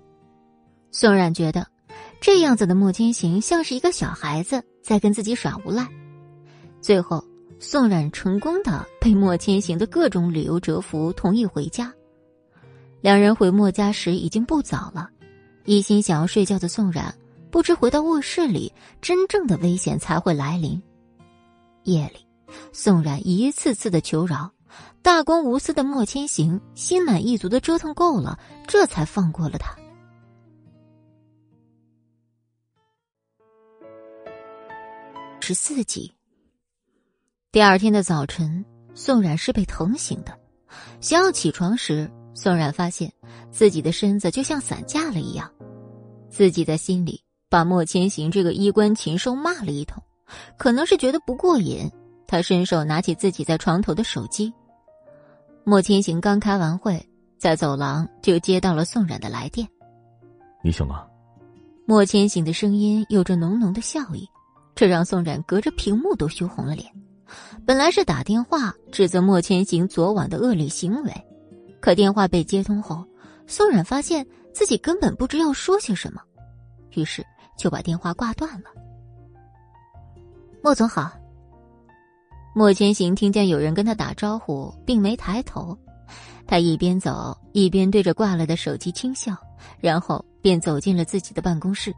[0.92, 1.66] 宋冉觉得。
[2.20, 5.88] 这样子的莫千行像是一个小孩子在跟自己耍无赖，
[6.82, 7.24] 最后
[7.58, 11.90] 宋冉成功的被莫千行的各种理由折服，同意回家。
[13.00, 15.08] 两人回莫家时已经不早了，
[15.64, 17.14] 一心想要睡觉的宋冉
[17.50, 18.72] 不知回到卧室里，
[19.02, 20.80] 真正的危险才会来临。
[21.84, 22.26] 夜里，
[22.72, 24.50] 宋冉一次次的求饶，
[25.02, 29.76] 大公无私的莫千行心满意足的折腾够了，这才放过了他。
[35.40, 36.14] 十四集。
[37.50, 38.64] 第二天的早晨，
[38.94, 40.38] 宋冉是被疼醒的。
[41.00, 43.12] 想要起床时，宋冉发现
[43.50, 45.50] 自己的身子就像散架了一样。
[46.28, 47.20] 自己在心里
[47.50, 50.02] 把莫千行这个衣冠禽兽骂了一通，
[50.56, 51.90] 可能是觉得不过瘾，
[52.26, 54.50] 他伸手拿起自己在床头的手机。
[55.64, 57.04] 莫千行刚开完会，
[57.36, 59.68] 在走廊就接到了宋冉的来电。
[60.62, 61.06] 你醒了。
[61.84, 64.26] 莫千行的声音有着浓浓的笑意。
[64.72, 66.90] 这让宋冉隔着屏幕都羞红了脸。
[67.66, 71.12] 本来是打电话指责莫千行昨晚的恶劣行为，
[71.80, 73.04] 可电话被接通后，
[73.46, 76.22] 宋冉发现自己根本不知要说些什么，
[76.94, 77.22] 于是
[77.60, 78.70] 就把电话挂断了。
[80.62, 81.12] 莫总好。
[82.54, 85.76] 莫千行听见有人跟他打招呼，并没抬头，
[86.46, 89.36] 他一边走一边对着挂了的手机轻笑，
[89.78, 91.94] 然后便走进了自己的办公室。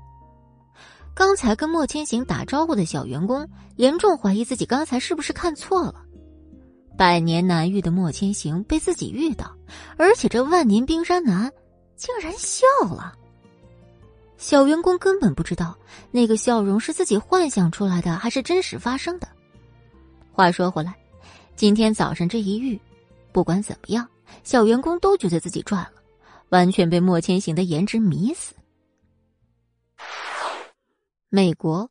[1.14, 5.94] 刚才跟莫千行打招呼的小员工严重怀疑自己刚才是不是看错了。
[6.98, 9.50] 百年难遇的莫千行被自己遇到，
[9.96, 11.50] 而且这万年冰山男
[11.96, 13.14] 竟然笑了。
[14.42, 15.78] 小员工根本不知道
[16.10, 19.28] 那个笑容是自己幻想出来的还是真实发生的。
[20.32, 20.92] 话说回来，
[21.54, 22.78] 今天早上这一遇，
[23.30, 24.06] 不管怎么样，
[24.42, 25.92] 小员工都觉得自己赚了，
[26.48, 28.52] 完全被莫千行的颜值迷死。
[31.28, 31.88] 美国，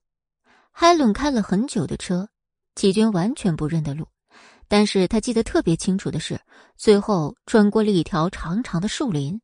[0.73, 2.27] 海伦开了很久的车，
[2.75, 4.05] 齐军完全不认得路，
[4.67, 6.37] 但是他记得特别清楚的是，
[6.75, 9.39] 最后穿过了一条长长的树林，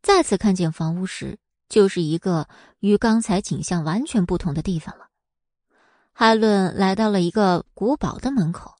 [0.00, 1.38] 再次看见房屋时，
[1.72, 2.48] 就是一个
[2.80, 5.06] 与刚才景象完全不同的地方了。
[6.12, 8.74] 海伦来到了一个古堡的门口，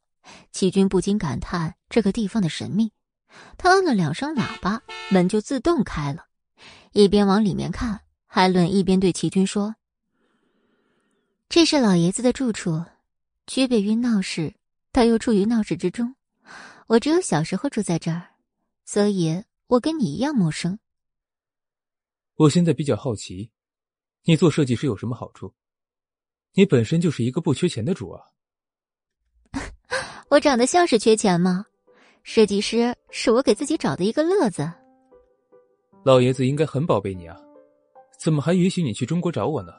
[0.51, 2.93] 齐军不禁感叹这个地方的神秘。
[3.57, 6.27] 他按了两声喇叭，门就自动开了。
[6.93, 9.75] 一边往里面看，海伦一边对齐军说。
[11.49, 12.85] 这是老爷子的住处，
[13.47, 14.55] 区别于闹市，
[14.93, 16.15] 他又处于闹市之中。
[16.89, 18.23] 我只有小时候住在这儿，
[18.85, 20.79] 所以我跟你一样陌生。
[22.43, 23.49] 我现在比较好奇，
[24.25, 25.55] 你做设计师有什么好处？
[26.55, 28.21] 你本身就是一个不缺钱的主啊。
[30.29, 31.65] 我长得像是缺钱吗？
[32.25, 34.69] 设计师是我给自己找的一个乐子。
[36.05, 37.37] 老爷子应该很宝贝你啊，
[38.19, 39.73] 怎么还允许你去中国找我呢？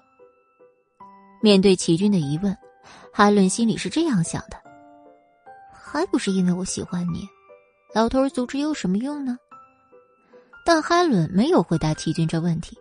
[1.41, 2.57] 面对齐军的疑问，
[3.11, 4.55] 哈伦心里是这样想的：
[5.69, 7.27] 还不是因为我喜欢你，
[7.93, 9.37] 老头阻止有什么用呢？
[10.65, 12.77] 但海伦没有回答齐军这问题。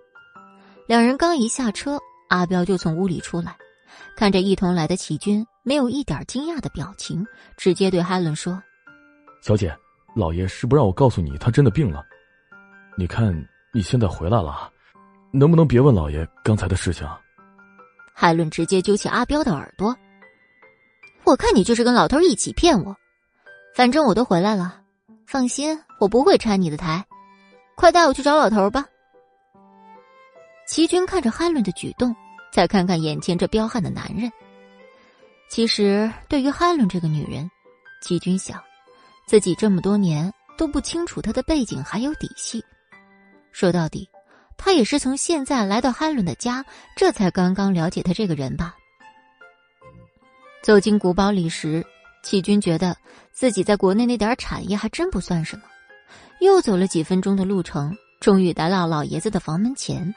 [0.86, 1.98] 两人刚一下车，
[2.28, 3.56] 阿彪就从屋里出来，
[4.16, 7.24] 看着一同来的齐军，没有一点惊讶的表情，
[7.56, 8.62] 直接对海伦说
[9.42, 9.74] ：“小姐，
[10.14, 12.04] 老爷是不让我告诉你，他真的病了。
[12.96, 13.34] 你看
[13.72, 14.70] 你现在回来了，
[15.32, 17.09] 能不能别问老爷刚才的事情？”
[18.14, 19.96] 海伦直接揪起阿彪的耳朵，
[21.24, 22.94] 我看你就是跟老头一起骗我。
[23.74, 24.80] 反正我都回来了，
[25.26, 27.04] 放心，我不会拆你的台。
[27.74, 28.85] 快带我去找老头吧。
[30.66, 32.15] 齐军看着海伦的举动，
[32.53, 34.31] 再看看眼前这彪悍的男人。
[35.49, 37.51] 其实对于海伦这个女人，
[38.01, 38.62] 齐军想，
[39.27, 42.65] 自己这么多年都不清楚她的背景还有底细。
[43.51, 44.09] 说到底。
[44.65, 48.77] 他也是从现在来到海伦的家，这才刚刚了解他这个人吧。
[50.62, 51.85] 走进古堡里时，
[52.23, 52.97] 齐军觉得
[53.32, 55.65] 自己在国内那点产业还真不算什么。
[56.43, 60.12] 又走了几分钟的路程，终于来到老爷子的房门前。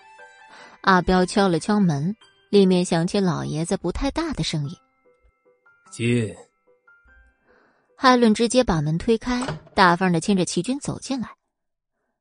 [0.82, 2.16] 阿彪敲了敲门，
[2.50, 4.76] 里面响起老爷子不太大的声音
[5.92, 6.36] ：“进。”
[7.96, 9.46] 海伦直接把门推开，
[9.76, 11.30] 大方的牵着齐军走进来。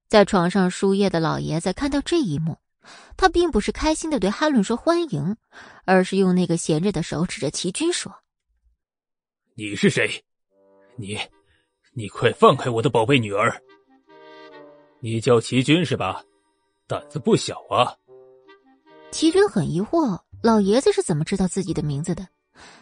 [0.07, 2.59] 在床上输液的老爷子看到这一幕，
[3.17, 5.35] 他并不是开心的对哈伦说欢迎，
[5.87, 8.15] 而是用那个闲着的手指着齐军说
[9.57, 10.23] ：“你是谁？
[10.97, 11.19] 你，
[11.95, 13.63] 你快放开我的宝贝女儿！
[15.05, 16.25] 你叫齐军是吧？
[16.87, 17.93] 胆子不小啊！”
[19.13, 22.27] 齐军很疑惑，老爷子是怎么知道自己的名字的？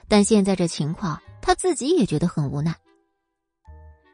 [0.07, 2.73] 但现在这情况，他自己也觉得很无奈。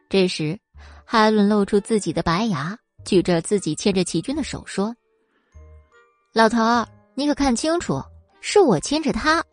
[0.09, 0.59] 这时，
[1.05, 2.75] 海伦露出自己的白牙。
[3.05, 4.93] 举着自己牵着齐军的手说
[6.33, 8.01] ：“老头儿，你可看清楚，
[8.41, 9.43] 是我牵着他。”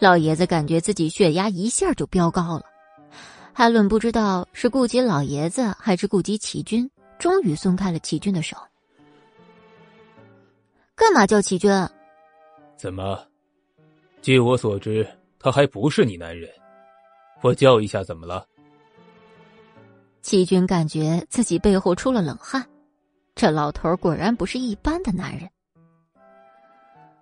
[0.00, 2.64] 老爷子感觉自己血压一下就飙高了。
[3.52, 8.56] 海伦不知道是顾及老爷子还是顾及齐军，终于松开了齐军的手。
[10.94, 11.70] 干嘛叫齐军？
[12.76, 13.18] 怎么？
[14.22, 15.06] 据我所知，
[15.38, 16.48] 他还不是你男人。
[17.42, 18.46] 我叫一下怎么了？
[20.22, 22.64] 齐军感觉自己背后出了冷汗，
[23.34, 25.48] 这老头果然不是一般的男人。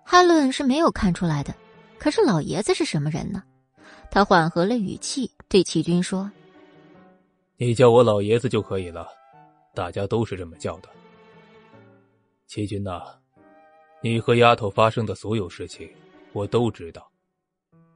[0.05, 1.53] 哈伦是没有看出来的，
[1.97, 3.43] 可是老爷子是什么人呢？
[4.11, 6.31] 他缓和了语气对齐军说
[7.57, 9.07] ：“你叫我老爷子就可以了，
[9.73, 10.89] 大家都是这么叫的。
[12.47, 13.01] 齐军呐，
[14.01, 15.89] 你和丫头发生的所有事情
[16.31, 17.11] 我都知道，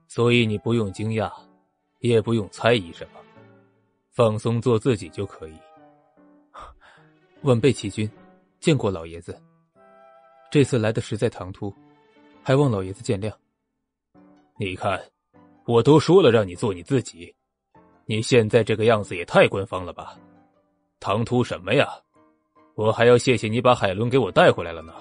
[0.07, 1.31] 所以你不用惊讶，
[1.99, 3.19] 也不用猜疑什么。”
[4.11, 5.53] 放松做自己就可以。
[7.43, 8.09] 晚辈齐军，
[8.59, 9.39] 见过老爷子。
[10.49, 11.71] 这次来的实在唐突，
[12.41, 13.31] 还望老爷子见谅。
[14.59, 14.99] 你看，
[15.67, 17.31] 我都说了让你做你自己，
[18.05, 20.17] 你现在这个样子也太官方了吧？
[20.99, 21.87] 唐突什么呀？
[22.75, 24.93] 我还要谢谢你把海伦给我带回来了呢。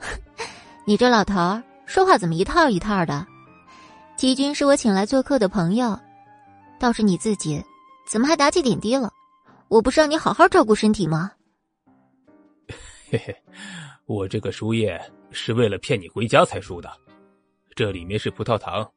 [0.86, 3.26] 你这老头说话怎么一套一套的？
[4.16, 5.98] 齐军是我请来做客的朋友，
[6.80, 7.62] 倒是你自己。
[8.06, 9.12] 怎么还打起点滴了？
[9.68, 11.30] 我不是让你好好照顾身体吗？
[13.10, 13.36] 嘿嘿，
[14.06, 14.98] 我这个输液
[15.30, 16.90] 是为了骗你回家才输的，
[17.76, 18.90] 这里面是葡萄糖。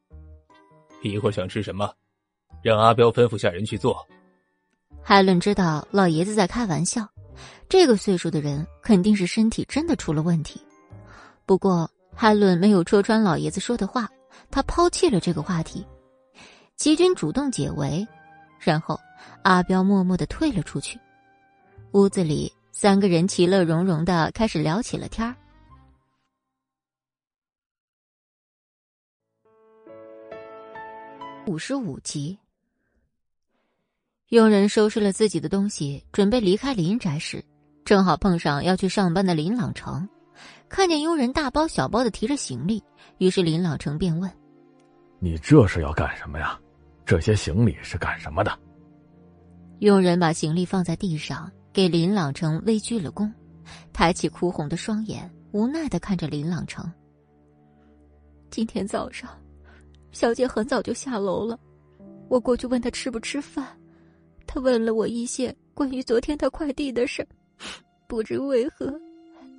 [1.03, 1.93] 一会儿想吃什么，
[2.63, 4.07] 让阿彪吩咐下人去做。
[5.03, 7.07] 海伦知道老爷子在开玩笑，
[7.67, 10.61] 这个岁数的人肯定是身体真的出了问题。
[11.45, 14.09] 不过海伦没有戳穿老爷子说的话，
[14.49, 15.85] 他抛弃了这个话题。
[16.77, 18.07] 齐军主动解围。
[18.63, 18.99] 然后，
[19.41, 20.99] 阿彪默默的退了出去。
[21.93, 25.35] 屋子里，三个人其乐融融的开始聊起了天儿。
[31.47, 32.37] 五十五集，
[34.31, 37.43] 佣人收拾了自己的东西，准备离开林宅时，
[37.83, 40.07] 正好碰上要去上班的林朗成。
[40.69, 42.81] 看见佣人大包小包的提着行李，
[43.17, 44.31] 于是林朗成便问
[45.19, 46.57] ：“你这是要干什么呀？”
[47.05, 48.57] 这些行李是干什么的？
[49.79, 53.29] 佣人把行李放在地上，给林朗成微鞠了躬，
[53.91, 56.89] 抬起哭红的双眼，无奈的看着林朗成。
[58.49, 59.29] 今天早上，
[60.13, 61.59] 小姐很早就下楼了，
[62.29, 63.67] 我过去问她吃不吃饭，
[64.53, 67.25] 他问了我一些关于昨天他快递的事，
[68.05, 68.93] 不知为何，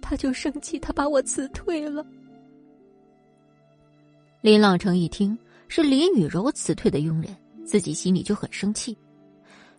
[0.02, 2.04] 他就生气，他把我辞退了。
[4.42, 5.36] 林朗成一听
[5.66, 7.34] 是林雨柔辞退的佣人。
[7.64, 8.94] 自己心里就很生气，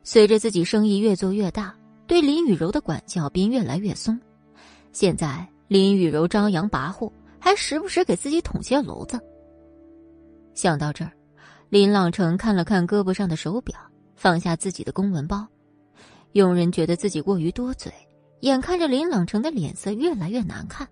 [0.03, 1.75] 随着自己生意越做越大，
[2.07, 4.17] 对林雨柔的管教便越来越松。
[4.93, 9.19] 现在林雨柔张扬跋扈，还时不时给自己捅些娄子。
[10.55, 11.11] 想到这儿，
[11.69, 13.75] 林朗成看了看胳膊上的手表，
[14.23, 15.45] 放下自己的公文包。
[16.31, 17.91] 佣人觉得自己过于多嘴，
[18.39, 20.87] 眼看着林朗成的脸色越来越难看，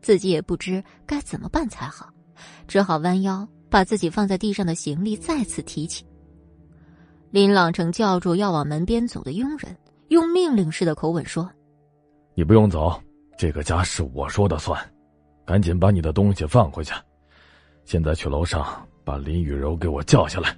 [0.00, 2.08] 自己也不知该怎么办才好，
[2.68, 6.06] 只好弯腰把自己放在地上的行李再次提起。
[7.32, 9.76] 林朗成叫住要往门边走的佣人，
[10.06, 11.50] 用命令式的口吻说
[12.36, 13.02] ：“你不用走，
[13.36, 14.80] 这个家是我说的算，
[15.44, 16.94] 赶紧把你的东西放回去。
[17.84, 18.64] 现在去楼上
[19.04, 20.56] 把林雨柔给我叫下来。”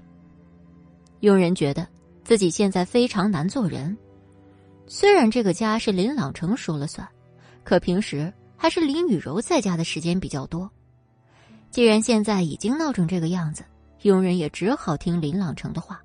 [1.21, 1.87] 佣人觉得
[2.25, 3.97] 自己现在非常难做人，
[4.87, 7.07] 虽然这个家是林朗成说了算，
[7.65, 10.71] 可平时还是林雨柔在家的时间比较多。
[11.71, 13.65] 既然现在已经闹成这个样子，
[14.03, 16.01] 佣人也只好听林朗成的话。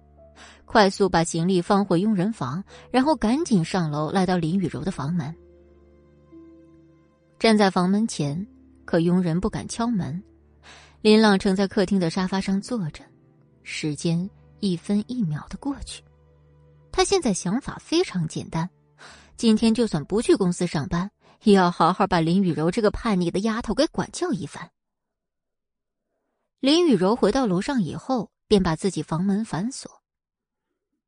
[0.65, 5.33] 快速把行李放回佣人房，然后赶紧上楼，来到林雨柔的房门。
[7.39, 8.45] 站在房门前，
[8.83, 10.21] 可佣人不敢敲门。
[11.01, 13.03] 林朗成在客厅的沙发上坐着，
[13.63, 14.29] 时间
[14.59, 16.03] 一分一秒的过去。
[16.97, 18.67] 他现在想法非常简单，
[19.35, 21.11] 今天就算不去公司上班，
[21.43, 24.71] 也要好好把林雨柔这个叛逆的丫头给管教一番。
[26.59, 30.01] 林雨柔回到楼上以后，便把自己房门反锁。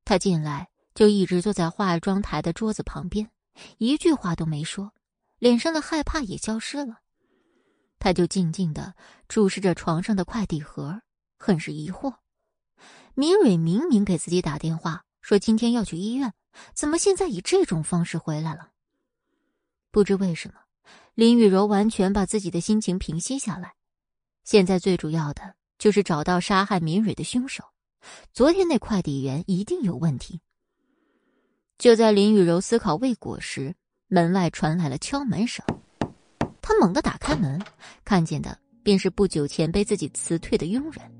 [0.05, 3.31] 她进来就一直坐在化妆台的桌子旁边，
[3.79, 4.93] 一句话都没说，
[5.39, 6.99] 脸上的害怕也消失了。
[7.97, 8.93] 他就静静的
[9.27, 11.01] 注视着床上的快递盒，
[11.39, 12.13] 很是疑惑。
[13.15, 16.33] 明蕊明明给自己打电话说今天要去医院，
[16.73, 18.69] 怎么现在以这种方式回来了？
[19.91, 20.55] 不知为什么，
[21.15, 23.73] 林雨柔完全把自己的心情平息下来。
[24.43, 27.63] 现在最主要的就是找到杀害明蕊的凶手。
[28.33, 30.39] 昨天那快递员一定有问题。
[31.77, 33.75] 就在林雨柔思考未果时，
[34.07, 35.65] 门外传来了敲门声。
[36.61, 37.61] 他猛地打开门，
[38.03, 41.11] 看见的便是不久前被自己辞退的佣人。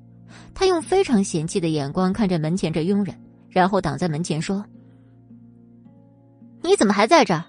[0.54, 3.20] 他用非常嫌弃的眼光看着门前这佣人，
[3.50, 4.64] 然后挡在门前说
[6.62, 7.44] ：“你怎么还在这儿？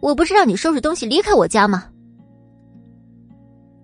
[0.00, 1.90] 我不是让你收拾东西离开我家吗？”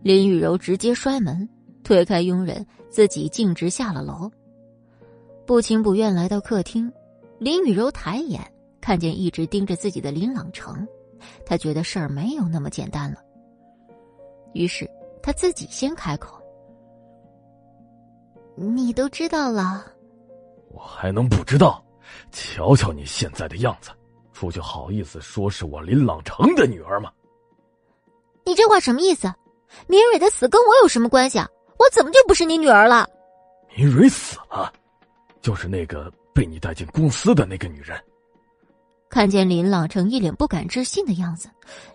[0.03, 1.49] 林雨柔直接摔门，
[1.83, 4.31] 推开佣人，自己径直下了楼。
[5.47, 6.93] 不情不愿来到客厅，
[7.39, 8.41] 林雨柔抬眼
[8.81, 10.87] 看见一直盯着自己的林朗成，
[11.47, 13.19] 他觉得事儿没有那么简单了。
[14.53, 14.89] 于是
[15.23, 16.39] 他自己先开口
[18.57, 19.87] ：“你都知道了，
[20.75, 21.83] 我还能不知道？
[22.33, 23.91] 瞧瞧你现在的样子，
[24.33, 27.11] 出去好意思说是我林朗成的女儿吗？
[28.45, 29.33] 你这话什么意思？
[29.87, 31.49] 明蕊的死跟我有什么关系啊？
[31.79, 33.09] 我怎么就不是你女儿了？
[33.77, 34.73] 明蕊死了，
[35.41, 37.99] 就是那个被你带进公司的那个女人。”
[39.09, 41.49] 看见林朗成一脸不敢置信的样子，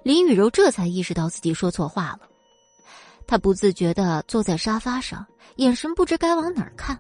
[0.04, 2.22] 林雨柔这才意识到自己说错话了。
[3.28, 5.26] 她不自觉的坐在沙发上，
[5.58, 6.98] 眼神不知该往哪儿看。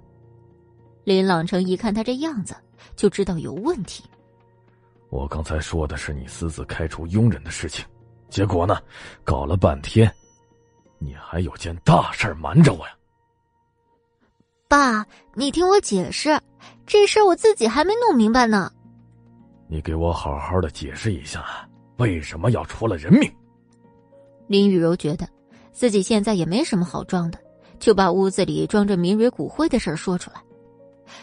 [1.09, 2.55] 林朗成一看他这样子，
[2.95, 4.03] 就知道有问题。
[5.09, 7.83] 我刚才说的是你私自开除佣人的事情，
[8.29, 8.77] 结果呢，
[9.23, 10.13] 搞了半天，
[10.99, 12.93] 你还有件大事瞒着我呀！
[14.67, 15.03] 爸，
[15.33, 16.39] 你听我解释，
[16.85, 18.71] 这事我自己还没弄明白呢。
[19.67, 21.67] 你给我好好的解释一下，
[21.97, 23.27] 为什么要出了人命？
[24.45, 25.27] 林雨柔觉得。
[25.71, 27.39] 自己现在也没什么好装的，
[27.79, 30.43] 就把屋子里装着明蕊骨灰的事说出来。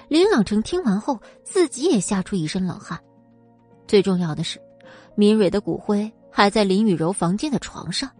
[0.08, 2.98] 林朗成听完后，自己也吓出一身冷汗。
[3.86, 4.60] 最重要的是，
[5.14, 8.10] 明蕊的骨灰还在林雨柔房间的床上。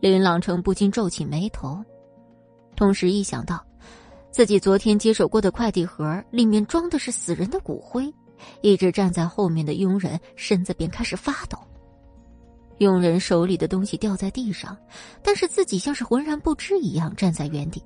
[0.00, 1.82] 林朗成不禁皱起眉头，
[2.76, 3.64] 同时一想到
[4.30, 8.12] 自己昨天接手过的快递盒里面装的是死人的骨灰，
[8.60, 11.58] 一直站在后面的佣人身子便开始发抖。
[12.78, 14.76] 佣人手里的东西掉在地上，
[15.20, 17.82] 但是自己像是浑然不知一样站在原地。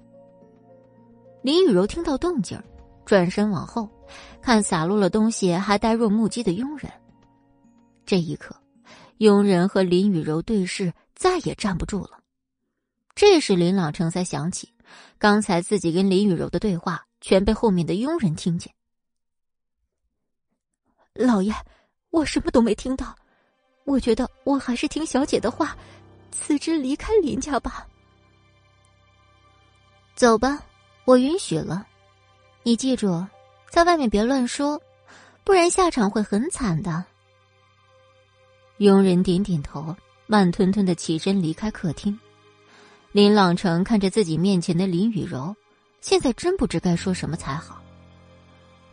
[1.40, 2.62] 林雨柔听到动静，
[3.04, 3.88] 转身往后，
[4.40, 6.90] 看洒落了东西还呆若木鸡的佣人。
[8.06, 8.54] 这一刻，
[9.18, 12.20] 佣人和林雨柔对视，再也站不住了。
[13.14, 14.72] 这时林朗成才想起，
[15.18, 18.72] 刚才自己跟林雨柔的对话全被后面的佣人听见。
[21.14, 21.54] 老爷，
[22.10, 23.14] 我什么都没听到。
[23.84, 25.76] 我觉得我还是听小姐的话，
[26.30, 27.86] 辞职离开林家吧。
[30.14, 30.62] 走吧，
[31.04, 31.86] 我允许了。
[32.62, 33.26] 你记住，
[33.70, 34.80] 在外面别乱说，
[35.44, 37.04] 不然下场会很惨的。
[38.78, 39.94] 佣人点点头，
[40.26, 42.18] 慢吞吞的起身离开客厅。
[43.12, 45.54] 林朗成看着自己面前的林雨柔，
[46.00, 47.82] 现在真不知该说什么才好。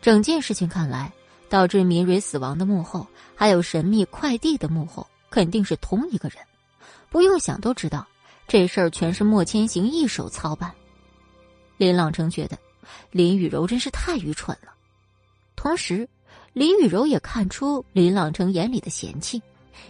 [0.00, 1.10] 整件事情看来。
[1.50, 6.38] 导致明蕊死亡的幕后，还有神秘快递的幕后，肯定是同一个人。
[7.08, 8.06] 不用想都知道，
[8.46, 10.72] 这事儿全是莫千行一手操办。
[11.76, 12.56] 林朗成觉得
[13.10, 14.72] 林雨柔真是太愚蠢了，
[15.56, 16.08] 同时，
[16.52, 19.42] 林雨柔也看出林朗成眼里的嫌弃，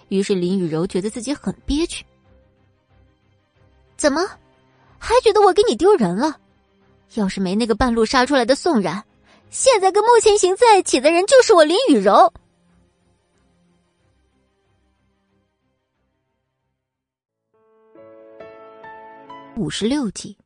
[0.09, 2.05] 于是林雨柔觉得自己很憋屈。
[3.97, 4.27] 怎么，
[4.99, 6.39] 还觉得我给你丢人了？
[7.15, 9.05] 要是没那个半路杀出来的宋然。
[9.51, 12.33] 现在跟穆千行在一起的人就是我林雨柔。
[19.57, 20.37] 五十六集，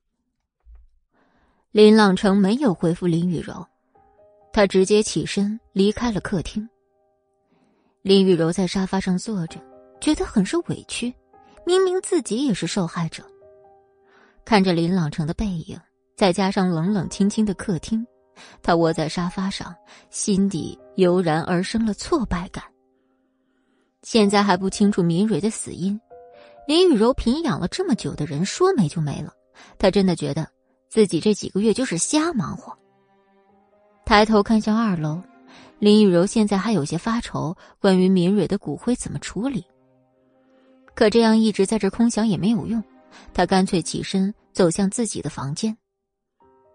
[1.75, 3.67] 林朗成没有回复林雨柔，
[4.53, 6.69] 他直接起身离开了客厅。
[8.01, 9.59] 林雨柔在沙发上坐着，
[10.01, 11.13] 觉得很是委屈，
[11.67, 13.25] 明明自己也是受害者。
[14.45, 15.77] 看着林朗成的背影，
[16.15, 18.07] 再加上冷冷清清的客厅。
[18.63, 19.75] 他窝在沙发上，
[20.11, 22.63] 心底油然而生了挫败感。
[24.03, 26.01] 现在还不清楚明蕊的死因，
[26.69, 29.33] 林雨柔平养了这么久的人说没就没了，
[29.77, 30.49] 他真的觉得
[30.95, 32.73] 自己这几个月就是瞎忙活。
[34.05, 35.21] 抬头看向二楼，
[35.81, 39.67] 林雨柔现在还有些发愁，关于敏蕊的骨灰怎么处理。
[40.95, 42.81] 可这样一直在这空想也没有用，
[43.33, 45.77] 他干脆起身走向自己的房间，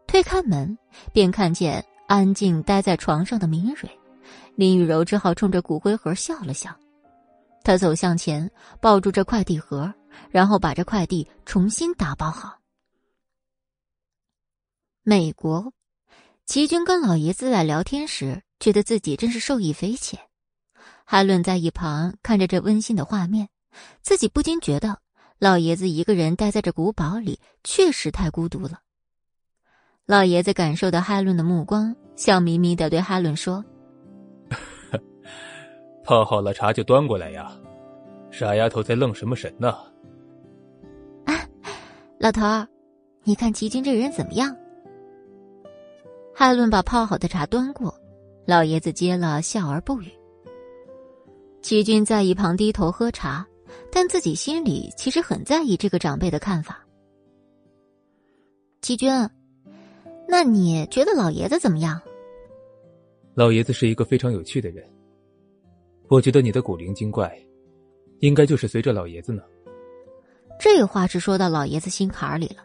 [0.06, 0.78] 推开门，
[1.14, 3.90] 便看见安静待在床上的敏蕊。
[4.56, 6.76] 林雨柔只好冲着骨灰盒笑了笑。
[7.64, 8.52] 她走向前，
[8.82, 9.90] 抱住这快递盒，
[10.30, 12.59] 然后把这快递重新打包好。
[15.10, 15.74] 美国，
[16.46, 20.20] 齐军跟老爷子在聊天时，觉得自己真是受益匪浅。
[21.04, 23.50] 海伦在一旁看着这温馨的画面，
[24.04, 25.00] 自己不禁觉得
[25.40, 28.82] 老爷子一个人待在这古堡里，确实太孤独了。
[30.06, 33.66] 老爷子感受到海伦的目光，笑眯眯的对海伦说。
[36.06, 37.52] 泡好了茶就端过来呀，
[38.30, 39.72] 傻丫头在愣什么神呢？
[41.26, 41.34] 啊，
[42.20, 42.68] 老头儿，
[43.24, 44.56] 你看齐军这人怎么样？
[46.40, 47.94] 海伦把泡好的茶端过，
[48.48, 50.10] 老爷子接了，笑而不语。
[51.62, 53.46] 齐军在一旁低头喝茶，
[53.92, 56.80] 但自己心里其实很在意这个长辈的看法。
[58.82, 59.12] 齐军，
[60.30, 62.02] 那你觉得老爷子怎么样？
[63.34, 64.90] 老爷子是一个非常有趣的人。
[66.08, 67.38] 我觉得你的古灵精怪，
[68.20, 69.44] 应该就是随着老爷子呢。
[70.58, 72.64] 这话是说到老爷子心坎里了。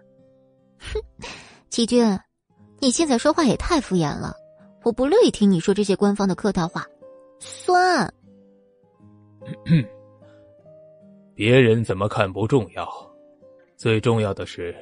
[0.79, 1.27] 哼，
[1.71, 2.17] 齐军，
[2.85, 4.37] 你现在说话也太敷衍了，
[4.83, 6.85] 我不乐意听你说这些官方的客套话，
[7.41, 8.13] 酸。
[11.35, 12.87] 别人怎么看不重要，
[13.75, 14.77] 最重要的是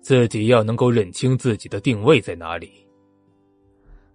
[0.00, 2.72] 自己要能够认清自己的定位在哪里。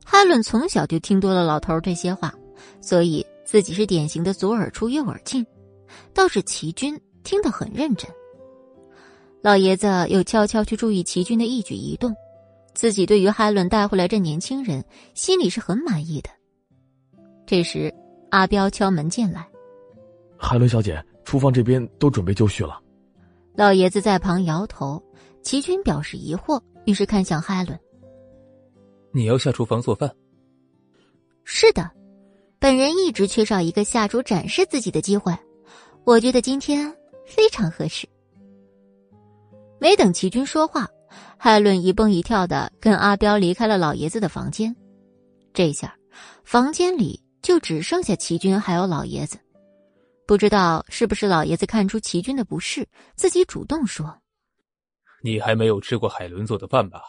[0.04, 2.34] 哈伦从小就听多了老头这些话，
[2.82, 3.24] 所以。
[3.46, 5.46] 自己是典型的左耳出右耳进，
[6.14, 8.12] 倒是齐军听得很认真。
[9.42, 12.14] 老爷子又悄悄去注意齐军的一举一动，
[12.78, 14.86] 自己对于海伦带回来这年轻人，
[15.16, 16.30] 心里是很满意的。
[17.44, 17.92] 这时，
[18.30, 19.48] 阿彪敲门进来
[20.38, 22.80] ：“海伦小姐，厨房这边都准备就绪了。”
[23.58, 25.04] 老爷子在旁摇头，
[25.42, 27.80] 齐军表示疑惑，于是看向海伦
[29.12, 30.16] ：“你要下厨房做饭
[31.44, 31.90] ？”“是的。”
[32.62, 35.36] 本人一直缺少一个下厨展示自己的机会，
[36.04, 36.96] 我觉得今天
[37.26, 38.08] 非常合适。
[39.80, 40.88] 没等齐军说话，
[41.40, 44.76] 海伦一蹦一跳的跟阿彪离开了老爷子的房间。
[45.54, 45.96] 这下，
[46.44, 49.40] 房间里就只剩下齐军还有老爷子。
[50.26, 54.22] 不知道是不是老爷子看出齐军的不适，自己主动说
[55.24, 57.02] ：“你还没有吃过海伦做的饭吧？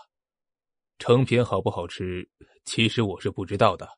[0.99, 2.29] 成品好不好吃，
[2.65, 3.89] 其实我是不知道的。”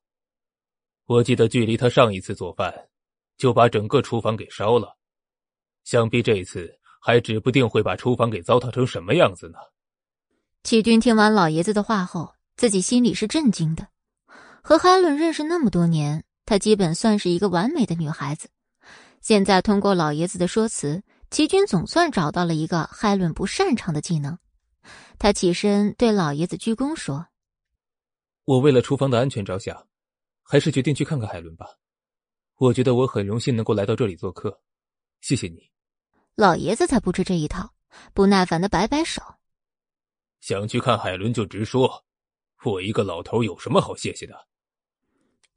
[1.07, 2.73] 我记得，距离他上一次做饭，
[3.36, 4.97] 就把整个厨房给烧了。
[5.85, 9.59] 想必这次还指不定会把厨房给糟蹋成什么样子呢。
[10.62, 13.89] 齐军听完老爷子的话后，自己心里是震惊的。
[14.62, 18.49] 和海伦认识那么多年，她基本算是一个完美的女孩子。
[19.20, 24.39] 现在通过老爷子的说辞，齐军总算找到了一个海伦不擅长的技能。
[25.19, 27.27] 他起身对老爷子鞠躬说
[28.45, 29.87] ：“我为了厨房的安全着想。”
[30.43, 31.65] 还是决定去看看海伦吧，
[32.57, 34.61] 我觉得我很荣幸能够来到这里做客，
[35.20, 35.70] 谢谢你。
[36.35, 37.73] 老爷子才不吃这一套，
[38.12, 39.23] 不耐烦的摆摆手。
[40.41, 42.05] 想去看海伦就直说，
[42.65, 44.35] 我一个老头有什么好谢谢的？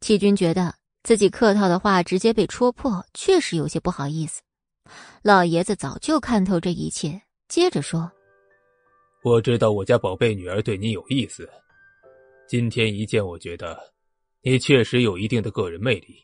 [0.02, 4.42] 齐军觉得自己客套的话直接被戳破，确实有些不好意思。
[5.22, 8.12] 老爷子早就看透这一切，接着说
[9.24, 11.50] ：“我知道我家宝贝女儿对你有意思，
[12.48, 13.80] 今天一见，我觉得。”
[14.46, 16.22] 你确实有一定的个人魅力，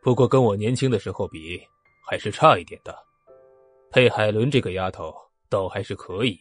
[0.00, 1.60] 不过跟我年轻的时候比，
[2.08, 2.96] 还是差一点的。
[3.90, 5.14] 配海伦这个丫头
[5.50, 6.40] 倒还是可以。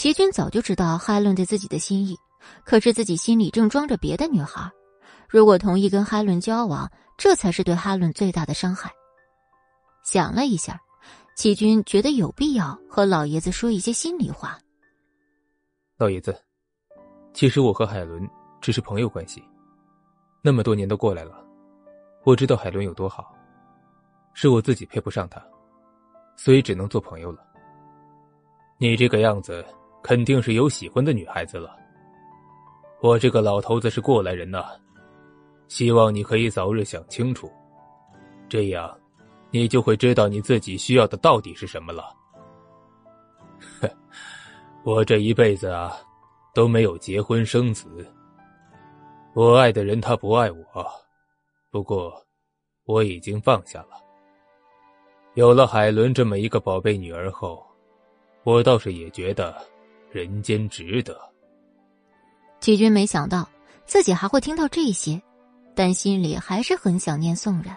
[0.00, 2.16] 齐军早就知道海伦对自己的心意，
[2.64, 4.72] 可是自己心里正装着别的女孩，
[5.28, 8.90] 如果同意跟海伦交往，这才是对海伦最大的伤害。
[10.02, 10.80] 想了一下，
[11.36, 14.58] 齐军觉得有必要和老爷子说一些心里话。
[15.98, 16.34] 老爷子，
[17.34, 18.26] 其实我和海伦
[18.58, 19.44] 只是朋友关系。
[20.40, 21.44] 那么多年都过来了，
[22.24, 23.36] 我知道海伦有多好，
[24.32, 25.44] 是我自己配不上她，
[26.38, 27.44] 所以只能做朋友了。
[28.78, 29.62] 你这个样子
[30.02, 31.76] 肯定是有喜欢的女孩子了。
[33.00, 34.64] 我这个老头子是过来人呐，
[35.68, 37.50] 希望你可以早日想清楚，
[38.48, 38.98] 这样，
[39.50, 42.14] 你就会知道你自己需要的到底是什么了。
[44.84, 45.96] 我这一辈子啊，
[46.54, 48.06] 都没有结婚生子。
[49.34, 50.64] 我爱的人他不爱我，
[51.70, 52.12] 不过
[52.84, 53.90] 我已经放下了。
[55.34, 57.64] 有了海伦这么一个宝贝女儿后，
[58.42, 59.54] 我倒是也觉得
[60.10, 61.18] 人间值得。
[62.60, 63.48] 齐军没想到
[63.86, 65.20] 自己还会听到这些，
[65.74, 67.76] 但心里还是很想念宋冉。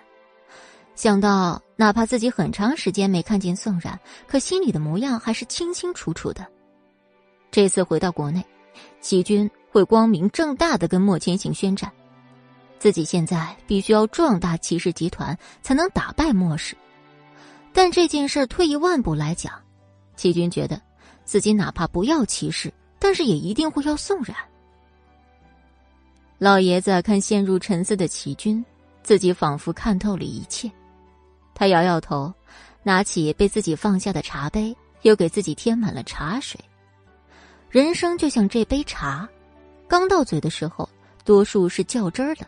[0.95, 6.45] 想到哪怕自己很长时间没看见宋冉，可心里的模样还是清清楚楚的。
[7.49, 8.45] 这次回到国内，
[8.99, 11.91] 齐军会光明正大的跟莫千行宣战，
[12.77, 16.75] 自己现在必须要壮大齐氏集团，才能打败莫氏。
[17.71, 19.53] 但这件事退一万步来讲，
[20.15, 20.79] 齐军觉得
[21.25, 24.35] 自己哪怕不要齐氏，但是也一定会要宋冉。
[26.37, 28.63] 老爷子看陷入沉思的齐军，
[29.01, 30.69] 自己仿佛看透了一切。
[31.55, 32.33] 他摇摇头，
[32.81, 36.59] 拿起被自己放下的茶杯，又给自己添满了茶水。
[37.69, 39.27] 人生就像这杯茶，
[39.87, 40.89] 刚到嘴的时候，
[41.23, 42.45] 多数是较真儿的，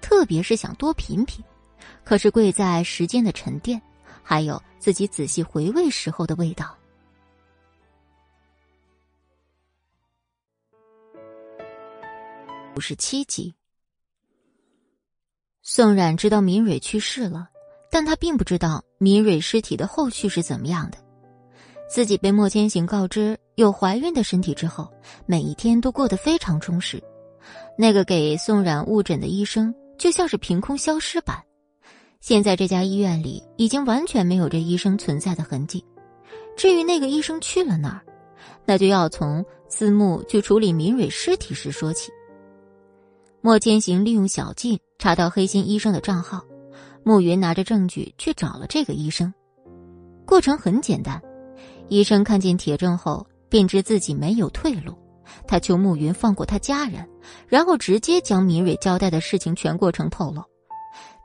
[0.00, 1.42] 特别是想多品品。
[2.04, 3.80] 可是贵在时间的沉淀，
[4.22, 6.76] 还有自己仔细回味时候的味道。
[12.76, 13.52] 五十七集，
[15.60, 17.48] 宋冉知道明蕊去世了。
[17.92, 20.98] 但他并不知道米蕊尸体的后续是怎么样的。
[21.88, 24.88] 自己被莫千行告知有怀孕的身体之后，
[25.26, 27.02] 每一天都过得非常充实。
[27.76, 31.36] 那个给宋冉误诊的医生就像是凭空消失般。
[32.20, 35.84] 现在这家医院里已经完全没有这医生存在的痕迹。
[36.56, 38.06] 至于那个医生去了哪儿，
[38.64, 42.12] 那就要从字幕去处理米蕊尸体时说起。
[43.42, 46.44] 莫千行利用小静查到黑心医生的账号。
[47.02, 49.32] 暮云拿着证据去找了这个医生，
[50.26, 51.20] 过程很简单。
[51.88, 54.94] 医生看见铁证后，便知自己没有退路，
[55.46, 57.08] 他求暮云放过他家人，
[57.48, 60.42] 然后直接将敏蕊交代的事情全过程透露。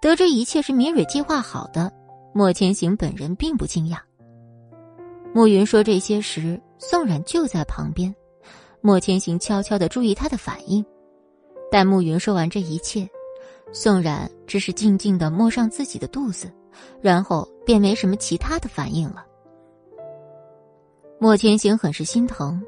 [0.02, 1.92] 得知一切是敏蕊计划好的，
[2.34, 3.98] 莫千行本人并不惊讶。
[5.34, 8.16] 暮云说这些时，宋冉就在旁边，
[8.80, 10.84] 莫千行悄悄的注意他的反应。
[11.72, 13.08] 待暮云说完这一切。
[13.72, 16.50] 宋冉只是静静的摸上自己的肚子，
[17.02, 19.26] 然后便没什么其他的反应了。
[21.20, 22.62] 莫千行很是心疼，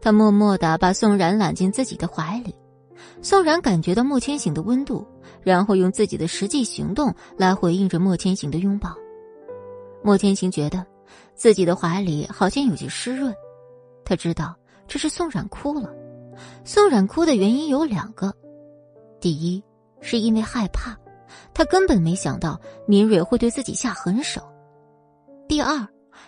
[0.00, 2.54] 他默默的把宋冉揽进自己的怀里。
[3.20, 5.04] 宋冉感觉到莫千行的温度，
[5.40, 8.94] 然后用自己的实际行动来回应着莫千行的拥抱。
[10.02, 10.84] 莫千行觉得
[11.34, 13.34] 自己的怀里好像有些湿润，
[14.04, 14.54] 他知道
[14.86, 15.92] 这是宋冉哭了。
[16.64, 18.34] 宋冉哭的原因有两个，
[19.22, 19.62] 第一。
[20.04, 20.98] 是因为害怕，
[21.54, 24.42] 他根本没想到敏蕊会对自己下狠手。
[25.48, 25.86] 第二，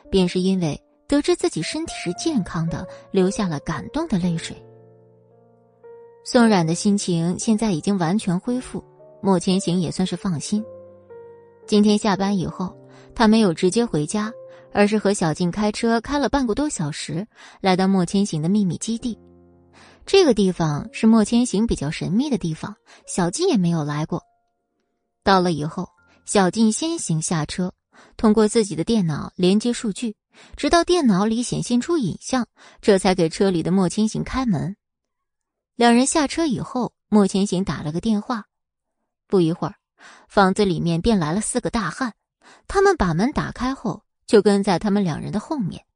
[0.09, 4.57] 便是因为得知自己身体是健康的，流下了感动的泪水。
[6.25, 8.81] 宋冉的心情现在已经完全恢复，
[9.21, 10.65] 莫千行也算是放心。
[11.67, 12.73] 今天下班以后，
[13.13, 14.33] 他没有直接回家，
[14.73, 17.27] 而是和小静开车开了半个多小时，
[17.61, 19.19] 来到莫千行的秘密基地。
[20.07, 22.77] 这个地方是莫千行比较神秘的地方，
[23.07, 24.23] 小静也没有来过。
[25.23, 25.89] 到了以后，
[26.27, 27.73] 小静先行下车，
[28.17, 30.15] 通过自己的电脑连接数据，
[30.57, 32.47] 直到电脑里显现出影像，
[32.83, 34.77] 这才给车里的莫千行开门。
[35.75, 38.45] 两人下车以后，莫千行打了个电话，
[39.27, 39.75] 不一会儿，
[40.29, 42.13] 房子里面便来了四个大汉。
[42.69, 45.87] 他们把门打开后，就跟在他们两人的后面。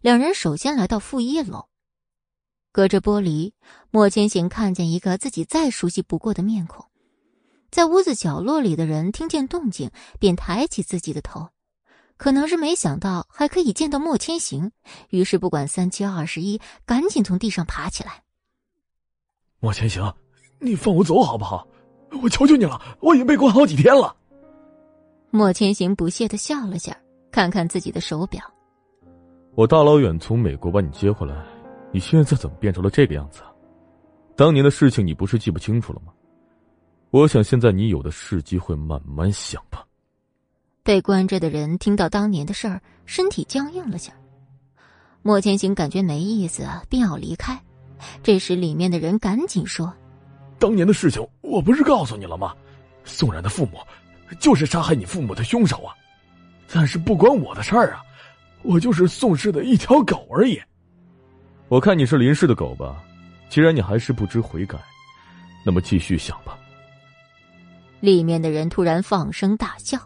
[0.00, 1.66] 两人首先来到负一楼。
[2.72, 3.52] 隔着玻璃，
[3.90, 6.84] 莫千行看见一个自己再熟悉不过的面孔。
[7.70, 11.48] 在屋子角落里的人听见动静，便抬起自己的头，
[12.16, 14.72] 可能是没想到还可以见到莫千行，
[15.10, 18.22] 于是不管三七二十一，赶紧从地上爬起来。
[19.60, 20.14] 莫千行，
[20.60, 21.66] 你放我走好不好？
[22.22, 24.16] 我求求你了，我已经被关好几天了。
[25.30, 26.96] 莫千行不屑的笑了下，
[27.30, 28.42] 看看自己的手表。
[29.54, 31.57] 我大老远从美国把你接回来。
[31.92, 33.40] 你现在怎么变成了这个样子？
[34.36, 36.12] 当年的事情你不是记不清楚了吗？
[37.10, 39.84] 我想现在你有的是机会慢慢想吧。
[40.82, 44.12] 被关着的人听到当年的事儿，身体僵硬了下。
[45.22, 47.58] 莫千行感觉没意思，便要离开。
[48.22, 49.92] 这时里面的人赶紧说
[50.58, 52.54] ：“当年的事情我不是告诉你了吗？
[53.04, 53.78] 宋然的父母
[54.38, 55.94] 就是杀害你父母的凶手啊！
[56.72, 58.02] 但是不关我的事儿啊，
[58.62, 60.60] 我就是宋氏的一条狗而已。”
[61.68, 63.04] 我看你是林氏的狗吧，
[63.50, 64.78] 既然你还是不知悔改，
[65.64, 66.58] 那么继续想吧。
[68.00, 69.98] 里面的人突然放声大笑。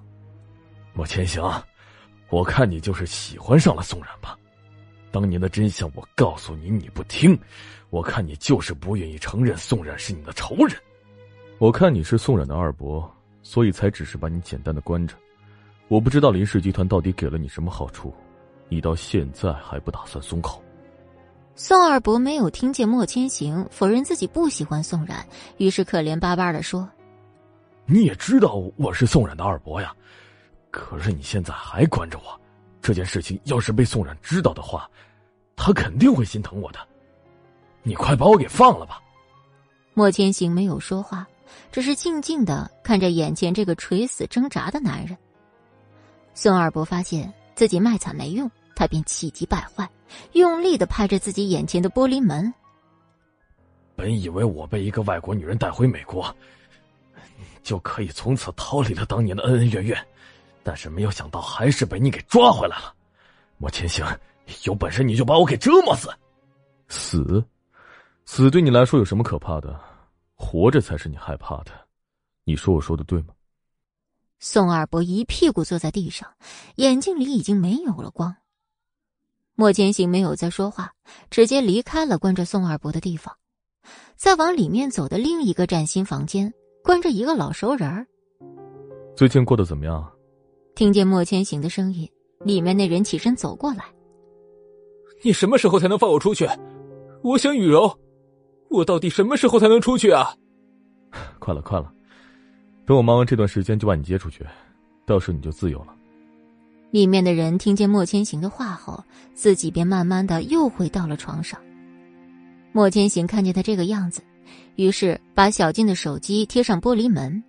[0.93, 1.43] 莫千行，
[2.31, 4.37] 我看你就是喜欢上了宋冉吧？
[5.13, 7.39] 当年的真相我告诉你，你不听，
[7.91, 10.77] 我看你就是不愿意承认宋冉是你的仇人。
[11.59, 13.09] 我看你是宋冉的二伯，
[13.43, 15.15] 所以才只是把你简单的关着。
[15.89, 18.13] 我不知道林氏集团到底给了你什么好处，
[18.69, 20.62] 你到现在还不打算松口。
[21.55, 25.25] 宋二伯没有听见莫千行否认自己不喜欢宋冉，
[25.59, 26.89] 于是可怜巴巴的说
[27.85, 29.95] ：“你也知道我是宋冉的二伯呀，
[30.71, 32.41] 可是你现在还关着我，
[32.81, 34.91] 这件事情要是被宋冉知道的话，
[35.55, 36.79] 他肯定会心疼我的。
[37.83, 39.01] 你快把我给放了吧。”
[39.95, 41.27] 莫千行没有说话，
[41.71, 45.17] 只是静静的看着眼前这个垂死挣扎的男人。
[46.33, 49.89] 宋二伯发现自己卖惨没用，他便气急败坏。
[50.33, 52.53] 用力的拍着自己眼前的玻璃门。
[53.97, 56.35] 本以为我被一个外国女人带回美国，
[57.63, 60.07] 就可以从此逃离了当年的恩恩怨怨，
[60.63, 62.95] 但是没有想到还是被你给抓回来了。
[63.57, 64.05] 莫千行，
[64.65, 66.11] 有本事你就把我给折磨死！
[66.89, 67.45] 死，
[68.27, 69.81] 死对你来说有什么可怕的？
[70.35, 71.71] 活着才是你害怕的。
[72.45, 73.29] 你说我说的对吗？
[74.41, 76.29] 宋二伯一屁股坐在地上，
[76.75, 78.37] 眼睛里已经没有了光。
[79.55, 80.93] 莫千行没有再说话，
[81.31, 83.35] 直接离开了关着宋二伯的地方。
[84.17, 86.53] 再往里面走的另一个崭新房间，
[86.83, 88.07] 关着一个老熟人儿。
[89.15, 90.11] 最近过得怎么样？
[90.75, 92.09] 听见莫千行的声音，
[92.45, 93.85] 里面那人起身走过来。
[95.23, 96.49] 你什么时候才能放我出去？
[97.23, 97.97] 我想雨柔，
[98.71, 100.35] 我到底什么时候才能出去啊？
[101.39, 101.93] 快了，快了，
[102.87, 104.47] 等我忙完这段时间就把你接出去，
[105.07, 105.95] 到时你就自由了。
[106.93, 109.03] 里面的人听见莫千行的话后，
[109.33, 111.59] 自己便慢慢的又回到了床上。
[112.71, 114.21] 莫千行看见他这个样子，
[114.77, 117.43] 于是把小静的手机贴上玻璃门。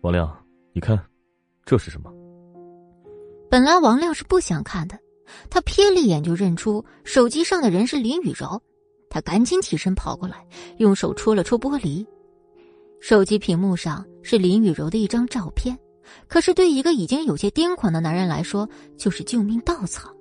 [0.00, 0.34] 王亮，
[0.72, 0.98] 你看，
[1.66, 2.10] 这是什么？
[3.50, 4.98] 本来王亮是不想看的，
[5.50, 8.58] 他瞥了一眼就认出手机上的人是林雨柔，
[9.10, 10.42] 他赶紧起身跑过来，
[10.78, 12.06] 用手戳了戳玻璃，
[13.02, 15.78] 手机屏幕上是林雨柔的一张照片。
[16.28, 20.12] 可是，对一个已经有些癫狂的男人来说，就是救命稻草。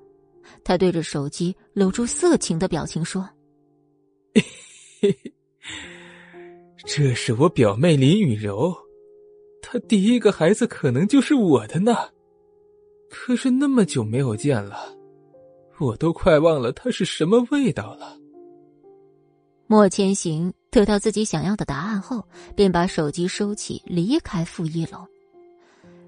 [0.64, 3.28] 他对着手机露出色情的表情说：
[6.86, 8.76] “这是我表妹林雨柔，
[9.62, 11.95] 她第一个孩子可能就是我的呢。
[13.10, 14.78] 可是那么久没有见了，
[15.80, 18.18] 我都快忘了她是什么味道了。”
[19.68, 22.24] 莫千行得到自己想要的答案后，
[22.56, 25.06] 便把手机收起，离开负一楼。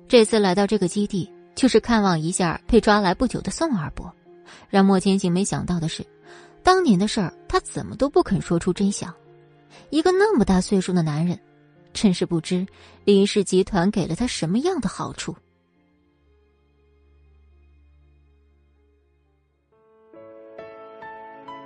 [0.07, 4.13] 这次来到这个基地，就是看望一下被抓来不久的宋二伯。
[4.69, 6.05] 让莫千行没想到的是，
[6.63, 9.13] 当年的事儿他怎么都不肯说出真相。
[9.89, 11.37] 一个那么大岁数的男人，
[11.91, 12.65] 真是不知
[13.03, 15.35] 林氏集团给了他什么样的好处。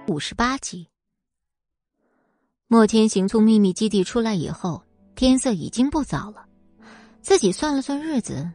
[0.08, 0.88] 五十八集，
[2.68, 4.84] 莫千行从秘密基地出来以后，
[5.16, 6.48] 天色已经不早了。
[7.22, 8.50] 自己算了算日子，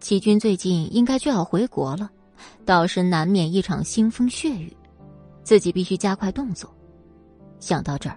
[0.00, 2.08] 齐军最近应该就要回国了，
[2.64, 4.74] 到时难免一场腥风血雨，
[5.42, 6.72] 自己必须加快动作。
[7.58, 8.16] 想到这儿，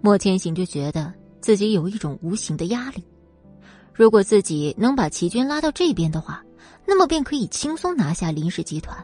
[0.00, 3.04] 莫千行就觉得自己有一种无形的压力。
[3.94, 6.44] 如果自己能把齐军拉到这边的话，
[6.84, 8.96] 那么便可以轻松拿下林氏集团。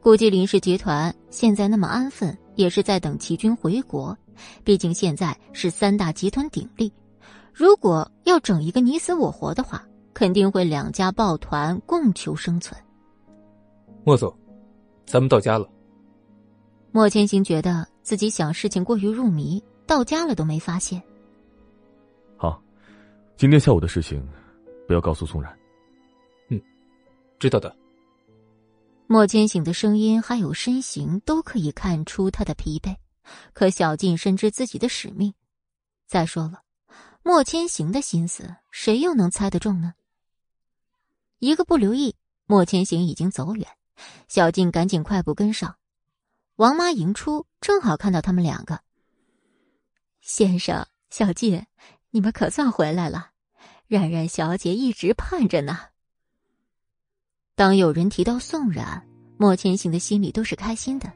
[0.00, 4.16] 估计林氏集团现在那么安分，也是在等齐军回国，
[4.64, 6.90] 毕竟现在是三大集团鼎立。
[7.52, 12.80] 如果要整一个你死我活的话，肯定会两家抱团共求生存。
[14.04, 14.34] 莫总，
[15.06, 15.68] 咱们到家了。
[16.92, 21.00] 莫千行觉得自己想事情过于入迷，到家了都没发现。
[22.36, 22.60] 好，
[23.36, 24.26] 今天下午的事情，
[24.86, 25.56] 不要告诉宋然。
[26.48, 26.60] 嗯，
[27.38, 27.74] 知道的。
[29.06, 32.96] 莫千行的声音还有身形都可以看出他的疲惫，
[33.52, 35.34] 可小静深知自己的使命。
[36.06, 36.60] 再说了。
[37.22, 39.94] 莫千行的心思，谁又能猜得中呢？
[41.38, 42.16] 一个不留意，
[42.46, 43.68] 莫千行已经走远，
[44.26, 45.76] 小静赶紧快步跟上。
[46.56, 48.80] 王妈迎出，正好看到他们两个。
[50.20, 51.66] 先生，小静，
[52.10, 53.30] 你们可算回来了，
[53.86, 55.78] 冉冉小姐一直盼着呢。
[57.54, 59.06] 当有人提到宋冉，
[59.36, 61.12] 莫千行的心里都是开心的。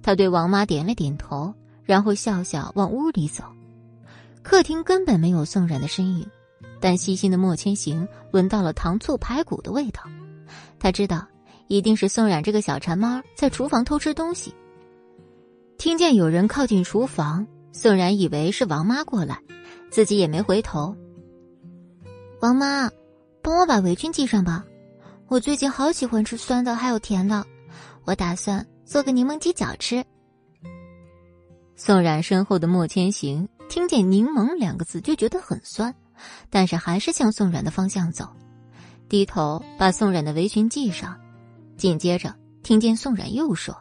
[0.00, 1.52] 他对王妈点了点头，
[1.82, 3.44] 然后笑笑往屋里走。
[4.44, 6.28] 客厅根本没有宋冉的身影，
[6.78, 10.02] 但细心的莫千行闻到了糖醋排骨的味道，
[10.78, 11.26] 他知道
[11.66, 14.54] 一定是宋冉这个小馋猫在厨房偷吃东西。
[15.78, 19.40] 听见有人靠近厨房，宋冉以为是王妈过来，
[19.90, 20.94] 自己也没回头。
[22.40, 22.90] 王妈，
[23.42, 24.62] 帮我把围裙系上吧，
[25.26, 27.44] 我最近好喜欢吃酸的还有甜的，
[28.04, 30.04] 我打算做个柠檬鸡脚吃。
[31.76, 33.48] 宋冉身后的莫千行。
[33.68, 35.94] 听见“柠檬”两个字就觉得很酸，
[36.50, 38.28] 但是还是向宋冉的方向走，
[39.08, 41.18] 低头把宋冉的围裙系上。
[41.76, 42.32] 紧接着
[42.62, 43.76] 听见宋冉又说：“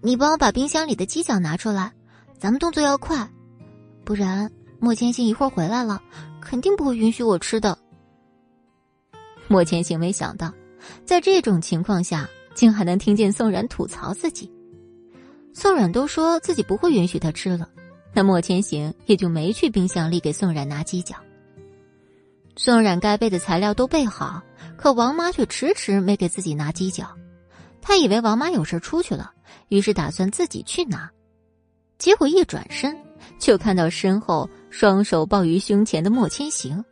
[0.00, 1.92] 你帮我把冰箱里的鸡脚拿出来，
[2.38, 3.28] 咱们动作要快，
[4.04, 6.02] 不然莫千行一会儿回来了，
[6.40, 7.76] 肯定不会允许我吃的。
[9.48, 10.50] 莫千行没想到，
[11.04, 14.50] 在这种情况下，竟还能听见宋冉吐槽自己。
[15.52, 17.68] 宋冉都说自己不会允许他吃了，
[18.12, 21.16] 那莫千行也就没去冰箱里给宋冉拿鸡脚。
[22.56, 24.42] 宋冉该备的材料都备好，
[24.76, 27.06] 可王妈却迟迟没给自己拿鸡脚。
[27.80, 29.32] 她以为王妈有事出去了，
[29.68, 31.10] 于是打算自己去拿。
[31.98, 32.96] 结果一转身，
[33.38, 36.84] 就看到身后双手抱于胸前的莫千行。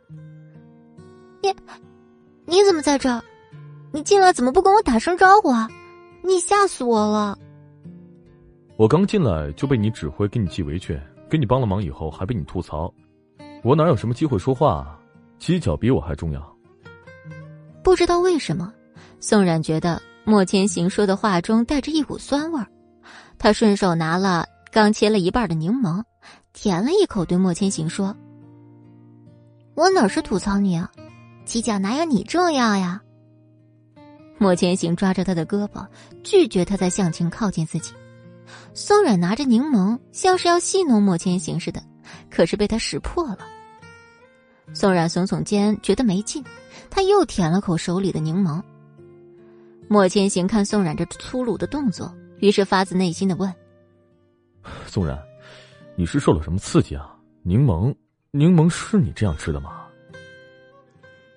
[1.43, 1.53] 你，
[2.45, 3.21] 你怎么在这儿？
[3.93, 5.69] 你进来怎么不跟我打声招呼啊？
[6.23, 7.37] 你吓死我了！
[8.81, 10.99] 我刚进来就被你指挥给你系围裙，
[11.29, 12.91] 给你帮了忙以后还被你吐槽，
[13.63, 14.99] 我哪有什么机会说话？
[15.37, 16.57] 鸡脚比我还重要。
[17.83, 18.73] 不知道为什么，
[19.19, 20.01] 宋冉觉得。
[20.23, 22.65] 莫千行说的话中带着一股酸味儿，
[23.37, 26.03] 他顺手拿了刚切了一半的柠檬，
[26.51, 28.15] 舔了一口，对莫千行说
[29.77, 30.89] ：“我哪是吐槽你啊，
[31.45, 32.99] 鸡脚哪有你重要呀？”
[34.39, 35.85] 莫千行抓着他的胳膊，
[36.23, 37.93] 拒绝他再向前靠近自己。
[38.73, 41.83] 宋冉拿着柠檬，像是要戏弄莫千行似的，
[42.29, 43.39] 可是被他识破了。
[44.73, 46.43] 宋冉耸耸肩，觉得没劲，
[46.89, 48.61] 他又舔了口手里的柠檬。
[49.89, 53.53] 莫千行看宋冉这粗鲁的动作，于是发自内心的问
[54.87, 55.19] ：“宋冉，
[55.97, 57.13] 你是受了什么刺激啊？
[57.43, 57.93] 柠檬，
[58.31, 59.85] 柠檬是你这样吃的吗？”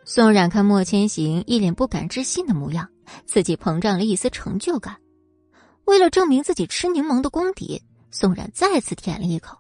[0.07, 2.89] 宋冉看莫千行一脸不敢置信的模样，
[3.25, 4.97] 自己膨胀了一丝成就感。
[5.85, 9.59] 为了证明自己吃柠檬的功底，宋冉再次舔了一口。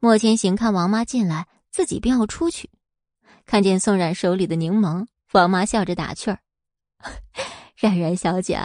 [0.00, 2.70] 莫千行看王妈进来，自己便要出去，
[3.46, 6.38] 看见宋冉手里的柠檬，王妈笑着打趣儿。
[7.76, 8.60] 冉冉小姐，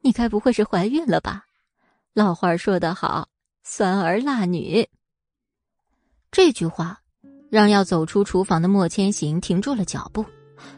[0.00, 1.44] 你该不会是怀孕了吧？
[2.12, 3.28] 老话说得好，
[3.62, 4.88] 酸儿辣女。
[6.30, 7.00] 这句话
[7.50, 10.24] 让要走出厨房的莫千行停住了脚步，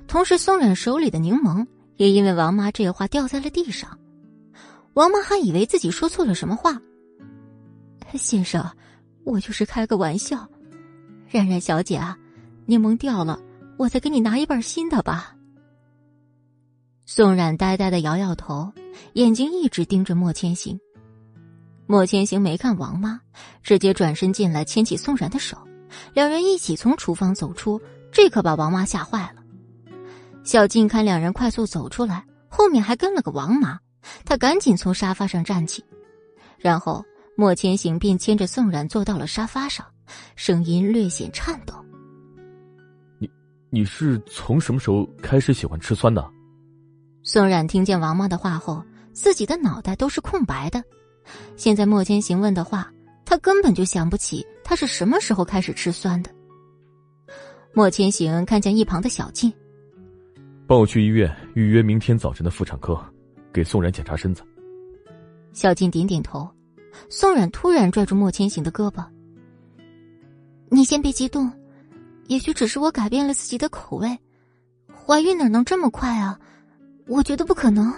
[0.06, 3.98] 同时宋冉手里的柠檬也因为王妈这话掉在了地上。
[4.96, 6.80] 王妈还以为自己说错了什么话。
[8.14, 8.66] 先生，
[9.24, 10.48] 我就是开个玩笑。
[11.28, 12.16] 冉冉小姐啊，
[12.64, 13.38] 柠檬掉了，
[13.76, 15.36] 我再给你拿一半新的吧。
[17.04, 18.72] 宋冉呆呆的摇摇头，
[19.12, 20.80] 眼睛一直盯着莫千行。
[21.86, 23.20] 莫千行没看王妈，
[23.62, 25.58] 直接转身进来，牵起宋冉的手，
[26.14, 27.78] 两人一起从厨房走出。
[28.10, 29.42] 这可把王妈吓坏了。
[30.42, 33.78] 小静看两人快速走出来，后面还跟了个王妈，
[34.24, 35.84] 她赶紧从沙发上站起，
[36.58, 37.04] 然后
[37.36, 39.86] 莫千行便牵着宋冉坐到了沙发上，
[40.34, 41.74] 声音略显颤抖
[43.18, 43.28] ：“你，
[43.70, 46.26] 你是从什么时候开始喜欢吃酸的？”
[47.22, 50.82] 宋冉听见王妈的话后，自己的脑袋都是空白的。
[51.56, 52.88] 现在莫千行问的话，
[53.24, 56.30] 他根本就想不起他是什么时候开始吃酸的。
[57.74, 59.52] 莫千行看见一旁的小静，
[60.66, 62.96] 帮我去医院预约明天早晨的妇产科，
[63.56, 64.42] 给宋冉检查身子。
[65.54, 66.46] 小静点点头。
[67.08, 69.02] 宋冉突然拽住莫千行的胳膊
[70.70, 71.50] ：“你先别激动，
[72.26, 74.18] 也许只是我改变了自己的口味。
[74.94, 76.38] 怀孕哪能这么快啊？”
[77.08, 77.90] 我觉得不可能。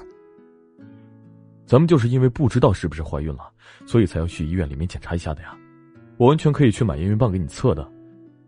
[1.67, 3.51] 咱们就是因为不知道是不是怀孕了，
[3.85, 5.57] 所以才要去医院里面检查一下的呀。
[6.19, 7.91] 我完全可以去买验孕棒给你测的，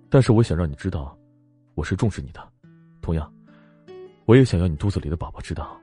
[0.09, 1.17] 但是我想让你知道，
[1.75, 2.41] 我是重视你的。
[3.01, 3.33] 同样，
[4.27, 5.80] 我也想要你肚子里的宝宝知道，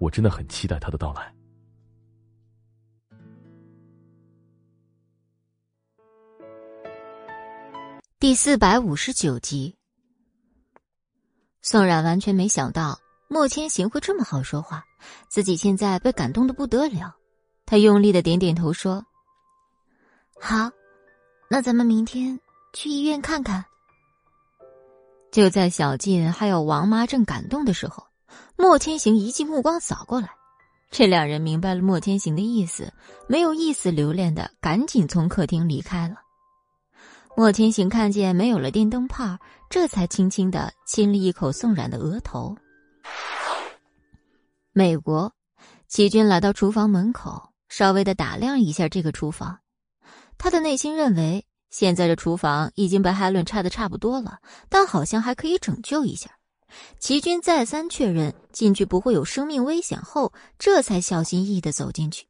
[0.00, 1.32] 我真的很期待他的到来。
[8.18, 9.76] 第四百五十九集，
[11.62, 12.98] 宋冉完全没想到。
[13.32, 14.84] 莫千行会这么好说话，
[15.28, 17.14] 自己现在被感动的不得了。
[17.64, 19.06] 他用力的点点头说
[20.40, 20.68] ：“好，
[21.48, 22.40] 那咱们明天
[22.72, 23.64] 去医院看看。”
[25.30, 28.04] 就在小静还有王妈正感动的时候，
[28.60, 30.28] 莫千行一记目光扫过来，
[30.90, 32.92] 这两人明白了莫千行的意思，
[33.26, 36.16] 没有一丝留恋的赶紧从客厅离开了。
[37.34, 39.38] 莫千行看见没有了电灯泡，
[39.70, 42.54] 这才轻轻的亲了一口宋冉的额头。
[44.72, 45.32] 美国，
[45.88, 49.58] 齐军来到厨房门口，稍微的打量一下这个厨房。
[50.36, 54.38] 他的内心认为，现在的厨房已经被海伦拆的差不多了，
[54.68, 56.30] 但好像还可以拯救一下。
[56.98, 62.26] 齐军再三确认进去不会有生命危险后，这才小心翼翼的走进去。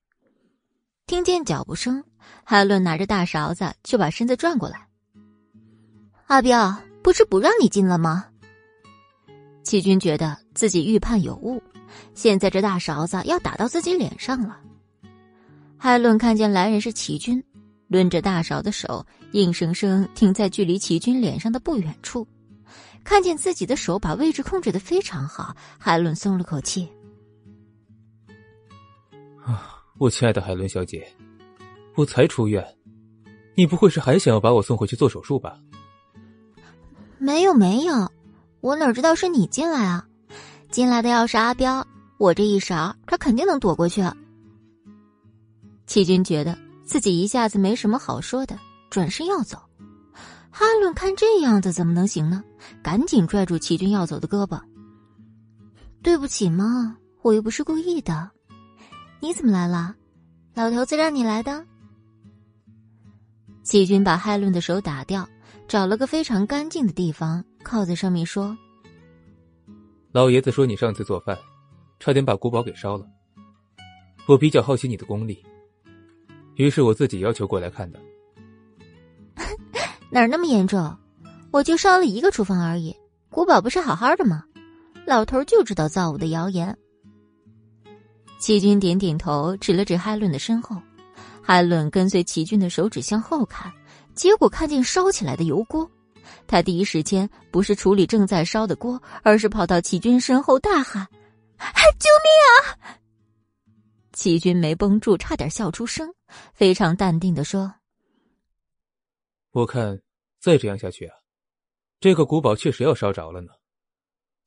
[1.06, 2.04] 听见脚步声，
[2.44, 4.86] 海伦拿着大勺子就把身子转过来。
[6.26, 8.26] 阿彪，不是不让你进了吗？
[9.64, 11.62] 齐军觉得自己预判有误，
[12.14, 14.58] 现在这大勺子要打到自己脸上了。
[15.76, 17.42] 海伦看见来人是齐军，
[17.88, 22.26] 抡着大勺的手硬生生停在距离齐军脸上的不远处。
[23.04, 26.88] 看见自己的手把位置控制的非常好，海伦松了口气。
[29.44, 31.06] 啊，我亲爱的海伦小姐，
[31.96, 32.64] 我才出院，
[33.56, 35.58] 你不会是还想要把我送回去做手术吧？
[37.18, 38.10] 没有没有，
[38.60, 40.06] 我哪知道是你进来啊？
[40.70, 41.86] 进来的要是阿彪，
[42.18, 44.02] 我这一勺他肯定能躲过去。
[45.86, 48.56] 齐军觉得自己一下子没什么好说的，
[48.88, 49.58] 转身要走。
[50.50, 52.42] 哈伦看这样子怎么能行呢？
[52.82, 54.60] 赶紧拽住齐军要走的胳膊。
[56.02, 58.30] 对不起嘛，我又不是故意的。
[59.20, 59.94] 你怎么来了？
[60.54, 61.64] 老头子让你来的。
[63.62, 65.28] 齐军把哈伦的手打掉，
[65.68, 68.56] 找了个非常干净的地方靠在上面说
[70.10, 71.38] ：“老爷子说你上次做饭，
[72.00, 73.06] 差点把古堡给烧了。
[74.26, 75.44] 我比较好奇你的功力，
[76.56, 78.00] 于是我自己要求过来看的。
[80.10, 80.96] ”哪儿那么严重？
[81.52, 82.94] 我就烧了一个厨房而已，
[83.30, 84.44] 古堡不是好好的吗？
[85.06, 86.76] 老头就知道造我的谣言。
[88.38, 90.76] 齐军点点头，指了指海伦的身后。
[91.42, 93.72] 海伦跟随齐军的手指向后看，
[94.14, 95.88] 结果看见烧起来的油锅。
[96.46, 101.06] 他第一时间不是处理正在烧的锅，而是跑到齐军身后大喊
[101.98, 102.98] ：“救命啊！”
[104.12, 106.12] 齐军没绷住，差点笑出声，
[106.52, 107.72] 非常淡定的说。
[109.52, 110.00] 我看
[110.38, 111.16] 再这样下去啊，
[111.98, 113.52] 这个古堡确实要烧着了呢。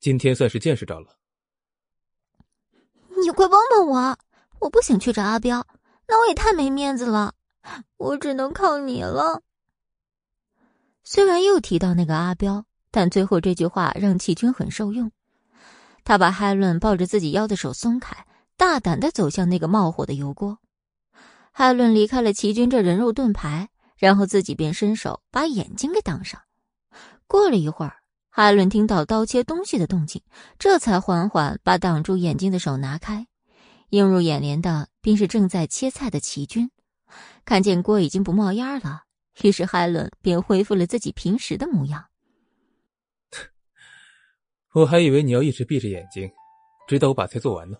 [0.00, 1.18] 今天算是见识着了。
[3.22, 4.18] 你快帮帮我！
[4.60, 5.66] 我不想去找阿彪，
[6.08, 7.34] 那我也太没面子了。
[7.96, 9.42] 我只能靠你了。
[11.02, 15.12] 虽然又提到那个阿彪，但最后这句话让齐军很受用。
[16.02, 18.26] 他把海伦抱着自己腰的手松开，
[18.56, 20.58] 大胆的走向那个冒火的油锅。
[21.52, 23.68] 海伦离开了齐军这人肉盾牌。
[24.04, 26.38] 然后自己便伸手把眼睛给挡上。
[27.26, 27.96] 过了一会儿，
[28.28, 30.20] 海伦听到刀切东西的动静，
[30.58, 33.26] 这才缓缓把挡住眼睛的手拿开。
[33.88, 36.70] 映入眼帘的便是正在切菜的齐军。
[37.46, 39.04] 看见锅已经不冒烟了，
[39.40, 42.04] 于是海伦便恢复了自己平时的模样。
[44.74, 46.30] 我还以为你要一直闭着眼睛，
[46.86, 47.78] 直到我把菜做完呢，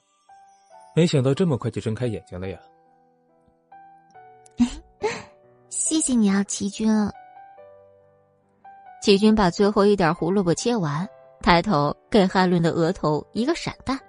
[0.96, 2.58] 没想到这么快就睁开眼睛了呀。
[5.86, 6.88] 谢谢你啊，齐军。
[9.02, 11.06] 齐军把最后一点胡萝卜切完，
[11.42, 14.00] 抬头给海伦的额头一个闪弹，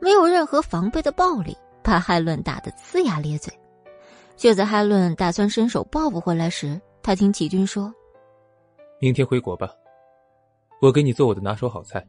[0.00, 3.56] 没有任何防备的暴力，把海伦打得呲牙咧嘴。
[4.36, 7.94] 就在海伦打算伸手报复回来时，他听齐军说
[9.00, 9.70] ：“明天回国吧，
[10.82, 12.04] 我给你做我的拿手好菜。”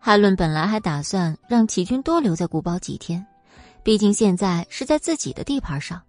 [0.00, 3.22] 海伦本来还打算让齐军多留在古堡几天，
[3.82, 6.00] 毕竟现在是在自己的地盘上。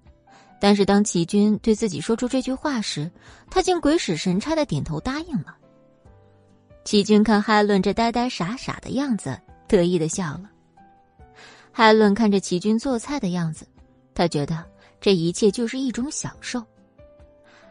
[0.65, 3.11] 但是当齐军对自己说出这句话时，
[3.51, 5.55] 他竟鬼使神差的点头答应了。
[6.83, 10.49] 齐军看海伦这呆呆傻傻的样子，得意的笑了。
[11.71, 13.67] 海伦看着齐军做菜的样子，
[14.15, 14.65] 他觉得
[14.99, 16.63] 这一切就是一种享受。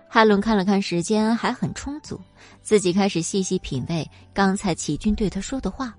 [0.09, 2.21] 海伦看了看时间，还很充足，
[2.63, 5.93] 自己开始细细品味刚才齐军对他说的话。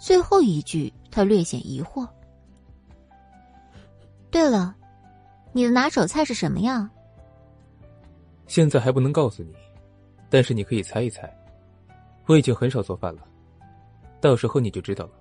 [0.00, 2.08] 最后一句，他略显疑惑。
[4.30, 4.76] 对了。
[5.56, 6.90] 你的拿手菜是什么呀？
[8.46, 9.54] 现在还不能告诉你，
[10.28, 11.34] 但是你可以猜一猜。
[12.26, 13.22] 我已经很少做饭了，
[14.20, 15.12] 到时候你就知道了。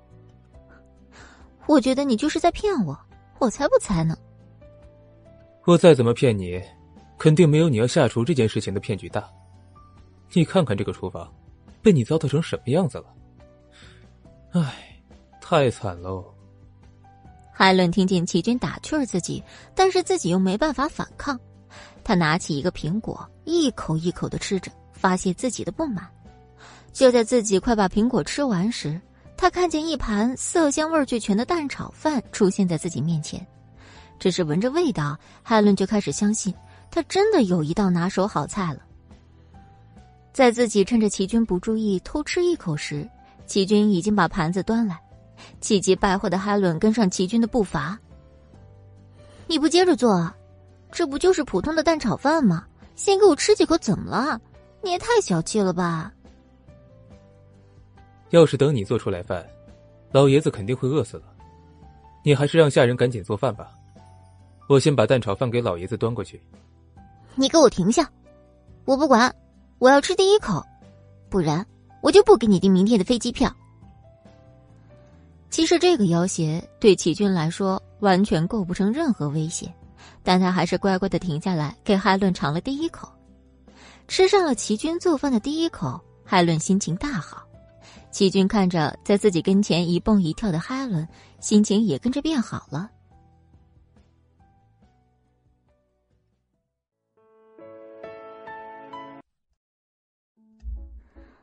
[1.68, 3.00] 我觉得你就是在骗我，
[3.40, 4.14] 我才不猜呢。
[5.64, 6.62] 我再怎么骗你，
[7.18, 9.26] 肯定没有你要下厨这件事情的骗局大。
[10.34, 11.34] 你看看这个厨房，
[11.82, 13.06] 被你糟蹋成什么样子了？
[14.52, 15.02] 唉，
[15.40, 16.35] 太惨喽。
[17.58, 19.42] 海伦听见齐军打趣儿自己，
[19.74, 21.40] 但是自己又没办法反抗。
[22.04, 26.06] 他拿起一个苹果，一口一口的吃着，发泄自己的不满。
[26.92, 29.00] 就在自己快把苹果吃完时，
[29.38, 33.46] 他看见一盘色香味俱全的蛋炒饭出现在自己面前。
[34.20, 36.54] 只是闻着味道，海伦就开始相信
[36.92, 38.82] 他真的有一道拿手好菜了。
[40.34, 43.10] 在自己趁着齐军不注意偷吃一口时，
[43.46, 45.00] 齐军已经把盘子端来。
[45.62, 48.00] 气急败坏的海伦跟上齐军的步伐。
[49.48, 50.32] 你不接着做，
[50.92, 52.66] 这不就是普通的蛋炒饭吗？
[52.96, 54.40] 先给我吃几口，怎么了？
[54.82, 56.12] 你也太小气了吧！
[58.30, 59.46] 要是等你做出来饭，
[60.12, 61.24] 老爷子肯定会饿死了。
[62.24, 63.72] 你还是让下人赶紧做饭吧。
[64.68, 66.42] 我先把蛋炒饭给老爷子端过去。
[67.36, 68.10] 你给我停下！
[68.86, 69.34] 我不管，
[69.78, 70.66] 我要吃第一口，
[71.30, 71.66] 不然
[72.02, 73.54] 我就不给你订明天的飞机票。
[75.50, 79.74] 其实这个要挟对齐军来说完全构不成任何威胁，
[80.22, 83.10] 但他还是乖乖的停下来给海伦尝了第一口。
[84.08, 87.44] 吃上了齐军做饭的第一口，海伦心情大好。
[88.12, 91.08] 齐军看着在自己跟前一蹦一跳的海伦，
[91.40, 92.90] 心情也跟着变好了。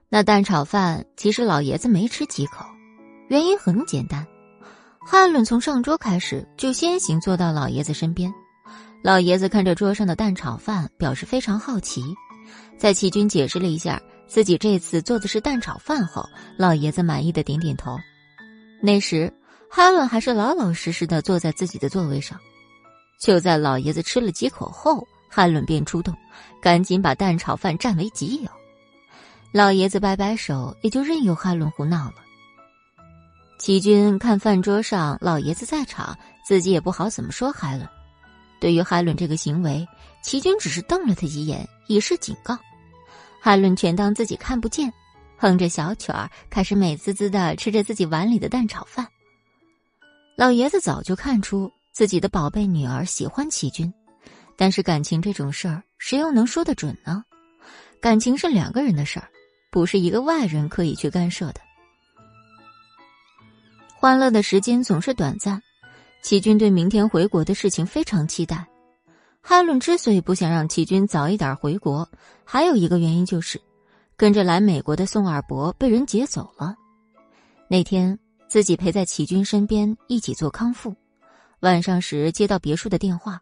[0.09, 2.66] 那蛋炒饭其实老爷子没吃几口，
[3.32, 4.26] 原因很简单，
[5.00, 8.30] 哈伦从上桌开始就先行坐到老爷子身边。
[9.02, 12.02] 老爷子看着桌上的蛋炒饭，表示非常好奇。
[12.76, 16.22] 在齐军解释了一下自己这次做的是蛋炒饭后，
[16.59, 17.96] 老爷子满意的点点头。
[18.82, 19.32] 那时
[19.70, 22.38] 哈伦还是老老实实的坐在自己的座位上。
[23.18, 26.14] 就在老爷子吃了几口后，哈伦便出动，
[26.60, 28.50] 赶紧把蛋炒饭占为己有。
[29.52, 32.16] 老爷子摆摆手，也就任由哈伦胡闹了。
[33.62, 37.89] 齐军看饭桌上老爷子在场，自己也不好怎么说海伦。
[38.60, 39.86] 对于海伦这个行为，
[40.20, 42.59] 齐军只是瞪了他几眼，以示警告。
[43.40, 44.93] 海伦全当自己看不见，
[45.36, 49.06] 哼着小曲儿，开始美滋滋的吃着自己碗里的蛋炒饭。
[50.36, 53.94] 老爷子早就看出自己的宝贝女儿喜欢齐军，
[54.56, 57.22] 但是感情这种事儿，谁又能说得准呢？
[58.01, 59.28] 感情是两个人的事儿。
[59.70, 61.60] 不是一个外人可以去干涉的。
[64.03, 65.62] 欢乐的时间总是短暂，
[66.24, 68.66] 齐军对明天回国的事情非常期待。
[69.41, 72.11] 哈伦之所以不想让齐军早一点回国，
[72.43, 73.62] 还有一个原因就是，
[74.16, 76.74] 跟着来美国的宋二伯被人劫走了。
[77.69, 78.19] 那天
[78.49, 80.97] 自己陪在齐军身边一起做康复，
[81.61, 83.41] 晚上时接到别墅的电话，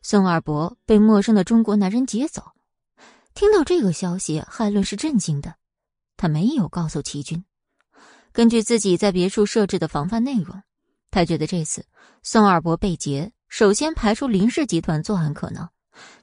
[0.00, 2.42] 宋二伯被陌生的中国男人劫走。
[3.34, 5.56] 听到这个消息，海伦是震惊的。
[6.16, 7.44] 他没有告诉齐军，
[8.38, 10.62] 根据自己在别墅设置的防范内容，
[11.10, 11.84] 他觉得这次
[12.22, 15.68] 宋二伯被劫，首先排除林氏集团作案可能，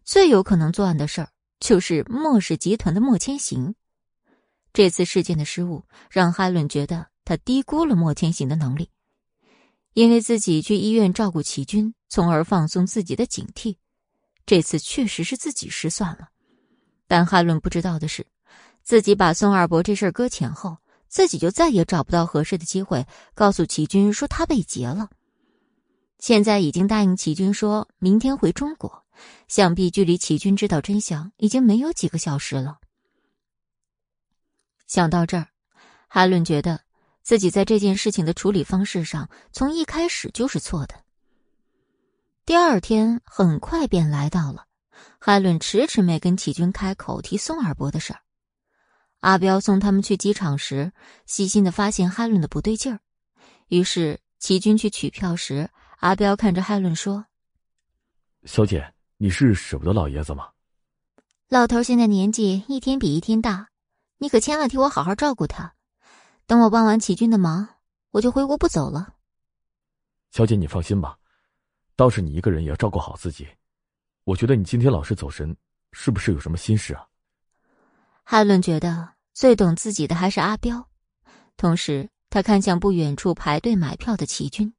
[0.06, 1.28] 最有可能作案的事儿
[1.60, 3.76] 就是莫氏集团的莫千行。
[4.72, 8.90] 这次事件的失误让哈伦觉得他低估了莫千行的能力，
[9.92, 13.76] 因为自己去医院照顾齐军，从而放松自己的警惕。
[14.46, 16.30] 这次确实是自己失算了，
[17.08, 18.26] 但哈伦不知道的是。
[18.84, 20.78] 自己把宋二伯这事儿搁浅后，
[21.16, 25.10] 自己就再也找不到合适的机会告诉齐军说他被劫了。
[26.20, 29.06] 现在已经答应齐军说明天回中国，
[29.48, 32.80] 想必距离齐军知道真相已经没有几个小时了。
[34.88, 35.48] 想到这儿，
[36.10, 36.82] 哈伦觉得
[37.24, 40.96] 自己在这件事情的处理方式上从一开始就是错的。
[42.46, 44.66] 第二天很快便来到了，
[45.20, 48.20] 哈伦迟迟没跟齐军开口提宋二伯的事儿。
[49.26, 50.94] 阿彪送他们去机场时，
[51.26, 53.00] 细心的发现哈伦的不对劲儿，
[53.70, 57.26] 于是齐军去取票时，阿彪看着哈伦说
[58.46, 60.50] ：“小姐，你是舍不得老爷子吗？
[61.50, 63.70] 老头现在年纪一天比一天大，
[64.20, 65.74] 你可千万替我好好照顾他。
[66.46, 67.68] 等我帮完齐军的忙，
[68.12, 69.16] 我就回国不走了。”
[70.30, 71.18] 小姐，你放心吧，
[71.96, 73.48] 倒是你一个人也要照顾好自己。
[74.24, 75.58] 我觉得你今天老是走神，
[75.94, 77.08] 是不是有什么心事啊？
[78.24, 79.15] 哈伦觉得。
[79.36, 80.88] 最懂自己的还是阿彪，
[81.58, 84.74] 同时他看向不远处排队买票的齐军。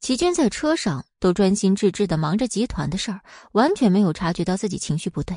[0.00, 3.20] 齐军在车上都专心致志的忙着集团的事儿，
[3.52, 5.36] 完全没有察觉到自己情绪不对。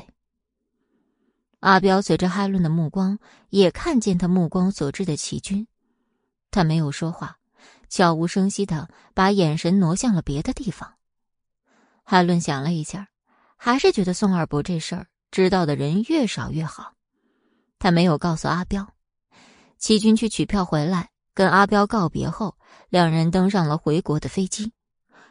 [1.60, 3.18] 阿彪随着哈伦的目光，
[3.50, 5.68] 也看见他目光所致的齐军，
[6.50, 7.36] 他没有说话，
[7.90, 10.94] 悄无声息的把眼神挪向了别的地方。
[12.02, 13.08] 哈伦想了一下，
[13.58, 16.94] 还是觉得宋二伯这事儿知道的人越少越好。
[17.82, 18.86] 他没有告诉阿彪，
[19.76, 22.56] 齐军去取票回来，跟阿彪告别后，
[22.90, 24.72] 两人登上了回国的飞机。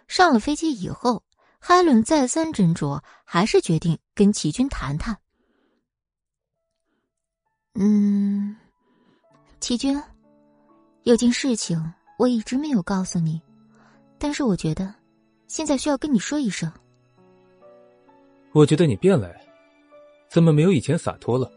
[0.05, 1.23] 上了飞机以后，
[1.61, 5.17] 哈伦再三斟酌，还是决定跟齐军谈谈。
[7.75, 8.57] 嗯，
[9.61, 10.03] 齐军，
[11.03, 11.81] 有件事情
[12.19, 13.41] 我一直没有告诉你，
[14.19, 14.93] 但是我觉得
[15.47, 16.69] 现在需要跟你说一声。
[18.51, 19.33] 我觉得你变了，
[20.29, 21.49] 怎么没有以前洒脱了？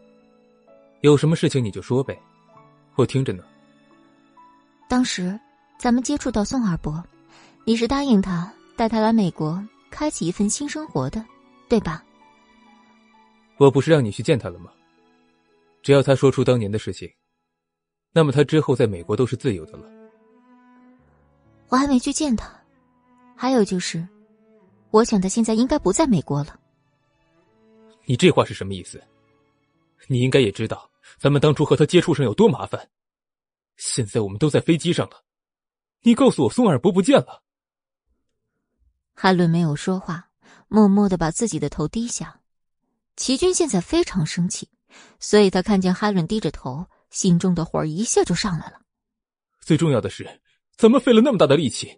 [1.05, 2.19] 有什么事情你就说呗，
[2.95, 3.43] 我听着呢。
[4.89, 5.39] 当时
[5.77, 7.03] 咱们接触到宋二伯，
[7.63, 11.23] 你是答应他带他来美国，开启一份新生活的，
[11.69, 12.03] 对吧？
[13.57, 14.71] 我不是让你去见他了吗？
[15.83, 17.07] 只要他说出当年的事情，
[18.11, 19.87] 那么他之后在美国都是自由的了。
[21.67, 22.49] 我还没去见他，
[23.35, 24.03] 还有就是，
[24.89, 26.59] 我想他现在应该不在美国了。
[28.05, 28.99] 你这话是什么意思？
[30.07, 30.89] 你应该也知道。
[31.19, 32.89] 咱们当初和他接触上有多麻烦，
[33.77, 35.23] 现在我们都在飞机上了，
[36.01, 37.41] 你告诉我宋二伯不见了。
[39.13, 40.29] 韩伦没有说话，
[40.67, 42.41] 默默的把自己的头低下。
[43.15, 44.69] 齐军现在非常生气，
[45.19, 48.81] 所以他看见哈伦低着头，心中的火一下就上来了。
[49.61, 50.41] 最重要的是，
[50.75, 51.97] 咱们费了那么大的力气，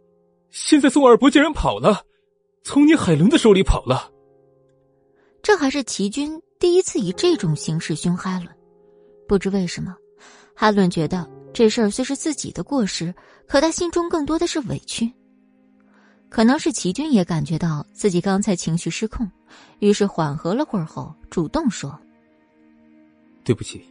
[0.51, 2.05] 现在宋二伯竟然跑了，
[2.63, 4.11] 从你海伦的手里跑了。
[5.41, 8.56] 这还是齐军第一次以这种形式凶哈伦。
[9.27, 9.95] 不知为什么，
[10.55, 13.13] 哈伦觉得这事儿虽是自己的过失，
[13.47, 15.11] 可他心中更多的是委屈。
[16.29, 19.29] 可能是齐军也感觉到自己刚才情绪失控，
[19.79, 21.97] 于是缓和了会儿后，主动说
[23.45, 23.81] ：“对不起，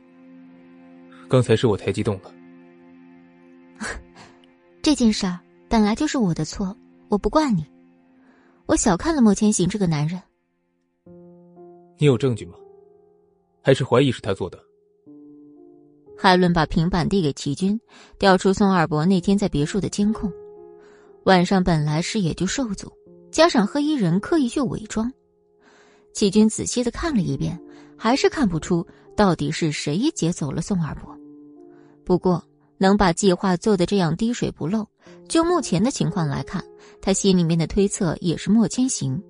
[1.28, 2.32] 刚才是我太激动了。
[4.82, 5.38] 这件事儿
[5.68, 6.76] 本来就是我的错，
[7.08, 7.64] 我不怪你。
[8.66, 10.20] 我小看了莫千行这个男人。
[11.98, 12.54] 你有证据吗？
[13.62, 14.62] 还是怀疑是他做的？”
[16.18, 17.78] 海伦把平板递给齐军，
[18.18, 20.32] 调出宋二伯那天在别墅的监控。
[21.24, 22.90] 晚上本来视野就受阻，
[23.30, 25.12] 加上黑衣人刻意去伪装，
[26.12, 27.60] 齐军仔细的看了一遍，
[27.97, 28.86] 还是看不出
[29.16, 31.14] 到底是谁劫走了宋二伯。
[32.05, 32.43] 不过
[32.78, 34.86] 能把计划做的这样滴水不漏，
[35.28, 36.64] 就目前的情况来看，
[37.02, 39.20] 他心里面的推测也是莫千行。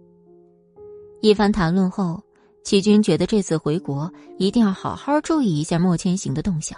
[1.22, 2.22] 一番谈论后，
[2.66, 6.76] 齐军觉得这次回国一定要好好注意一下莫千行的动向。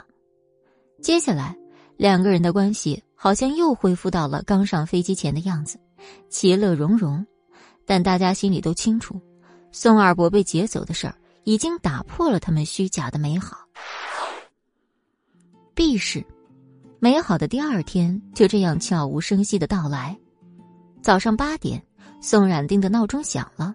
[1.01, 1.57] 接下来
[1.97, 3.03] 两个人的关系。
[3.21, 5.77] 好像又恢复到了刚上飞机前的样子，
[6.29, 7.27] 其乐融融。
[7.85, 9.21] 但大家心里都清楚，
[9.73, 13.59] 宋二伯被劫走的事儿已经打破了他们虚假的美好。
[15.75, 16.25] B 市，
[17.01, 20.17] 美好的第二天就这样悄无声息的到来。
[21.03, 21.83] 早上八点，
[22.21, 23.75] 宋冉定的闹钟响了，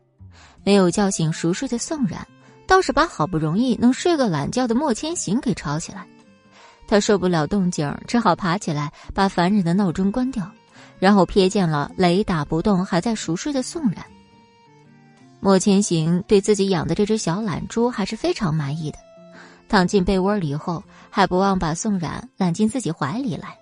[0.63, 2.25] 没有叫醒熟睡的宋冉，
[2.65, 6.07] 倒是把好不容易能睡个懒觉的莫千行给吵起来。
[6.87, 10.49] 他受不了动静，只好爬起来把烦人的闹钟关掉，
[10.99, 14.05] 然后瞥见了雷打不动还在熟睡的宋冉。
[15.39, 18.97] 莫千行对自己养的这只小懒猪还是非常满意的，
[19.67, 23.57] 躺进被窝里后，还不忘把宋冉揽进自己怀里来。